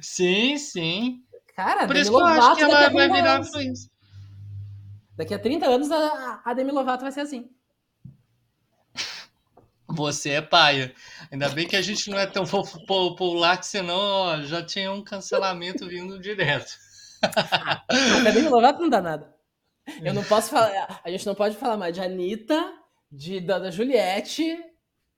Sim, 0.00 0.56
sim. 0.56 1.22
Cara, 1.54 1.86
Por 1.86 1.94
Demi 1.94 2.00
isso 2.00 2.10
que 2.12 2.16
eu 2.16 2.26
acho 2.26 2.40
Lovato 2.40 2.56
que 2.56 2.62
ela 2.62 2.80
vai 2.90 2.90
30 2.90 3.14
virar 3.14 3.40
influência. 3.40 3.90
Daqui 5.16 5.34
a 5.34 5.38
30 5.38 5.66
anos 5.66 5.90
a, 5.90 6.42
a 6.44 6.54
Demi 6.54 6.70
Lovato 6.70 7.02
vai 7.02 7.10
ser 7.10 7.22
assim. 7.22 7.50
Você 9.88 10.30
é 10.30 10.42
paia. 10.42 10.94
Ainda 11.32 11.48
bem 11.48 11.66
que 11.66 11.74
a 11.74 11.80
gente 11.80 12.10
não 12.10 12.18
é 12.18 12.26
tão 12.26 12.44
fofo 12.44 12.84
popular 12.84 13.56
que 13.56 13.66
senão 13.66 13.96
ó, 13.96 14.42
já 14.42 14.62
tinha 14.62 14.92
um 14.92 15.02
cancelamento 15.02 15.88
vindo 15.88 16.20
direto. 16.20 16.72
Demi 18.22 18.48
Lovato 18.48 18.80
não 18.82 18.88
dá 18.88 19.00
nada. 19.00 19.34
Eu 20.02 20.12
não 20.12 20.22
posso 20.22 20.50
falar. 20.50 21.00
A 21.02 21.10
gente 21.10 21.26
não 21.26 21.34
pode 21.34 21.56
falar 21.56 21.78
mais 21.78 21.94
de 21.94 22.00
Anitta, 22.02 22.72
de, 23.10 23.40
da, 23.40 23.58
da 23.58 23.70
Juliette. 23.70 24.58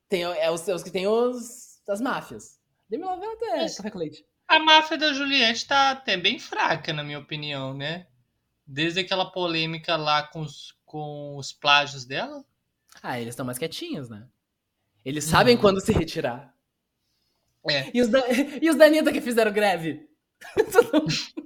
Tem, 0.09 0.23
é 0.23 0.51
os, 0.51 0.69
é 0.69 0.75
os 0.75 0.83
que 0.83 0.91
tem 0.91 1.07
os, 1.07 1.81
as 1.89 2.01
máfias. 2.01 2.59
Demi 2.89 3.05
Lovato 3.05 3.45
é 3.47 3.69
café 3.69 3.91
leite. 3.95 4.25
A 4.47 4.59
máfia 4.59 4.97
da 4.97 5.13
Juliette 5.13 5.67
tá 5.67 5.91
até 5.91 6.17
bem 6.17 6.39
fraca, 6.39 6.93
na 6.93 7.03
minha 7.03 7.19
opinião, 7.19 7.75
né? 7.75 8.07
Desde 8.67 9.01
aquela 9.01 9.31
polêmica 9.31 9.97
lá 9.97 10.25
com 10.25 10.41
os, 10.41 10.77
com 10.85 11.37
os 11.37 11.53
plágios 11.53 12.05
dela. 12.05 12.45
Ah, 13.03 13.21
eles 13.21 13.33
estão 13.33 13.47
mais 13.47 13.59
quietinhos, 13.59 14.09
né? 14.09 14.27
Eles 15.05 15.25
sabem 15.25 15.55
Uhum. 15.57 15.61
quando 15.61 15.81
se 15.81 15.93
retirar. 15.93 16.55
É. 17.69 17.91
E 17.93 18.01
os, 18.01 18.09
da, 18.09 18.21
e 18.61 18.71
os 18.71 18.77
da 18.77 18.87
Anitta 18.87 19.13
que 19.13 19.21
fizeram 19.21 19.53
greve? 19.53 20.09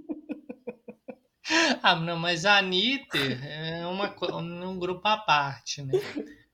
Ah, 1.83 1.95
não, 1.95 2.19
mas 2.19 2.47
a 2.47 2.57
Anitta 2.57 3.19
é 3.19 3.87
uma, 3.87 4.15
um 4.41 4.79
grupo 4.79 5.07
à 5.07 5.19
parte, 5.19 5.83
né? 5.83 5.93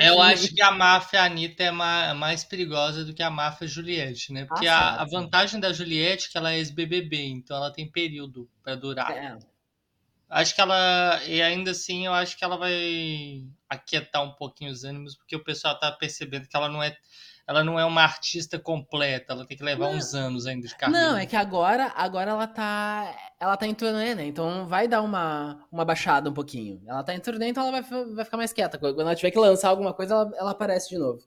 Eu 0.00 0.22
acho 0.22 0.54
que 0.54 0.62
a 0.62 0.70
máfia 0.70 1.24
Anitta 1.24 1.64
é 1.64 1.72
mais 1.72 2.44
perigosa 2.44 3.04
do 3.04 3.12
que 3.12 3.22
a 3.22 3.30
máfia 3.30 3.66
Juliette, 3.66 4.32
né? 4.32 4.44
Porque 4.44 4.68
ah, 4.68 4.90
a, 4.90 5.02
a, 5.02 5.04
vantagem 5.04 5.58
da 5.58 5.72
Juliette 5.72 6.28
é 6.28 6.30
que 6.30 6.38
ela 6.38 6.52
é 6.52 6.58
ex-BBB, 6.58 7.24
então 7.24 7.56
ela 7.56 7.72
tem 7.72 7.90
período 7.90 8.48
para 8.62 8.76
durar. 8.76 9.10
É. 9.10 9.36
Acho 10.28 10.54
que 10.54 10.60
ela. 10.60 11.20
E 11.26 11.40
ainda 11.40 11.70
assim, 11.70 12.06
eu 12.06 12.12
acho 12.12 12.36
que 12.36 12.44
ela 12.44 12.56
vai 12.56 13.44
aquietar 13.68 14.22
um 14.22 14.32
pouquinho 14.32 14.70
os 14.70 14.84
ânimos, 14.84 15.16
porque 15.16 15.36
o 15.36 15.44
pessoal 15.44 15.78
tá 15.78 15.90
percebendo 15.92 16.48
que 16.48 16.56
ela 16.56 16.68
não 16.68 16.82
é 16.82 16.96
ela 17.46 17.62
não 17.62 17.78
é 17.78 17.84
uma 17.84 18.02
artista 18.02 18.58
completa, 18.58 19.32
ela 19.32 19.46
tem 19.46 19.56
que 19.56 19.62
levar 19.62 19.90
não. 19.90 19.96
uns 19.96 20.14
anos 20.14 20.46
ainda 20.46 20.66
de 20.66 20.76
carreira. 20.76 21.10
Não, 21.10 21.16
é 21.16 21.26
que 21.26 21.36
agora, 21.36 21.92
agora 21.94 22.32
ela 22.32 22.46
tá, 22.48 23.14
ela 23.38 23.56
tá 23.56 23.66
em 23.68 23.74
turnê, 23.74 24.16
né? 24.16 24.26
Então 24.26 24.66
vai 24.66 24.88
dar 24.88 25.00
uma, 25.00 25.64
uma 25.70 25.84
baixada 25.84 26.28
um 26.28 26.34
pouquinho. 26.34 26.82
Ela 26.84 27.04
tá 27.04 27.14
em 27.14 27.20
turnê, 27.20 27.46
então 27.46 27.62
ela 27.64 27.80
vai, 27.80 28.04
vai 28.14 28.24
ficar 28.24 28.36
mais 28.36 28.52
quieta. 28.52 28.76
Quando 28.78 29.00
ela 29.00 29.14
tiver 29.14 29.30
que 29.30 29.38
lançar 29.38 29.68
alguma 29.68 29.94
coisa, 29.94 30.14
ela, 30.14 30.32
ela 30.36 30.50
aparece 30.50 30.88
de 30.88 30.98
novo. 30.98 31.22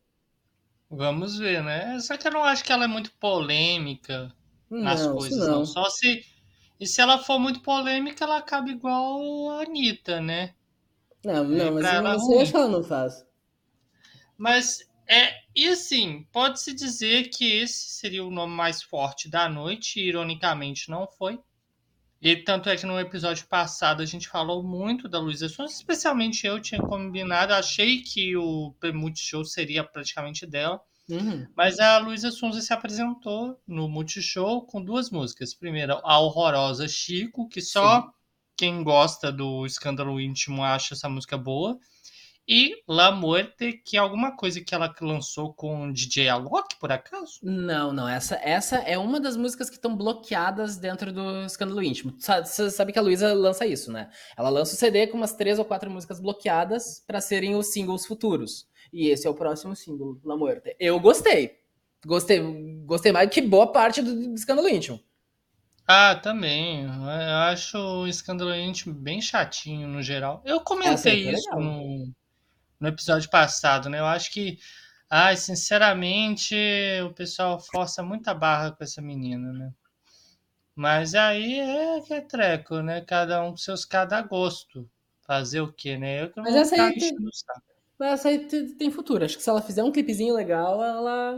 Vamos 0.91 1.37
ver, 1.37 1.63
né? 1.63 1.97
Só 2.01 2.17
que 2.17 2.27
eu 2.27 2.31
não 2.31 2.43
acho 2.43 2.65
que 2.65 2.71
ela 2.73 2.83
é 2.83 2.87
muito 2.87 3.11
polêmica 3.13 4.29
nas 4.69 5.05
não, 5.05 5.15
coisas, 5.15 5.39
não. 5.39 5.59
não. 5.59 5.65
Só 5.65 5.89
se. 5.89 6.25
E 6.79 6.87
se 6.87 7.01
ela 7.01 7.17
for 7.17 7.37
muito 7.37 7.61
polêmica, 7.61 8.23
ela 8.23 8.37
acaba 8.37 8.69
igual 8.69 9.51
a 9.51 9.63
Anitta, 9.63 10.21
né? 10.21 10.53
Não, 11.23 11.43
não, 11.43 11.73
mas 11.73 11.93
eu 11.93 12.01
não 12.01 12.19
sei 12.19 12.45
que 12.45 12.55
ela 12.55 12.67
não 12.69 12.83
faz. 12.83 13.25
Mas 14.37 14.89
é, 15.11 15.33
e 15.55 15.67
assim, 15.67 16.27
pode-se 16.31 16.71
dizer 16.71 17.29
que 17.29 17.43
esse 17.43 17.89
seria 17.89 18.23
o 18.23 18.29
nome 18.29 18.53
mais 18.53 18.83
forte 18.83 19.27
da 19.27 19.49
noite, 19.49 19.99
e 19.99 20.07
ironicamente 20.07 20.87
não 20.89 21.07
foi. 21.07 21.39
E 22.21 22.35
tanto 22.35 22.69
é 22.69 22.77
que 22.77 22.85
no 22.85 22.99
episódio 22.99 23.47
passado 23.47 24.03
a 24.03 24.05
gente 24.05 24.27
falou 24.27 24.61
muito 24.61 25.09
da 25.09 25.17
Luísa 25.19 25.49
Sonza, 25.49 25.73
especialmente 25.73 26.45
eu 26.45 26.61
tinha 26.61 26.79
combinado, 26.79 27.53
achei 27.53 28.01
que 28.01 28.37
o 28.37 28.75
Multishow 28.93 29.43
seria 29.43 29.83
praticamente 29.83 30.45
dela. 30.45 30.79
Uhum. 31.09 31.47
Mas 31.55 31.79
a 31.79 31.97
Luísa 31.97 32.31
Sonza 32.31 32.61
se 32.61 32.71
apresentou 32.71 33.59
no 33.67 33.89
Multishow 33.89 34.65
com 34.65 34.83
duas 34.83 35.09
músicas. 35.09 35.53
Primeiro, 35.53 35.99
a 36.03 36.19
horrorosa 36.19 36.87
Chico, 36.87 37.49
que 37.49 37.61
só 37.61 38.01
Sim. 38.01 38.07
quem 38.55 38.83
gosta 38.83 39.31
do 39.31 39.65
escândalo 39.65 40.19
íntimo 40.19 40.63
acha 40.63 40.93
essa 40.93 41.09
música 41.09 41.37
boa. 41.37 41.79
E 42.51 42.81
La 42.87 43.11
Muerte, 43.11 43.73
que 43.85 43.95
é 43.95 43.99
alguma 43.99 44.35
coisa 44.35 44.59
que 44.59 44.73
ela 44.73 44.91
lançou 45.01 45.53
com 45.53 45.93
DJ 45.93 46.29
Alok, 46.29 46.79
por 46.79 46.91
acaso? 46.91 47.39
Não, 47.43 47.93
não. 47.93 48.07
Essa, 48.07 48.39
essa 48.41 48.77
é 48.77 48.97
uma 48.97 49.19
das 49.19 49.37
músicas 49.37 49.69
que 49.69 49.75
estão 49.75 49.95
bloqueadas 49.95 50.75
dentro 50.75 51.13
do 51.13 51.45
Escândalo 51.45 51.83
Íntimo. 51.83 52.15
Você 52.17 52.71
sabe 52.71 52.91
que 52.91 52.97
a 52.97 53.03
Luísa 53.03 53.35
lança 53.35 53.67
isso, 53.67 53.91
né? 53.91 54.09
Ela 54.35 54.49
lança 54.49 54.73
o 54.73 54.77
CD 54.77 55.05
com 55.05 55.17
umas 55.17 55.33
três 55.33 55.59
ou 55.59 55.65
quatro 55.65 55.91
músicas 55.91 56.19
bloqueadas 56.19 57.03
para 57.05 57.21
serem 57.21 57.55
os 57.55 57.67
singles 57.67 58.07
futuros. 58.07 58.67
E 58.91 59.09
esse 59.09 59.27
é 59.27 59.29
o 59.29 59.35
próximo 59.35 59.75
single, 59.75 60.19
La 60.23 60.35
Muerte. 60.35 60.75
Eu 60.79 60.99
gostei. 60.99 61.59
Gostei, 62.05 62.39
gostei 62.85 63.11
mais 63.11 63.29
que 63.29 63.41
boa 63.41 63.71
parte 63.71 64.01
do, 64.01 64.13
do 64.15 64.33
Escândalo 64.33 64.69
Íntimo. 64.69 64.99
Ah, 65.87 66.15
também. 66.15 66.83
Eu 66.83 67.37
acho 67.49 67.77
o 67.77 68.07
Escândalo 68.07 68.55
Íntimo 68.55 68.93
bem 68.93 69.21
chatinho 69.21 69.87
no 69.87 70.01
geral. 70.01 70.41
Eu 70.45 70.61
comentei 70.61 71.27
é 71.27 71.31
isso 71.33 71.49
no 71.55 72.13
no 72.79 72.87
episódio 72.87 73.29
passado, 73.29 73.89
né? 73.89 73.99
Eu 73.99 74.05
acho 74.05 74.31
que, 74.31 74.57
ai, 75.09 75.35
sinceramente, 75.35 76.55
o 77.05 77.13
pessoal 77.13 77.59
força 77.59 78.01
muita 78.01 78.33
barra 78.33 78.71
com 78.71 78.83
essa 78.83 79.01
menina, 79.01 79.51
né? 79.51 79.71
Mas 80.73 81.13
aí 81.13 81.59
é 81.59 82.01
que 82.01 82.13
é 82.13 82.21
treco, 82.21 82.81
né? 82.81 83.01
Cada 83.01 83.43
um 83.43 83.51
com 83.51 83.57
seus 83.57 83.83
cada 83.83 84.21
gosto. 84.21 84.89
Fazer 85.27 85.61
o 85.61 85.71
quê, 85.71 85.97
né? 85.97 86.23
Eu 86.23 86.31
que 86.31 86.39
Mas 86.39 86.55
essa 86.55 86.81
aí, 86.81 86.97
tem... 86.97 87.15
Mas 87.99 88.13
essa 88.13 88.29
aí 88.29 88.47
tem 88.77 88.89
futuro. 88.89 89.25
Acho 89.25 89.35
que 89.35 89.43
se 89.43 89.49
ela 89.49 89.61
fizer 89.61 89.83
um 89.83 89.91
clipezinho 89.91 90.33
legal, 90.33 90.81
ela. 90.81 91.37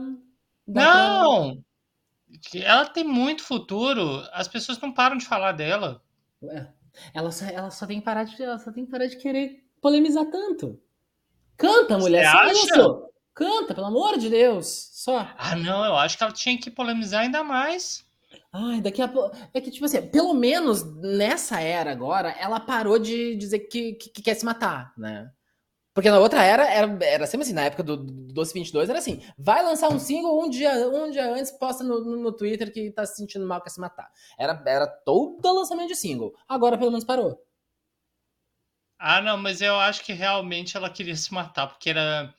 Não! 0.68 1.55
Pra... 1.55 2.62
Ela 2.62 2.86
tem 2.86 3.03
muito 3.03 3.43
futuro. 3.43 4.24
As 4.32 4.47
pessoas 4.47 4.80
não 4.80 4.93
param 4.93 5.18
de 5.18 5.26
falar 5.26 5.53
dela. 5.53 6.01
Ué, 6.43 6.72
ela 7.14 7.32
só, 7.32 7.45
ela 7.45 7.72
só 7.72 7.88
tem 7.88 7.99
que 7.99 8.05
parar 8.05 8.24
de, 8.24 8.41
ela 8.41 8.59
só 8.59 8.72
tem 8.72 8.86
que 8.86 8.91
parar 8.91 9.07
de 9.07 9.18
querer 9.18 9.66
polemizar 9.82 10.26
tanto. 10.26 10.80
Canta, 11.57 11.97
mulher. 11.97 12.30
Você 12.32 12.38
acha? 12.38 13.01
Canta, 13.34 13.74
pelo 13.74 13.88
amor 13.88 14.18
de 14.18 14.30
Deus. 14.30 14.89
Só. 14.93 15.28
Ah, 15.38 15.55
não, 15.55 15.84
eu 15.84 15.95
acho 15.95 16.18
que 16.18 16.24
ela 16.24 16.32
tinha 16.32 16.57
que 16.57 16.70
polemizar 16.70 17.22
ainda 17.22 17.43
mais. 17.43 18.05
Ai, 18.53 18.82
daqui 18.82 19.01
a 19.01 19.07
pouco. 19.07 19.36
É 19.53 19.59
que, 19.59 19.72
tipo 19.72 19.86
assim, 19.86 20.01
pelo 20.09 20.34
menos 20.34 20.84
nessa 20.97 21.59
era 21.59 21.91
agora, 21.91 22.30
ela 22.32 22.59
parou 22.59 22.99
de 22.99 23.36
dizer 23.36 23.59
que, 23.59 23.93
que, 23.93 24.09
que 24.09 24.22
quer 24.22 24.36
se 24.36 24.45
matar, 24.45 24.93
né? 24.97 25.32
Porque 25.94 26.10
na 26.10 26.20
outra 26.20 26.44
era, 26.44 26.64
era, 26.72 27.06
era 27.06 27.28
sempre 27.28 27.46
assim, 27.46 27.54
na 27.54 27.64
época 27.64 27.84
do, 27.84 27.98
do 27.98 28.34
Doce 28.34 28.54
22, 28.54 28.89
era 28.89 29.00
assim: 29.00 29.22
vai 29.38 29.64
lançar 29.64 29.89
um 29.89 30.00
single, 30.00 30.42
um 30.42 30.50
dia, 30.50 30.72
um 30.88 31.12
dia 31.12 31.34
antes 31.34 31.52
posta 31.52 31.84
no, 31.84 32.00
no, 32.00 32.18
no 32.18 32.32
Twitter 32.32 32.72
que 32.72 32.92
tá 32.92 33.06
se 33.06 33.18
sentindo 33.18 33.46
mal, 33.46 33.62
quer 33.62 33.70
se 33.72 33.80
matar. 33.80 34.10
Era, 34.39 34.62
era 34.66 34.88
todo 34.88 35.54
lançamento 35.54 35.89
de 35.89 35.96
single. 35.96 36.34
Agora 36.48 36.78
pelo 36.78 36.92
menos 36.92 37.04
parou. 37.04 37.44
Ah, 38.98 39.22
não, 39.22 39.38
mas 39.38 39.62
eu 39.62 39.76
acho 39.76 40.04
que 40.04 40.14
realmente 40.14 40.78
ela 40.78 40.89
queria 40.89 41.16
se 41.16 41.34
matar, 41.34 41.68
porque 41.68 41.89
era. 41.89 42.34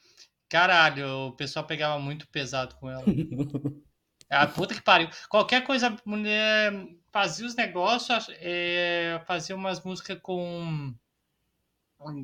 Caralho, 0.49 1.29
o 1.29 1.33
pessoal 1.33 1.67
pegava 1.67 1.99
muito 1.99 2.27
pesado 2.29 2.75
com 2.77 2.89
ela. 2.91 3.05
Ah, 4.35 4.47
puta 4.47 4.75
que 4.75 4.81
pariu. 4.81 5.11
Qualquer 5.29 5.63
coisa, 5.63 5.89
a 5.89 6.09
mulher 6.09 6.73
fazia 7.13 7.47
os 7.47 7.55
negócios, 7.55 8.29
é, 8.41 9.21
fazia 9.27 9.55
umas 9.55 9.85
músicas 9.85 10.19
com 10.23 10.95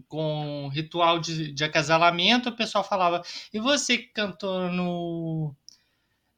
com 0.08 0.68
ritual 0.72 1.18
de, 1.18 1.52
de 1.52 1.64
acasalamento, 1.64 2.48
o 2.48 2.56
pessoal 2.56 2.84
falava, 2.84 3.22
e 3.52 3.58
você 3.58 3.98
que 3.98 4.12
cantou 4.12 4.70
no 4.70 5.54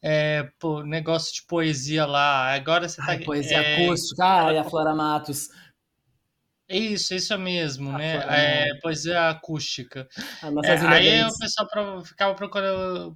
é, 0.02 0.48
pô, 0.58 0.82
negócio 0.82 1.34
de 1.34 1.42
poesia 1.42 2.06
lá, 2.06 2.54
agora 2.54 2.88
você 2.88 2.96
tá... 2.96 3.12
Ai, 3.12 3.20
poesia 3.20 3.58
é, 3.58 3.84
acústica, 3.84 4.24
ai, 4.24 4.58
a 4.58 4.64
Flora 4.64 4.94
Matos. 4.94 5.48
Isso, 6.70 7.12
isso 7.14 7.36
mesmo, 7.36 7.90
né? 7.90 8.18
É, 8.28 8.74
poesia 8.80 9.28
acústica. 9.28 10.08
É, 10.62 10.86
aí 10.86 11.24
o 11.24 11.36
pessoal 11.36 12.04
ficava 12.04 12.36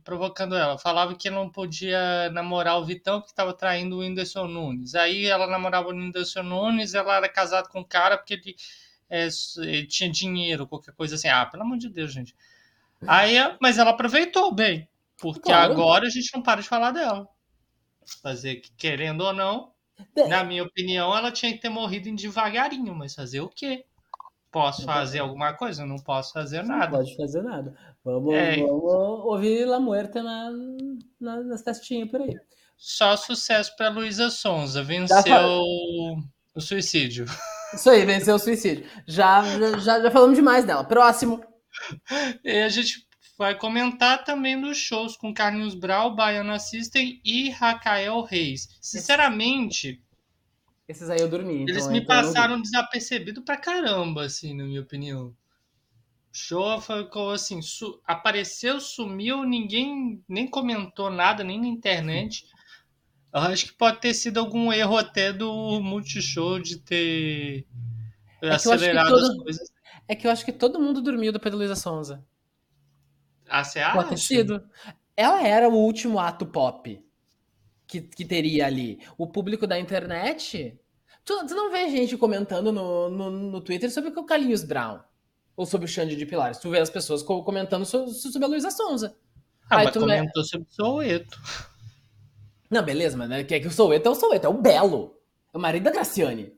provocando 0.02 0.56
ela. 0.56 0.76
Falava 0.76 1.14
que 1.14 1.30
não 1.30 1.48
podia 1.48 2.28
namorar 2.30 2.80
o 2.80 2.84
Vitão, 2.84 3.20
que 3.20 3.28
estava 3.28 3.54
traindo 3.54 3.94
o 3.94 3.98
Whindersson 4.00 4.48
Nunes. 4.48 4.96
Aí 4.96 5.26
ela 5.26 5.46
namorava 5.46 5.86
o 5.86 5.92
Whindersson 5.92 6.42
Nunes, 6.42 6.94
ela 6.94 7.16
era 7.16 7.28
casada 7.28 7.68
com 7.68 7.78
o 7.78 7.84
cara 7.84 8.18
porque 8.18 8.34
ele, 8.34 8.56
é, 9.08 9.28
ele 9.58 9.86
tinha 9.86 10.10
dinheiro, 10.10 10.66
qualquer 10.66 10.94
coisa 10.94 11.14
assim. 11.14 11.28
Ah, 11.28 11.46
pelo 11.46 11.62
amor 11.62 11.78
de 11.78 11.88
Deus, 11.88 12.12
gente. 12.12 12.34
Aí, 13.06 13.36
mas 13.60 13.78
ela 13.78 13.90
aproveitou 13.90 14.52
bem, 14.52 14.88
porque 15.18 15.50
claro. 15.50 15.72
agora 15.72 16.06
a 16.06 16.10
gente 16.10 16.30
não 16.34 16.42
para 16.42 16.62
de 16.62 16.68
falar 16.68 16.90
dela. 16.90 17.28
Fazer 18.22 18.62
querendo 18.76 19.22
ou 19.22 19.32
não, 19.32 19.72
na 20.28 20.44
minha 20.44 20.64
opinião, 20.64 21.16
ela 21.16 21.30
tinha 21.30 21.52
que 21.52 21.60
ter 21.60 21.68
morrido 21.68 22.08
em 22.08 22.14
devagarinho, 22.14 22.94
mas 22.94 23.14
fazer 23.14 23.40
o 23.40 23.48
quê? 23.48 23.84
Posso 24.50 24.84
fazer 24.84 25.18
alguma 25.18 25.52
coisa? 25.52 25.84
Não 25.84 25.96
posso 25.96 26.32
fazer 26.32 26.62
nada. 26.62 26.92
Não 26.92 26.98
pode 26.98 27.16
fazer 27.16 27.42
nada. 27.42 27.74
Vamos, 28.04 28.34
é. 28.34 28.56
vamos 28.58 28.84
ouvir 29.24 29.64
La 29.64 29.80
Muerta 29.80 30.22
na, 30.22 30.50
na, 31.20 31.42
nas 31.42 31.62
festinhas 31.62 32.08
por 32.08 32.22
aí. 32.22 32.38
Só 32.76 33.16
sucesso 33.16 33.74
para 33.76 33.88
Luísa 33.88 34.30
Sonza. 34.30 34.82
Venceu 34.82 35.62
o 36.54 36.60
suicídio. 36.60 37.26
Isso 37.74 37.90
aí, 37.90 38.04
venceu 38.04 38.36
o 38.36 38.38
suicídio. 38.38 38.86
Já, 39.06 39.42
já, 39.78 40.00
já 40.00 40.10
falamos 40.10 40.36
demais 40.36 40.64
dela. 40.64 40.84
Próximo. 40.84 41.42
E 42.44 42.62
a 42.62 42.68
gente 42.68 43.06
vai 43.36 43.56
comentar 43.56 44.24
também 44.24 44.56
nos 44.56 44.76
shows 44.76 45.16
com 45.16 45.34
Carlinhos 45.34 45.74
Brau, 45.74 46.14
Baiana 46.14 46.58
System 46.58 47.20
e 47.24 47.50
Rafael 47.50 48.22
Reis. 48.22 48.68
Sinceramente. 48.80 50.02
Esses 50.88 51.08
aí 51.08 51.20
eu 51.20 51.28
dormi. 51.28 51.62
Eles 51.62 51.78
então, 51.78 51.92
me 51.92 52.00
então 52.00 52.16
passaram 52.16 52.60
desapercebido 52.60 53.42
pra 53.42 53.56
caramba, 53.56 54.24
assim, 54.24 54.54
na 54.54 54.64
minha 54.64 54.82
opinião. 54.82 55.28
O 55.28 56.36
show 56.36 56.80
ficou 56.80 57.30
assim, 57.30 57.62
su 57.62 58.00
apareceu, 58.04 58.80
sumiu, 58.80 59.44
ninguém 59.44 60.22
nem 60.28 60.46
comentou 60.46 61.10
nada, 61.10 61.44
nem 61.44 61.60
na 61.60 61.68
internet. 61.68 62.46
Eu 63.34 63.40
acho 63.40 63.66
que 63.66 63.72
pode 63.72 64.00
ter 64.00 64.14
sido 64.14 64.38
algum 64.38 64.72
erro 64.72 64.96
até 64.96 65.32
do 65.32 65.80
Multishow 65.80 66.60
de 66.60 66.78
ter 66.78 67.66
é 68.40 68.50
acelerado 68.50 69.10
todo... 69.10 69.26
as 69.26 69.36
coisas. 69.42 69.72
É 70.06 70.14
que 70.14 70.24
eu 70.24 70.30
acho 70.30 70.44
que 70.44 70.52
todo 70.52 70.78
mundo 70.78 71.02
dormiu 71.02 71.32
depois 71.32 71.50
da 71.50 71.58
Luísa 71.58 71.74
Sonza. 71.74 72.24
Ah, 73.48 73.64
você 73.64 73.80
acha? 73.80 73.96
Pode 73.96 74.10
ter 74.10 74.18
sido. 74.18 74.62
Ela 75.16 75.44
era 75.44 75.68
o 75.68 75.74
último 75.74 76.20
ato 76.20 76.46
pop 76.46 77.04
que, 77.88 78.02
que 78.02 78.24
teria 78.24 78.66
ali. 78.66 79.00
O 79.18 79.26
público 79.26 79.66
da 79.66 79.80
internet. 79.80 80.78
Tu, 81.24 81.46
tu 81.46 81.54
não 81.54 81.72
vê 81.72 81.90
gente 81.90 82.16
comentando 82.16 82.70
no, 82.70 83.08
no, 83.08 83.30
no, 83.30 83.60
Twitter 83.60 83.90
sobre 83.90 84.10
o 84.10 84.24
Carlinhos 84.24 84.62
Brown. 84.62 85.00
Ou 85.56 85.66
sobre 85.66 85.86
o 85.86 85.88
Xande 85.88 86.14
de 86.14 86.26
Pilares. 86.26 86.58
Tu 86.58 86.70
vê 86.70 86.78
as 86.78 86.90
pessoas 86.90 87.22
comentando 87.22 87.84
sobre, 87.84 88.12
sobre 88.12 88.44
a 88.44 88.48
Luísa 88.48 88.70
Sonza. 88.70 89.16
Ah, 89.68 89.78
Aí 89.78 89.86
mas 89.86 89.96
comentou 89.96 90.42
me... 90.42 90.48
sobre 90.48 90.68
o 90.68 90.72
Soueto. 90.72 91.40
Não, 92.74 92.82
beleza, 92.82 93.16
mas 93.16 93.28
né, 93.28 93.44
que, 93.44 93.54
é 93.54 93.60
que 93.60 93.68
o 93.68 93.70
Soueto 93.70 94.08
é 94.08 94.10
o 94.10 94.16
Soueto, 94.16 94.46
é 94.46 94.48
o 94.48 94.60
Belo. 94.60 95.16
É 95.54 95.56
o 95.56 95.60
marido 95.60 95.84
da 95.84 95.92
Graciane. 95.92 96.52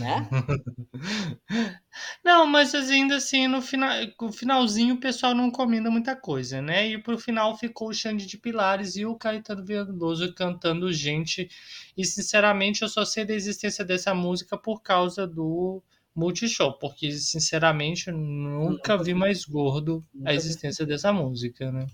né? 0.00 0.26
Não, 2.24 2.46
mas 2.46 2.74
ainda 2.74 3.16
assim, 3.16 3.46
no, 3.46 3.60
final, 3.60 3.90
no 4.18 4.32
finalzinho 4.32 4.94
o 4.94 5.00
pessoal 5.00 5.34
não 5.34 5.50
comenda 5.50 5.90
muita 5.90 6.16
coisa, 6.16 6.62
né? 6.62 6.88
E 6.88 6.96
pro 6.96 7.18
final 7.18 7.58
ficou 7.58 7.90
o 7.90 7.92
Xande 7.92 8.24
de 8.24 8.38
Pilares 8.38 8.96
e 8.96 9.04
o 9.04 9.16
Caetano 9.16 9.62
Veloso 9.62 10.32
cantando 10.32 10.90
Gente. 10.90 11.50
E 11.94 12.02
sinceramente 12.02 12.80
eu 12.80 12.88
só 12.88 13.04
sei 13.04 13.26
da 13.26 13.34
existência 13.34 13.84
dessa 13.84 14.14
música 14.14 14.56
por 14.56 14.80
causa 14.80 15.26
do 15.26 15.82
Multishow, 16.14 16.78
porque 16.78 17.12
sinceramente 17.12 18.08
eu 18.08 18.16
nunca, 18.16 18.94
nunca 18.94 19.04
vi 19.04 19.12
mais 19.12 19.44
gordo 19.44 20.02
a 20.24 20.32
existência 20.32 20.86
vi. 20.86 20.92
dessa 20.92 21.12
música, 21.12 21.70
né? 21.70 21.86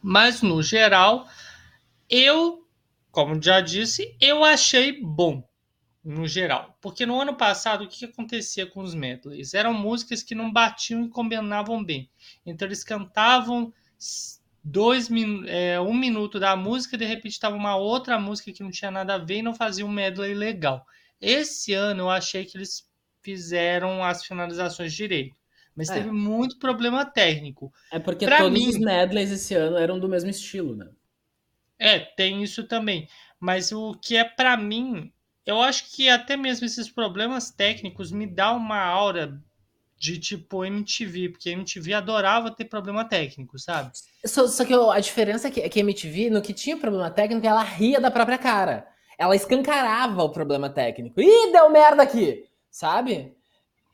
Mas 0.00 0.42
no 0.42 0.62
geral, 0.62 1.26
eu, 2.08 2.66
como 3.10 3.40
já 3.42 3.60
disse, 3.60 4.16
eu 4.20 4.44
achei 4.44 5.00
bom 5.00 5.46
no 6.04 6.26
geral. 6.26 6.76
Porque 6.80 7.04
no 7.04 7.20
ano 7.20 7.34
passado, 7.34 7.84
o 7.84 7.88
que, 7.88 8.04
acontecia 8.04 8.66
com 8.66 8.80
os 8.80 8.94
medleys? 8.94 9.54
Eram 9.54 9.74
músicas 9.74 10.22
que 10.22 10.34
não 10.34 10.52
batiam 10.52 11.04
e 11.04 11.08
combinavam 11.08 11.84
bem. 11.84 12.10
Então 12.46 12.66
eles 12.66 12.82
cantavam 12.82 13.72
dois 14.62 15.08
é, 15.46 15.80
um 15.80 15.94
minuto 15.94 16.38
da 16.38 16.56
música, 16.56 16.96
de 16.96 17.04
repente 17.04 17.32
estava 17.32 17.56
uma 17.56 17.76
outra 17.76 18.18
música 18.18 18.52
que 18.52 18.62
não 18.62 18.70
tinha 18.70 18.90
nada 18.90 19.14
a 19.14 19.18
ver 19.18 19.38
e 19.38 19.42
não 19.42 19.54
fazia 19.54 19.84
um 19.84 19.90
medley 19.90 20.34
legal. 20.34 20.84
Esse 21.20 21.74
ano 21.74 22.02
eu 22.02 22.10
achei 22.10 22.44
que 22.44 22.56
eles 22.56 22.88
fizeram 23.22 24.02
as 24.02 24.24
finalizações 24.24 24.92
direito. 24.92 25.36
Mas 25.74 25.90
é. 25.90 25.94
teve 25.94 26.10
muito 26.10 26.58
problema 26.58 27.04
técnico. 27.04 27.72
É 27.92 27.98
porque 27.98 28.24
pra 28.24 28.38
todos 28.38 28.58
mim, 28.58 28.68
os 28.68 28.78
medleys 28.78 29.30
esse 29.30 29.54
ano 29.54 29.76
eram 29.76 29.98
do 29.98 30.08
mesmo 30.08 30.30
estilo, 30.30 30.74
né? 30.74 30.88
É, 31.78 31.98
tem 31.98 32.42
isso 32.42 32.64
também. 32.64 33.08
Mas 33.38 33.72
o 33.72 33.94
que 33.94 34.16
é 34.16 34.24
para 34.24 34.56
mim 34.56 35.12
eu 35.48 35.62
acho 35.62 35.90
que 35.96 36.10
até 36.10 36.36
mesmo 36.36 36.66
esses 36.66 36.90
problemas 36.90 37.50
técnicos 37.50 38.12
me 38.12 38.26
dá 38.26 38.52
uma 38.52 38.78
aura 38.84 39.42
de 39.96 40.18
tipo 40.18 40.62
MTV, 40.62 41.30
porque 41.30 41.48
MTV 41.48 41.94
adorava 41.94 42.50
ter 42.50 42.66
problema 42.66 43.02
técnico, 43.02 43.58
sabe? 43.58 43.90
Só, 44.26 44.46
só 44.46 44.62
que 44.62 44.74
a 44.74 45.00
diferença 45.00 45.48
é 45.48 45.50
que, 45.50 45.60
é 45.62 45.68
que 45.70 45.80
MTV, 45.80 46.28
no 46.28 46.42
que 46.42 46.52
tinha 46.52 46.76
problema 46.76 47.10
técnico, 47.10 47.46
ela 47.46 47.62
ria 47.62 47.98
da 47.98 48.10
própria 48.10 48.36
cara. 48.36 48.86
Ela 49.18 49.34
escancarava 49.34 50.22
o 50.22 50.28
problema 50.28 50.68
técnico. 50.68 51.18
Ih, 51.18 51.50
deu 51.50 51.70
merda 51.70 52.02
aqui! 52.02 52.44
Sabe? 52.70 53.34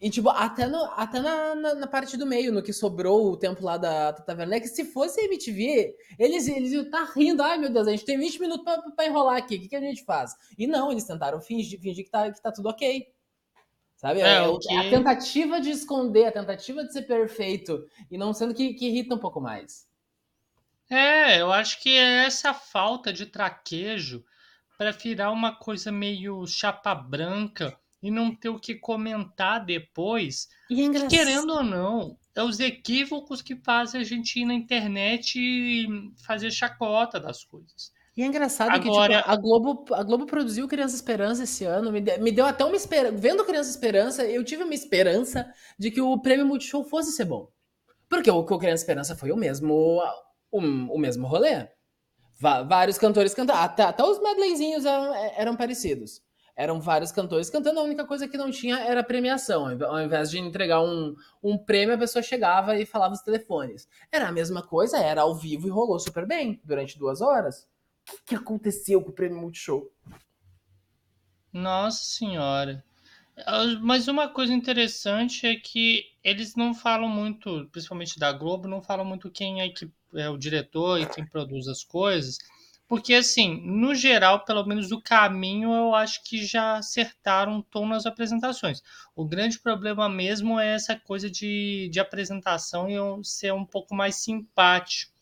E, 0.04 0.10
tipo, 0.10 0.28
até, 0.28 0.66
no, 0.66 0.84
até 0.96 1.18
na, 1.18 1.54
na, 1.54 1.74
na, 1.76 1.86
parte 1.86 2.18
do 2.18 2.26
meio, 2.26 2.52
no 2.52 2.62
que 2.62 2.74
sobrou 2.74 3.32
o 3.32 3.38
tempo 3.38 3.64
lá 3.64 3.78
da 3.78 4.12
Tata 4.12 4.34
Werneck, 4.34 4.68
se 4.68 4.84
fosse 4.84 5.18
a 5.18 5.24
MTV, 5.24 5.96
eles, 6.18 6.46
eles 6.46 6.72
iam 6.72 6.82
estar 6.82 7.06
tá 7.06 7.12
rindo. 7.16 7.42
Ai, 7.42 7.56
meu 7.56 7.70
Deus, 7.70 7.88
a 7.88 7.90
gente 7.90 8.04
tem 8.04 8.18
20 8.18 8.38
minutos 8.38 8.64
pra, 8.64 8.82
pra 8.82 9.06
enrolar 9.06 9.38
aqui, 9.38 9.56
o 9.56 9.60
que, 9.62 9.66
que, 9.66 9.76
a 9.76 9.80
gente 9.80 10.04
faz? 10.04 10.34
E 10.58 10.66
não, 10.66 10.92
eles 10.92 11.04
tentaram 11.04 11.40
fingir, 11.40 11.80
fingir 11.80 12.04
que, 12.04 12.10
tá, 12.10 12.30
que 12.30 12.42
tá 12.42 12.52
tudo 12.52 12.68
ok. 12.68 13.06
Sabe? 13.96 14.20
É, 14.20 14.34
é, 14.34 14.42
okay. 14.42 14.76
a 14.76 14.90
tentativa 14.90 15.58
de 15.58 15.70
esconder, 15.70 16.26
a 16.26 16.32
tentativa 16.32 16.84
de 16.84 16.92
ser 16.92 17.04
perfeito, 17.04 17.82
e 18.10 18.18
não 18.18 18.34
sendo 18.34 18.52
que, 18.52 18.74
que 18.74 18.88
irrita 18.88 19.14
um 19.14 19.18
pouco 19.18 19.40
mais. 19.40 19.88
É, 20.90 21.40
eu 21.40 21.50
acho 21.50 21.80
que 21.80 21.96
é 21.96 22.26
essa 22.26 22.52
falta 22.52 23.10
de 23.10 23.24
traquejo 23.24 24.22
para 24.76 24.90
virar 24.90 25.30
uma 25.30 25.56
coisa 25.56 25.90
meio 25.90 26.46
chapa 26.46 26.94
branca 26.94 27.74
e 28.04 28.10
não 28.10 28.34
ter 28.34 28.50
o 28.50 28.60
que 28.60 28.74
comentar 28.74 29.64
depois. 29.64 30.46
E 30.68 30.82
é 30.82 30.84
engraçado. 30.84 31.08
Querendo 31.08 31.50
ou 31.54 31.64
não, 31.64 32.18
é 32.34 32.42
os 32.42 32.60
equívocos 32.60 33.40
que 33.40 33.56
fazem 33.56 33.98
a 33.98 34.04
gente 34.04 34.40
ir 34.40 34.44
na 34.44 34.52
internet 34.52 35.38
e 35.38 35.88
fazer 36.26 36.50
chacota 36.50 37.18
das 37.18 37.42
coisas. 37.42 37.90
E 38.14 38.22
é 38.22 38.26
engraçado 38.26 38.72
Agora... 38.72 39.08
que 39.08 39.16
tipo, 39.16 39.30
a, 39.30 39.36
Globo, 39.36 39.94
a 39.94 40.02
Globo 40.02 40.26
produziu 40.26 40.68
Criança 40.68 40.94
Esperança 40.94 41.44
esse 41.44 41.64
ano, 41.64 41.90
me, 41.90 42.02
de, 42.02 42.18
me 42.18 42.30
deu 42.30 42.44
até 42.44 42.62
uma 42.62 42.76
esperança. 42.76 43.16
Vendo 43.16 43.42
Criança 43.42 43.70
Esperança, 43.70 44.22
eu 44.26 44.44
tive 44.44 44.64
uma 44.64 44.74
esperança 44.74 45.50
de 45.78 45.90
que 45.90 46.02
o 46.02 46.20
prêmio 46.20 46.44
Multishow 46.44 46.84
fosse 46.84 47.10
ser 47.10 47.24
bom. 47.24 47.48
Porque 48.06 48.30
o, 48.30 48.36
o 48.36 48.58
Criança 48.58 48.82
Esperança 48.82 49.16
foi 49.16 49.32
o 49.32 49.36
mesmo, 49.36 49.98
o, 50.52 50.58
o 50.58 50.98
mesmo 50.98 51.26
rolê. 51.26 51.70
vários 52.38 52.98
cantores 52.98 53.32
cantaram, 53.32 53.62
até, 53.62 53.82
até 53.84 54.04
os 54.04 54.20
medleyzinhos 54.20 54.84
eram, 54.84 55.14
eram 55.14 55.56
parecidos 55.56 56.22
eram 56.56 56.80
vários 56.80 57.10
cantores 57.10 57.50
cantando, 57.50 57.80
a 57.80 57.82
única 57.82 58.06
coisa 58.06 58.28
que 58.28 58.36
não 58.36 58.50
tinha 58.50 58.78
era 58.78 59.02
premiação. 59.02 59.66
Ao 59.84 60.00
invés 60.00 60.30
de 60.30 60.38
entregar 60.38 60.82
um, 60.82 61.14
um 61.42 61.58
prêmio, 61.58 61.94
a 61.94 61.98
pessoa 61.98 62.22
chegava 62.22 62.76
e 62.78 62.86
falava 62.86 63.14
os 63.14 63.22
telefones. 63.22 63.88
Era 64.10 64.28
a 64.28 64.32
mesma 64.32 64.62
coisa, 64.62 64.98
era 64.98 65.22
ao 65.22 65.34
vivo 65.34 65.66
e 65.66 65.70
rolou 65.70 65.98
super 65.98 66.26
bem 66.26 66.60
durante 66.64 66.98
duas 66.98 67.20
horas. 67.20 67.68
O 68.06 68.16
que, 68.16 68.22
que 68.26 68.34
aconteceu 68.34 69.02
com 69.02 69.10
o 69.10 69.14
prêmio 69.14 69.38
Multishow? 69.38 69.90
Nossa 71.52 72.04
senhora. 72.04 72.84
Mas 73.82 74.06
uma 74.06 74.28
coisa 74.28 74.52
interessante 74.52 75.46
é 75.46 75.56
que 75.56 76.04
eles 76.22 76.54
não 76.54 76.72
falam 76.72 77.08
muito, 77.08 77.68
principalmente 77.72 78.18
da 78.18 78.32
Globo, 78.32 78.68
não 78.68 78.80
falam 78.80 79.04
muito 79.04 79.30
quem 79.30 79.60
é, 79.60 79.68
que 79.68 79.90
é 80.14 80.28
o 80.28 80.38
diretor 80.38 81.00
e 81.00 81.06
quem 81.06 81.26
produz 81.26 81.66
as 81.66 81.82
coisas. 81.82 82.38
Porque, 82.86 83.14
assim, 83.14 83.60
no 83.62 83.94
geral, 83.94 84.44
pelo 84.44 84.64
menos 84.66 84.92
o 84.92 85.00
caminho, 85.00 85.72
eu 85.72 85.94
acho 85.94 86.22
que 86.22 86.44
já 86.44 86.76
acertaram 86.76 87.58
o 87.58 87.62
tom 87.62 87.86
nas 87.86 88.04
apresentações. 88.04 88.82
O 89.16 89.24
grande 89.24 89.58
problema 89.58 90.08
mesmo 90.08 90.60
é 90.60 90.74
essa 90.74 90.94
coisa 90.94 91.30
de, 91.30 91.88
de 91.90 91.98
apresentação 91.98 92.88
e 92.88 93.24
ser 93.24 93.52
um 93.54 93.64
pouco 93.64 93.94
mais 93.94 94.16
simpático. 94.16 95.12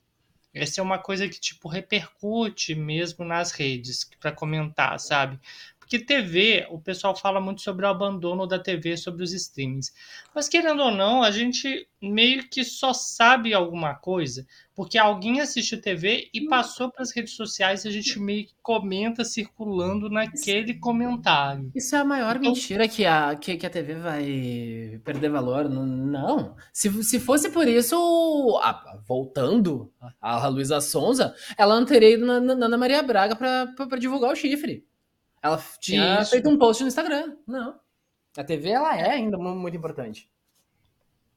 Essa 0.52 0.80
é 0.80 0.82
uma 0.82 0.98
coisa 0.98 1.28
que, 1.28 1.40
tipo, 1.40 1.68
repercute 1.68 2.74
mesmo 2.74 3.24
nas 3.24 3.52
redes, 3.52 4.10
para 4.20 4.32
comentar, 4.32 4.98
sabe? 5.00 5.40
Porque 5.82 5.98
TV, 5.98 6.64
o 6.70 6.78
pessoal 6.78 7.14
fala 7.14 7.40
muito 7.40 7.60
sobre 7.60 7.84
o 7.84 7.88
abandono 7.88 8.46
da 8.46 8.58
TV, 8.58 8.96
sobre 8.96 9.24
os 9.24 9.32
streamings. 9.32 9.92
Mas 10.32 10.48
querendo 10.48 10.80
ou 10.80 10.92
não, 10.92 11.24
a 11.24 11.30
gente 11.32 11.88
meio 12.00 12.48
que 12.48 12.64
só 12.64 12.92
sabe 12.92 13.52
alguma 13.52 13.94
coisa, 13.94 14.46
porque 14.74 14.96
alguém 14.96 15.40
assistiu 15.40 15.80
TV 15.80 16.30
e 16.32 16.46
passou 16.46 16.90
para 16.90 17.02
as 17.02 17.12
redes 17.12 17.34
sociais 17.34 17.84
e 17.84 17.88
a 17.88 17.90
gente 17.90 18.18
meio 18.18 18.46
que 18.46 18.54
comenta 18.62 19.24
circulando 19.24 20.08
naquele 20.08 20.74
comentário. 20.74 21.70
Isso 21.74 21.96
é 21.96 21.98
a 21.98 22.04
maior 22.04 22.36
então, 22.36 22.52
mentira 22.52 22.88
que 22.88 23.04
a, 23.04 23.34
que, 23.34 23.56
que, 23.56 23.66
a 23.66 23.70
TV 23.70 23.96
vai 23.96 25.00
perder 25.04 25.30
valor. 25.30 25.68
Não. 25.68 26.56
Se, 26.72 26.90
se 27.02 27.18
fosse 27.18 27.50
por 27.50 27.66
isso, 27.66 27.96
a, 28.62 28.98
voltando 29.06 29.92
a 30.20 30.46
Luísa 30.46 30.80
Sonza, 30.80 31.34
ela 31.58 31.78
não 31.78 31.84
teria 31.84 32.14
ido 32.14 32.24
na, 32.24 32.40
na 32.40 32.66
Ana 32.66 32.78
Maria 32.78 33.02
Braga 33.02 33.34
para 33.36 33.98
divulgar 33.98 34.32
o 34.32 34.36
chifre. 34.36 34.86
Ela 35.42 35.62
tinha 35.80 36.20
Isso. 36.20 36.30
feito 36.30 36.48
um 36.48 36.56
post 36.56 36.82
no 36.82 36.88
Instagram. 36.88 37.36
Não. 37.46 37.80
A 38.36 38.44
TV, 38.44 38.70
ela 38.70 38.96
é 38.96 39.10
ainda 39.10 39.36
muito 39.36 39.76
importante. 39.76 40.30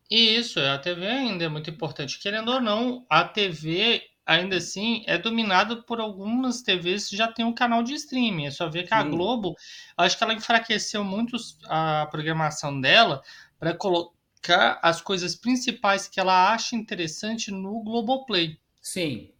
Isso, 0.09 0.59
a 0.59 0.77
TV 0.77 1.07
ainda 1.07 1.45
é 1.45 1.49
muito 1.49 1.69
importante. 1.69 2.19
Querendo 2.19 2.51
ou 2.51 2.61
não, 2.61 3.05
a 3.09 3.23
TV, 3.25 4.03
ainda 4.25 4.57
assim, 4.57 5.03
é 5.07 5.17
dominada 5.17 5.81
por 5.81 5.99
algumas 5.99 6.61
TVs 6.61 7.09
que 7.09 7.17
já 7.17 7.27
tem 7.27 7.43
um 7.43 7.53
canal 7.53 7.81
de 7.81 7.95
streaming. 7.95 8.45
É 8.45 8.51
só 8.51 8.69
ver 8.69 8.87
que 8.87 8.93
a 8.93 9.01
Globo, 9.01 9.55
acho 9.97 10.17
que 10.17 10.23
ela 10.23 10.33
enfraqueceu 10.33 11.03
muito 11.03 11.35
a 11.67 12.07
programação 12.11 12.79
dela 12.79 13.23
para 13.59 13.73
colocar 13.73 14.79
as 14.83 15.01
coisas 15.01 15.35
principais 15.35 16.07
que 16.07 16.19
ela 16.19 16.53
acha 16.53 16.75
interessante 16.75 17.49
no 17.49 17.83
Globoplay. 17.83 18.59
Sim, 18.79 19.31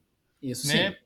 isso 0.42 0.68
né? 0.68 0.92
sim. 0.92 0.98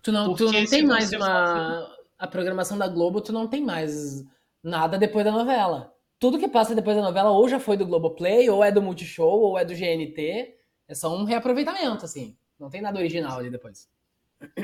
Tu 0.00 0.12
não, 0.12 0.34
tu 0.34 0.50
não 0.50 0.64
tem 0.64 0.86
mais 0.86 1.12
uma 1.12 1.88
a 2.22 2.26
programação 2.28 2.78
da 2.78 2.86
Globo, 2.86 3.20
tu 3.20 3.32
não 3.32 3.48
tem 3.48 3.60
mais 3.60 4.24
nada 4.62 4.96
depois 4.96 5.24
da 5.24 5.32
novela. 5.32 5.92
Tudo 6.20 6.38
que 6.38 6.46
passa 6.46 6.72
depois 6.72 6.96
da 6.96 7.02
novela 7.02 7.30
ou 7.30 7.48
já 7.48 7.58
foi 7.58 7.76
do 7.76 7.84
Globoplay, 7.84 8.48
ou 8.48 8.62
é 8.62 8.70
do 8.70 8.80
Multishow, 8.80 9.40
ou 9.40 9.58
é 9.58 9.64
do 9.64 9.74
GNT. 9.74 10.54
É 10.86 10.94
só 10.94 11.12
um 11.12 11.24
reaproveitamento, 11.24 12.04
assim. 12.04 12.36
Não 12.60 12.70
tem 12.70 12.80
nada 12.80 13.00
original 13.00 13.40
ali 13.40 13.50
depois. 13.50 13.88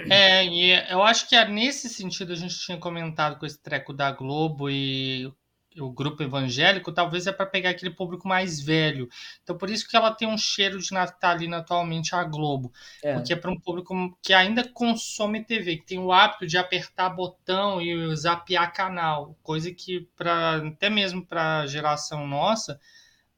É, 0.09 0.45
e 0.47 0.71
eu 0.89 1.03
acho 1.03 1.29
que 1.29 1.35
é 1.35 1.49
nesse 1.49 1.89
sentido 1.89 2.33
a 2.33 2.37
gente 2.37 2.57
tinha 2.61 2.79
comentado 2.79 3.41
com 3.41 3.45
esse 3.47 3.59
treco 3.61 3.93
da 3.93 4.13
Globo 4.13 4.71
e 4.71 5.33
o 5.77 5.91
grupo 5.91 6.23
evangélico, 6.23 6.93
talvez 6.93 7.27
é 7.27 7.33
para 7.33 7.47
pegar 7.47 7.71
aquele 7.71 7.91
público 7.91 8.27
mais 8.27 8.61
velho. 8.61 9.09
Então, 9.43 9.57
por 9.57 9.71
isso 9.71 9.89
que 9.89 9.97
ela 9.97 10.11
tem 10.11 10.27
um 10.27 10.39
cheiro 10.39 10.79
de 10.79 10.93
natalina 10.93 11.59
atualmente 11.59 12.15
a 12.15 12.25
Globo. 12.25 12.73
É. 13.03 13.15
Porque 13.15 13.33
é 13.33 13.37
para 13.37 13.51
um 13.51 13.59
público 13.61 13.95
que 14.23 14.33
ainda 14.33 14.67
consome 14.69 15.45
TV, 15.45 15.77
que 15.77 15.87
tem 15.87 15.99
o 15.99 16.13
hábito 16.13 16.47
de 16.47 16.57
apertar 16.57 17.11
botão 17.11 17.81
e 17.81 18.17
zapear 18.17 18.73
canal, 18.73 19.37
coisa 19.43 19.73
que 19.73 20.09
para 20.17 20.57
até 20.57 20.89
mesmo 20.89 21.25
para 21.25 21.61
a 21.61 21.67
geração 21.67 22.27
nossa 22.27 22.81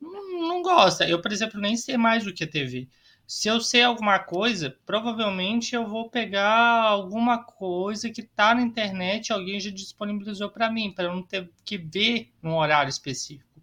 não, 0.00 0.48
não 0.48 0.62
gosta. 0.62 1.06
Eu, 1.08 1.20
por 1.20 1.32
exemplo, 1.32 1.60
nem 1.60 1.76
sei 1.76 1.96
mais 1.96 2.26
o 2.26 2.32
que 2.32 2.44
é 2.44 2.46
TV 2.46 2.88
se 3.30 3.46
eu 3.46 3.60
sei 3.60 3.84
alguma 3.84 4.18
coisa, 4.18 4.76
provavelmente 4.84 5.72
eu 5.72 5.86
vou 5.86 6.10
pegar 6.10 6.80
alguma 6.80 7.44
coisa 7.44 8.10
que 8.10 8.22
está 8.22 8.52
na 8.56 8.60
internet, 8.60 9.32
alguém 9.32 9.60
já 9.60 9.70
disponibilizou 9.70 10.50
para 10.50 10.68
mim, 10.68 10.92
para 10.92 11.04
eu 11.04 11.14
não 11.14 11.22
ter 11.22 11.48
que 11.64 11.78
ver 11.78 12.32
num 12.42 12.56
horário 12.56 12.90
específico. 12.90 13.62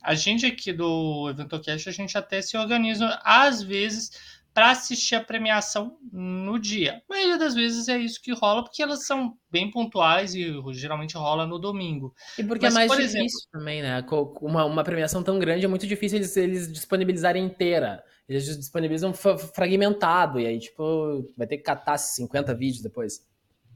A 0.00 0.14
gente 0.14 0.46
aqui 0.46 0.72
do 0.72 1.28
EventoCast, 1.28 1.90
a 1.90 1.92
gente 1.92 2.16
até 2.16 2.40
se 2.40 2.56
organiza, 2.56 3.20
às 3.22 3.62
vezes, 3.62 4.12
para 4.54 4.70
assistir 4.70 5.14
a 5.14 5.22
premiação 5.22 5.98
no 6.10 6.58
dia. 6.58 7.02
A 7.06 7.12
maioria 7.12 7.36
das 7.36 7.54
vezes 7.54 7.88
é 7.88 7.98
isso 7.98 8.18
que 8.18 8.32
rola, 8.32 8.64
porque 8.64 8.82
elas 8.82 9.04
são 9.04 9.36
bem 9.50 9.70
pontuais 9.70 10.34
e 10.34 10.54
geralmente 10.72 11.18
rola 11.18 11.46
no 11.46 11.58
domingo. 11.58 12.14
E 12.38 12.42
porque 12.42 12.64
Mas, 12.64 12.74
é 12.74 12.78
mais 12.78 12.90
difícil 12.92 13.20
exemplo, 13.20 13.38
também, 13.52 13.82
né? 13.82 14.02
Uma, 14.40 14.64
uma 14.64 14.82
premiação 14.82 15.22
tão 15.22 15.38
grande 15.38 15.66
é 15.66 15.68
muito 15.68 15.86
difícil 15.86 16.16
eles, 16.16 16.34
eles 16.34 16.72
disponibilizarem 16.72 17.44
inteira. 17.44 18.02
Eles 18.32 18.56
disponibilizam 18.56 19.12
fragmentado, 19.12 20.40
e 20.40 20.46
aí, 20.46 20.58
tipo, 20.58 21.30
vai 21.36 21.46
ter 21.46 21.58
que 21.58 21.62
catar 21.62 21.98
50 21.98 22.54
vídeos 22.54 22.82
depois. 22.82 23.26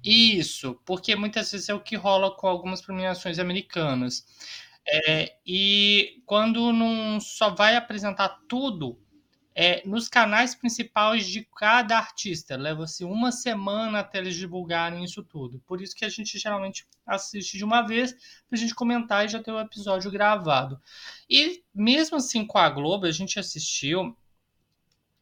Isso, 0.05 0.81
porque 0.85 1.17
muitas 1.17 1.51
vezes 1.51 1.69
é 1.69 1.75
o 1.75 1.81
que 1.81 1.97
rola 1.97 2.35
com 2.35 2.47
algumas 2.47 2.81
premiações 2.81 3.39
americanas. 3.39 4.25
É, 4.89 5.37
e 5.45 6.23
quando 6.25 6.73
não 6.73 7.19
só 7.21 7.51
vai 7.51 7.75
apresentar 7.75 8.41
tudo, 8.49 8.99
é, 9.59 9.83
nos 9.89 10.07
canais 10.07 10.55
principais 10.55 11.27
de 11.27 11.49
cada 11.57 11.97
artista. 11.97 12.57
Leva-se 12.59 13.05
uma 13.05 13.33
semana 13.33 14.01
até 14.01 14.19
eles 14.19 14.37
divulgarem 14.37 15.03
isso 15.03 15.25
tudo. 15.25 15.59
Por 15.67 15.81
isso 15.81 15.97
que 15.97 16.05
a 16.05 16.11
gente 16.11 16.39
geralmente 16.39 16.87
assiste 17.07 17.57
de 17.57 17.65
uma 17.65 17.81
vez 17.81 18.13
para 18.13 18.53
a 18.53 18.57
gente 18.57 18.75
comentar 18.75 19.25
e 19.25 19.29
já 19.29 19.43
ter 19.43 19.51
o 19.51 19.59
episódio 19.59 20.11
gravado. 20.11 20.79
E 21.29 21.65
mesmo 21.75 22.19
assim 22.19 22.47
com 22.47 22.59
a 22.59 22.69
Globo, 22.69 23.07
a 23.07 23.11
gente 23.11 23.39
assistiu 23.39 24.15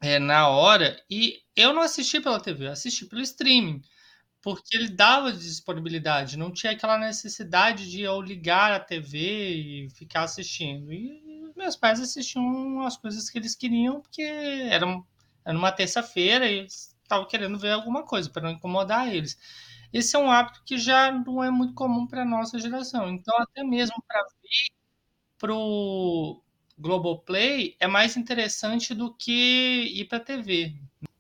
é, 0.05 0.18
na 0.18 0.48
hora 0.48 0.96
e 1.11 1.40
eu 1.57 1.72
não 1.72 1.82
assisti 1.82 2.20
pela 2.20 2.40
TV, 2.40 2.68
assisti 2.68 3.07
pelo 3.07 3.22
streaming. 3.22 3.82
Porque 4.42 4.76
ele 4.76 4.90
dava 4.90 5.32
disponibilidade, 5.32 6.38
não 6.38 6.52
tinha 6.52 6.72
aquela 6.72 6.98
necessidade 6.98 7.90
de 7.90 8.02
eu 8.02 8.20
ligar 8.22 8.72
a 8.72 8.80
TV 8.80 9.18
e 9.86 9.90
ficar 9.90 10.24
assistindo. 10.24 10.92
E 10.92 11.52
meus 11.57 11.76
pais 11.76 12.00
assistiam 12.00 12.82
as 12.82 12.96
coisas 12.96 13.30
que 13.30 13.38
eles 13.38 13.55
queriam, 13.57 14.00
porque 14.02 14.22
era, 14.22 14.86
era 15.46 15.59
uma 15.59 15.72
terça-feira 15.72 16.50
e 16.50 16.66
estavam 16.66 17.26
querendo 17.28 17.59
ver 17.59 17.72
alguma 17.72 18.05
coisa, 18.07 18.30
para 18.30 18.42
não 18.44 18.50
incomodar 18.52 19.14
eles. 19.14 19.38
Esse 19.92 20.16
é 20.16 20.18
um 20.18 20.30
hábito 20.30 20.62
que 20.66 20.78
já 20.78 21.11
não 21.12 21.42
é 21.44 21.50
muito 21.50 21.74
comum 21.74 22.07
para 22.07 22.24
nossa 22.24 22.59
geração. 22.59 23.09
Então, 23.11 23.34
até 23.40 23.64
mesmo 23.64 23.96
para 24.09 24.20
ver 24.42 24.74
para 25.38 25.55
o 25.55 26.42
Globoplay 26.78 27.76
é 27.78 27.86
mais 27.86 28.16
interessante 28.16 28.94
do 28.94 29.14
que 29.14 29.90
ir 29.92 30.06
para 30.06 30.20
TV. 30.20 30.74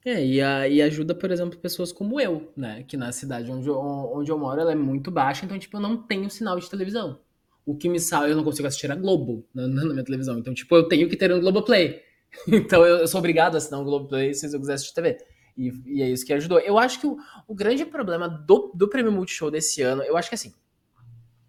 É, 0.04 0.24
e, 0.24 0.40
a, 0.40 0.68
e 0.68 0.82
ajuda, 0.82 1.14
por 1.14 1.30
exemplo, 1.30 1.58
pessoas 1.58 1.90
como 1.90 2.20
eu, 2.20 2.52
né? 2.56 2.84
Que 2.86 2.96
na 2.96 3.10
cidade 3.10 3.50
onde 3.50 3.68
eu, 3.68 3.78
onde 3.78 4.30
eu 4.30 4.38
moro 4.38 4.60
ela 4.60 4.72
é 4.72 4.74
muito 4.74 5.10
baixa, 5.10 5.44
então, 5.44 5.58
tipo, 5.58 5.76
eu 5.76 5.80
não 5.80 5.96
tenho 5.96 6.28
sinal 6.28 6.58
de 6.58 6.68
televisão 6.68 7.18
o 7.66 7.74
que 7.74 7.88
me 7.88 7.98
salva, 7.98 8.28
eu 8.28 8.36
não 8.36 8.44
consigo 8.44 8.68
assistir 8.68 8.90
a 8.90 8.94
Globo 8.94 9.46
na, 9.54 9.66
na, 9.66 9.84
minha 9.86 10.04
televisão. 10.04 10.38
Então, 10.38 10.52
tipo, 10.52 10.74
eu 10.76 10.86
tenho 10.86 11.08
que 11.08 11.16
ter 11.16 11.32
um 11.32 11.40
Globoplay. 11.40 12.02
Então, 12.48 12.84
eu, 12.84 12.96
eu 12.96 13.06
sou 13.06 13.20
obrigado 13.20 13.54
a 13.54 13.58
assinar 13.58 13.80
um 13.80 13.84
Globoplay 13.84 14.34
se 14.34 14.52
eu 14.52 14.58
quiser 14.58 14.74
assistir 14.74 14.92
TV. 14.92 15.18
E, 15.56 15.72
e 15.86 16.02
é 16.02 16.10
isso 16.10 16.26
que 16.26 16.32
ajudou. 16.32 16.58
Eu 16.58 16.76
acho 16.76 16.98
que 16.98 17.06
o, 17.06 17.16
o 17.46 17.54
grande 17.54 17.84
problema 17.84 18.28
do, 18.28 18.72
do 18.74 18.88
Prêmio 18.88 19.12
Multishow 19.12 19.52
desse 19.52 19.82
ano, 19.82 20.02
eu 20.02 20.16
acho 20.16 20.28
que 20.28 20.34
assim, 20.34 20.52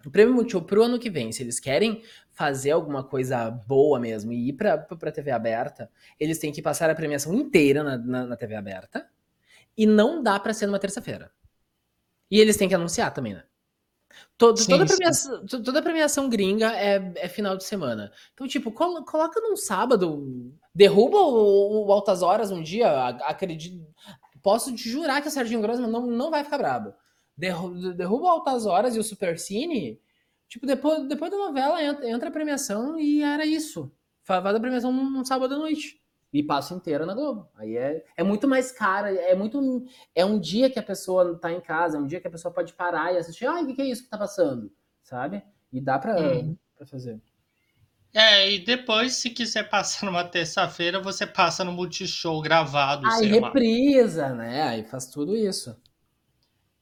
o 0.06 0.12
Prêmio 0.12 0.34
Multishow 0.34 0.62
pro 0.62 0.84
ano 0.84 1.00
que 1.00 1.10
vem, 1.10 1.32
se 1.32 1.42
eles 1.42 1.60
querem 1.60 2.04
fazer 2.32 2.72
alguma 2.72 3.04
coisa 3.04 3.50
boa 3.50 4.00
mesmo 4.00 4.32
e 4.32 4.50
ir 4.50 4.54
pra, 4.54 4.78
pra 4.78 5.12
TV 5.12 5.32
aberta, 5.32 5.90
eles 6.20 6.38
têm 6.38 6.52
que 6.52 6.62
passar 6.62 6.90
a 6.90 6.96
premiação 6.96 7.34
inteira 7.34 7.84
na, 7.84 7.98
na, 7.98 8.26
na 8.26 8.36
TV 8.36 8.56
aberta 8.56 9.10
e 9.78 9.86
não 9.86 10.22
dá 10.22 10.40
para 10.40 10.54
ser 10.54 10.68
numa 10.68 10.80
terça-feira. 10.80 11.32
E 12.30 12.40
eles 12.40 12.58
têm 12.58 12.68
que 12.68 12.76
anunciar 12.76 13.14
também, 13.14 13.34
né? 13.34 13.44
Todo, 14.38 14.58
sim, 14.60 14.70
toda, 14.70 14.86
premiação, 14.86 15.46
toda 15.46 15.82
premiação 15.82 16.30
gringa 16.30 16.72
é, 16.74 17.14
é, 17.16 17.28
final 17.28 17.56
de 17.56 17.64
semana. 17.64 18.12
Então, 18.34 18.48
tipo, 18.48 18.72
col 18.72 19.04
coloca 19.04 19.40
num 19.42 19.56
sábado, 19.56 20.54
derruba 20.74 21.18
o, 21.18 21.86
o, 21.86 21.92
Altas 21.92 22.22
Horas 22.22 22.52
um 22.52 22.62
dia, 22.62 23.08
acredito. 23.24 23.86
Posso 24.42 24.74
te 24.76 24.90
jurar 24.90 25.22
que 25.22 25.28
o 25.28 25.32
Serginho 25.32 25.62
Grossman 25.62 25.90
não, 25.90 26.06
não 26.06 26.30
vai 26.30 26.44
ficar 26.44 26.58
brabo. 26.58 26.94
Derruba, 27.38 28.30
Altas 28.30 28.66
Horas 28.66 28.96
e 28.96 29.00
o 29.00 29.04
Super 29.04 29.38
Cine. 29.38 30.00
Tipo, 30.48 30.66
depois, 30.66 31.08
depois 31.08 31.32
da 31.32 31.38
novela 31.38 31.84
entra, 31.84 32.10
entra 32.10 32.30
a 32.30 32.32
premiação 32.32 33.00
e 33.00 33.22
era 33.22 33.46
isso. 33.46 33.92
Faz 34.24 34.46
a 34.46 34.60
premiação 34.60 34.92
num, 34.92 35.10
num 35.10 35.26
sábado 35.26 35.56
à 35.56 35.58
noite 35.58 36.02
e 36.32 36.44
passa 36.44 36.74
inteira 36.74 37.06
na 37.06 37.14
Globo. 37.14 37.50
Aí 37.56 37.78
é, 37.78 38.04
é 38.18 38.24
muito 38.24 38.48
mais 38.48 38.72
cara, 38.72 39.14
é 39.14 39.34
muito. 39.36 39.86
É 40.14 40.26
um 40.26 40.40
dia 40.40 40.70
que 40.70 40.78
a 40.78 40.84
pessoa 40.84 41.38
tá 41.40 41.52
em 41.52 41.62
casa, 41.62 41.98
é 41.98 42.00
um 42.00 42.08
dia 42.08 42.20
que 42.20 42.28
a 42.28 42.32
pessoa 42.32 42.54
pode 42.54 42.74
parar 42.74 43.14
e 43.14 43.18
assistir. 43.18 43.46
Ah, 43.46 43.62
o 43.62 43.66
que, 43.66 43.74
que 43.74 43.82
é 43.82 43.86
isso 43.86 44.04
que 44.04 44.10
tá 44.10 44.18
passando? 44.18 44.72
Sabe? 45.02 45.42
E 45.72 45.80
dá 45.80 45.98
pra, 45.98 46.20
hum. 46.20 46.58
pra 46.78 46.86
fazer. 46.86 47.22
É, 48.14 48.50
e 48.50 48.60
depois, 48.60 49.14
se 49.14 49.30
quiser 49.30 49.70
passar 49.70 50.06
numa 50.06 50.24
terça-feira, 50.24 51.02
você 51.02 51.28
passa 51.28 51.64
no 51.64 51.72
Multishow 51.72 52.42
gravado. 52.42 53.06
Aí 53.08 53.28
reprisa, 53.28 54.28
lá. 54.28 54.36
né? 54.36 54.64
Aí 54.64 54.84
faz 54.84 55.08
tudo 55.08 55.36
isso. 55.36 55.76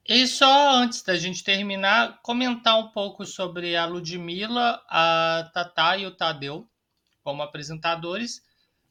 E 0.06 0.26
só 0.26 0.74
antes 0.74 1.02
da 1.02 1.16
gente 1.16 1.42
terminar, 1.42 2.20
comentar 2.22 2.78
um 2.78 2.88
pouco 2.88 3.24
sobre 3.24 3.74
a 3.74 3.86
Ludmilla, 3.86 4.82
a 4.88 5.50
Tatá 5.54 5.96
e 5.96 6.06
o 6.06 6.14
Tadeu 6.14 6.68
como 7.22 7.42
apresentadores. 7.42 8.42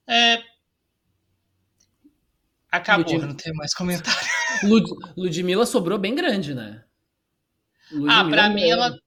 É, 0.07 0.41
Acabou, 2.73 3.03
Ludmilla. 3.03 3.27
não 3.27 3.35
tem 3.35 3.53
mais 3.53 3.73
comentário. 3.75 4.19
Lud 4.63 4.89
Ludmilla 5.15 5.63
sobrou 5.63 5.99
bem 5.99 6.15
grande, 6.15 6.55
né? 6.55 6.83
Ludmilla 7.91 8.19
ah, 8.19 8.25
pra 8.27 8.49
mim 8.49 8.67
ela 8.67 8.97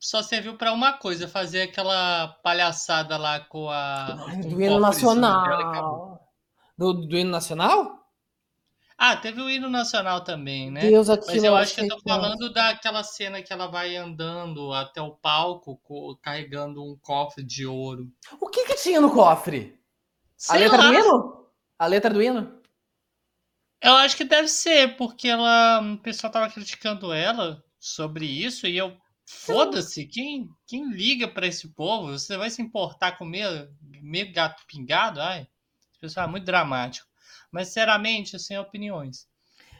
só 0.00 0.22
serviu 0.22 0.56
para 0.56 0.72
uma 0.72 0.94
coisa, 0.94 1.28
fazer 1.28 1.62
aquela 1.62 2.28
palhaçada 2.42 3.18
lá 3.18 3.40
com 3.40 3.68
a. 3.68 4.16
Com 4.24 4.40
do 4.40 4.62
hino 4.62 4.80
nacional. 4.80 6.18
Do, 6.78 6.94
do 6.94 7.16
hino 7.16 7.30
nacional? 7.30 8.03
Ah, 8.96 9.16
teve 9.16 9.40
o 9.40 9.50
hino 9.50 9.68
nacional 9.68 10.22
também, 10.22 10.70
né? 10.70 10.82
Deus, 10.82 11.08
Mas 11.08 11.42
eu 11.42 11.56
acho 11.56 11.74
que 11.74 11.80
eu 11.80 11.88
tô 11.88 12.00
falando 12.00 12.52
daquela 12.52 13.02
cena 13.02 13.42
que 13.42 13.52
ela 13.52 13.66
vai 13.66 13.96
andando 13.96 14.72
até 14.72 15.02
o 15.02 15.16
palco 15.16 15.80
carregando 16.22 16.82
um 16.82 16.96
cofre 17.00 17.44
de 17.44 17.66
ouro. 17.66 18.08
O 18.40 18.48
que 18.48 18.64
que 18.64 18.76
tinha 18.76 19.00
no 19.00 19.12
cofre? 19.12 19.78
Sei 20.36 20.56
a 20.56 20.60
letra 20.60 20.78
lá. 20.78 20.88
do 20.88 20.94
hino? 20.94 21.46
A 21.78 21.86
letra 21.86 22.14
do 22.14 22.22
hino? 22.22 22.62
Eu 23.82 23.94
acho 23.96 24.16
que 24.16 24.24
deve 24.24 24.48
ser, 24.48 24.96
porque 24.96 25.28
ela, 25.28 25.80
o 25.80 25.98
pessoal 25.98 26.32
tava 26.32 26.50
criticando 26.50 27.12
ela 27.12 27.62
sobre 27.78 28.24
isso 28.24 28.66
e 28.66 28.78
eu 28.78 28.96
foda-se, 29.26 30.06
quem, 30.06 30.48
quem 30.66 30.90
liga 30.90 31.28
para 31.28 31.46
esse 31.46 31.68
povo? 31.74 32.12
Você 32.12 32.36
vai 32.36 32.48
se 32.48 32.62
importar 32.62 33.18
com 33.18 33.24
meio, 33.24 33.68
meio 34.00 34.32
gato 34.32 34.62
pingado? 34.66 35.20
Ai, 35.20 35.46
esse 35.90 36.00
pessoal 36.00 36.26
é 36.26 36.30
muito 36.30 36.44
dramático. 36.44 37.06
Mas 37.54 37.68
sinceramente, 37.68 38.36
sem 38.36 38.58
opiniões. 38.58 39.28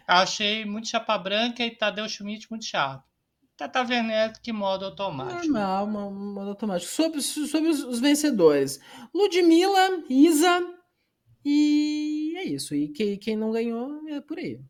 Achei 0.07 0.65
muito 0.65 0.87
chapa 0.87 1.19
branca 1.19 1.65
e 1.65 1.75
Tadeu 1.75 2.09
Schmidt 2.09 2.49
muito 2.49 2.65
chato. 2.65 3.03
Tata 3.57 3.83
Werneck 3.83 4.41
que 4.41 4.53
modo 4.53 4.85
automático. 4.85 5.53
Normal, 5.53 6.13
modo 6.13 6.51
automático. 6.51 6.93
Sobre, 6.93 7.21
sobre 7.21 7.69
os, 7.69 7.83
os 7.83 7.99
vencedores. 7.99 8.81
Ludmilla, 9.13 10.05
Isa, 10.09 10.61
e 11.45 12.35
é 12.37 12.45
isso. 12.45 12.77
E 12.77 12.93
quem, 12.93 13.19
quem 13.19 13.37
não 13.37 13.51
ganhou 13.51 14.09
é 14.09 14.21
por 14.21 14.39
aí. 14.39 14.61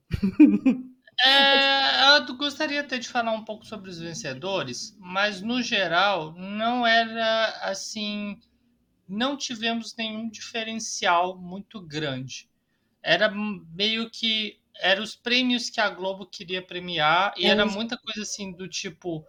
É, 1.24 2.16
eu 2.16 2.36
gostaria 2.36 2.80
até 2.80 2.98
de 2.98 3.09
falar 3.09 3.30
um 3.30 3.44
pouco 3.44 3.64
sobre 3.64 3.88
os 3.88 4.00
vencedores, 4.00 4.96
mas 4.98 5.40
no 5.40 5.62
geral 5.62 6.34
não 6.36 6.84
era 6.84 7.50
assim. 7.62 8.36
Não 9.07 9.36
tivemos 9.36 9.94
nenhum 9.94 10.28
diferencial 10.28 11.38
muito 11.38 11.80
grande. 11.80 12.48
Era 13.05 13.30
meio 13.30 14.09
que. 14.11 14.59
Eram 14.80 15.05
os 15.05 15.14
prêmios 15.14 15.70
que 15.70 15.80
a 15.80 15.88
Globo 15.88 16.26
queria 16.26 16.61
premiar, 16.61 17.32
e 17.36 17.46
é 17.46 17.50
era 17.50 17.64
muita 17.64 17.96
coisa 17.96 18.22
assim 18.22 18.50
do 18.50 18.66
tipo 18.66 19.24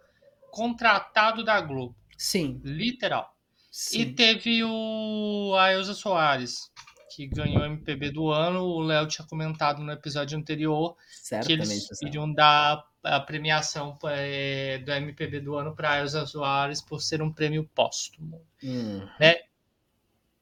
contratado 0.50 1.44
da 1.44 1.60
Globo. 1.60 1.94
Sim. 2.18 2.60
Literal. 2.64 3.32
Sim. 3.70 4.00
E 4.00 4.12
teve 4.12 4.64
o 4.64 5.54
a 5.56 5.72
Elza 5.72 5.94
Soares, 5.94 6.72
que 7.14 7.26
ganhou 7.26 7.62
o 7.62 7.64
MPB 7.66 8.10
do 8.10 8.30
ano. 8.30 8.62
O 8.64 8.80
Léo 8.80 9.06
tinha 9.06 9.26
comentado 9.28 9.82
no 9.82 9.92
episódio 9.92 10.36
anterior 10.36 10.96
Certamente, 11.10 11.46
que 11.46 11.74
eles 11.74 12.02
iriam 12.02 12.32
dar 12.32 12.84
a 13.04 13.20
premiação 13.20 13.96
é, 14.04 14.78
do 14.78 14.90
MPB 14.90 15.40
do 15.40 15.56
ano 15.56 15.76
para 15.76 16.00
Elza 16.00 16.26
Soares 16.26 16.82
por 16.82 17.00
ser 17.00 17.22
um 17.22 17.32
prêmio 17.32 17.70
póstumo. 17.74 18.42
Hum. 18.64 19.06
Né? 19.20 19.42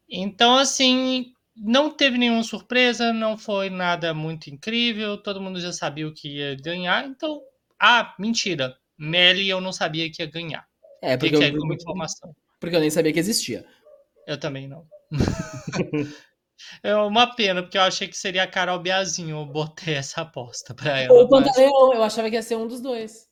Então, 0.09 0.57
assim, 0.57 1.35
não 1.57 1.91
teve 1.91 2.19
nenhuma 2.19 2.43
surpresa, 2.43 3.13
não 3.13 3.39
foi 3.39 3.71
nada 3.71 4.13
muito 4.13 4.49
incrível, 4.49 5.17
todo 5.17 5.41
mundo 5.41 5.61
já 5.61 5.73
sabia 5.73 6.09
o 6.09 6.13
que 6.13 6.37
ia 6.37 6.57
ganhar. 6.57 7.07
Então, 7.07 7.41
ah, 7.81 8.15
mentira, 8.19 8.77
Melly 8.99 9.49
eu 9.49 9.61
não 9.61 9.73
sabia 9.73 10.11
que 10.11 10.23
ia 10.23 10.31
ganhar. 10.31 10.67
É, 11.03 11.17
porque, 11.17 11.37
eu, 11.37 11.59
como 11.59 11.75
informação. 11.75 12.35
porque 12.59 12.75
eu 12.75 12.81
nem 12.81 12.91
sabia 12.91 13.13
que 13.13 13.19
existia. 13.19 13.65
Eu 14.27 14.39
também 14.39 14.67
não. 14.67 14.87
É 16.83 16.95
uma 16.95 17.35
pena, 17.35 17.63
porque 17.63 17.77
eu 17.77 17.83
achei 17.83 18.09
que 18.09 18.17
seria 18.17 18.45
a 18.45 18.47
Carol 18.47 18.79
Biazinho. 18.79 19.39
Eu 19.39 19.45
botei 19.45 19.95
essa 19.95 20.23
aposta 20.23 20.73
pra 20.73 21.01
ela. 21.01 21.13
Ou 21.13 21.25
o 21.25 21.29
Pantaleão, 21.29 21.93
eu 21.93 22.03
achava 22.03 22.31
que 22.31 22.37
ia 22.37 22.43
ser 22.43 22.57
um 22.57 22.67
dos 22.67 22.81
dois. 22.81 23.29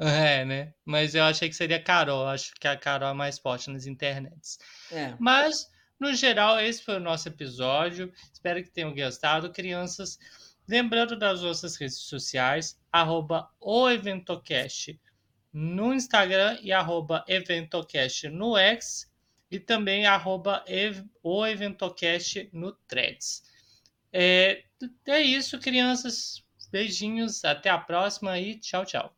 É, 0.00 0.44
né? 0.44 0.72
Mas 0.84 1.14
eu 1.14 1.24
achei 1.24 1.48
que 1.48 1.56
seria 1.56 1.76
a 1.76 1.82
Carol. 1.82 2.22
Eu 2.22 2.28
acho 2.28 2.54
que 2.54 2.68
a 2.68 2.76
Carol 2.76 3.10
é 3.10 3.12
mais 3.12 3.38
forte 3.38 3.70
nas 3.70 3.86
internets. 3.86 4.58
É. 4.90 5.14
Mas 5.18 5.68
no 5.98 6.14
geral, 6.14 6.60
esse 6.60 6.82
foi 6.82 6.96
o 6.96 7.00
nosso 7.00 7.28
episódio. 7.28 8.12
Espero 8.32 8.62
que 8.62 8.70
tenham 8.70 8.94
gostado, 8.94 9.52
crianças. 9.52 10.18
Lembrando 10.68 11.18
das 11.18 11.42
nossas 11.42 11.76
redes 11.76 11.98
sociais, 11.98 12.78
arroba 12.92 13.50
o 13.60 13.88
Eventocast 13.88 15.00
no 15.52 15.94
Instagram 15.94 16.58
e 16.62 16.72
arroba 16.72 17.24
Eventocast 17.26 18.28
no 18.28 18.56
X 18.56 19.10
e 19.50 19.58
também 19.58 20.06
arroba 20.06 20.64
o 21.22 21.46
Eventocast 21.46 22.50
no 22.52 22.72
Threads. 22.86 23.42
É, 24.12 24.62
é 25.06 25.20
isso, 25.20 25.58
crianças. 25.58 26.44
Beijinhos, 26.70 27.46
até 27.46 27.70
a 27.70 27.78
próxima 27.78 28.38
e 28.38 28.58
tchau, 28.60 28.84
tchau. 28.84 29.17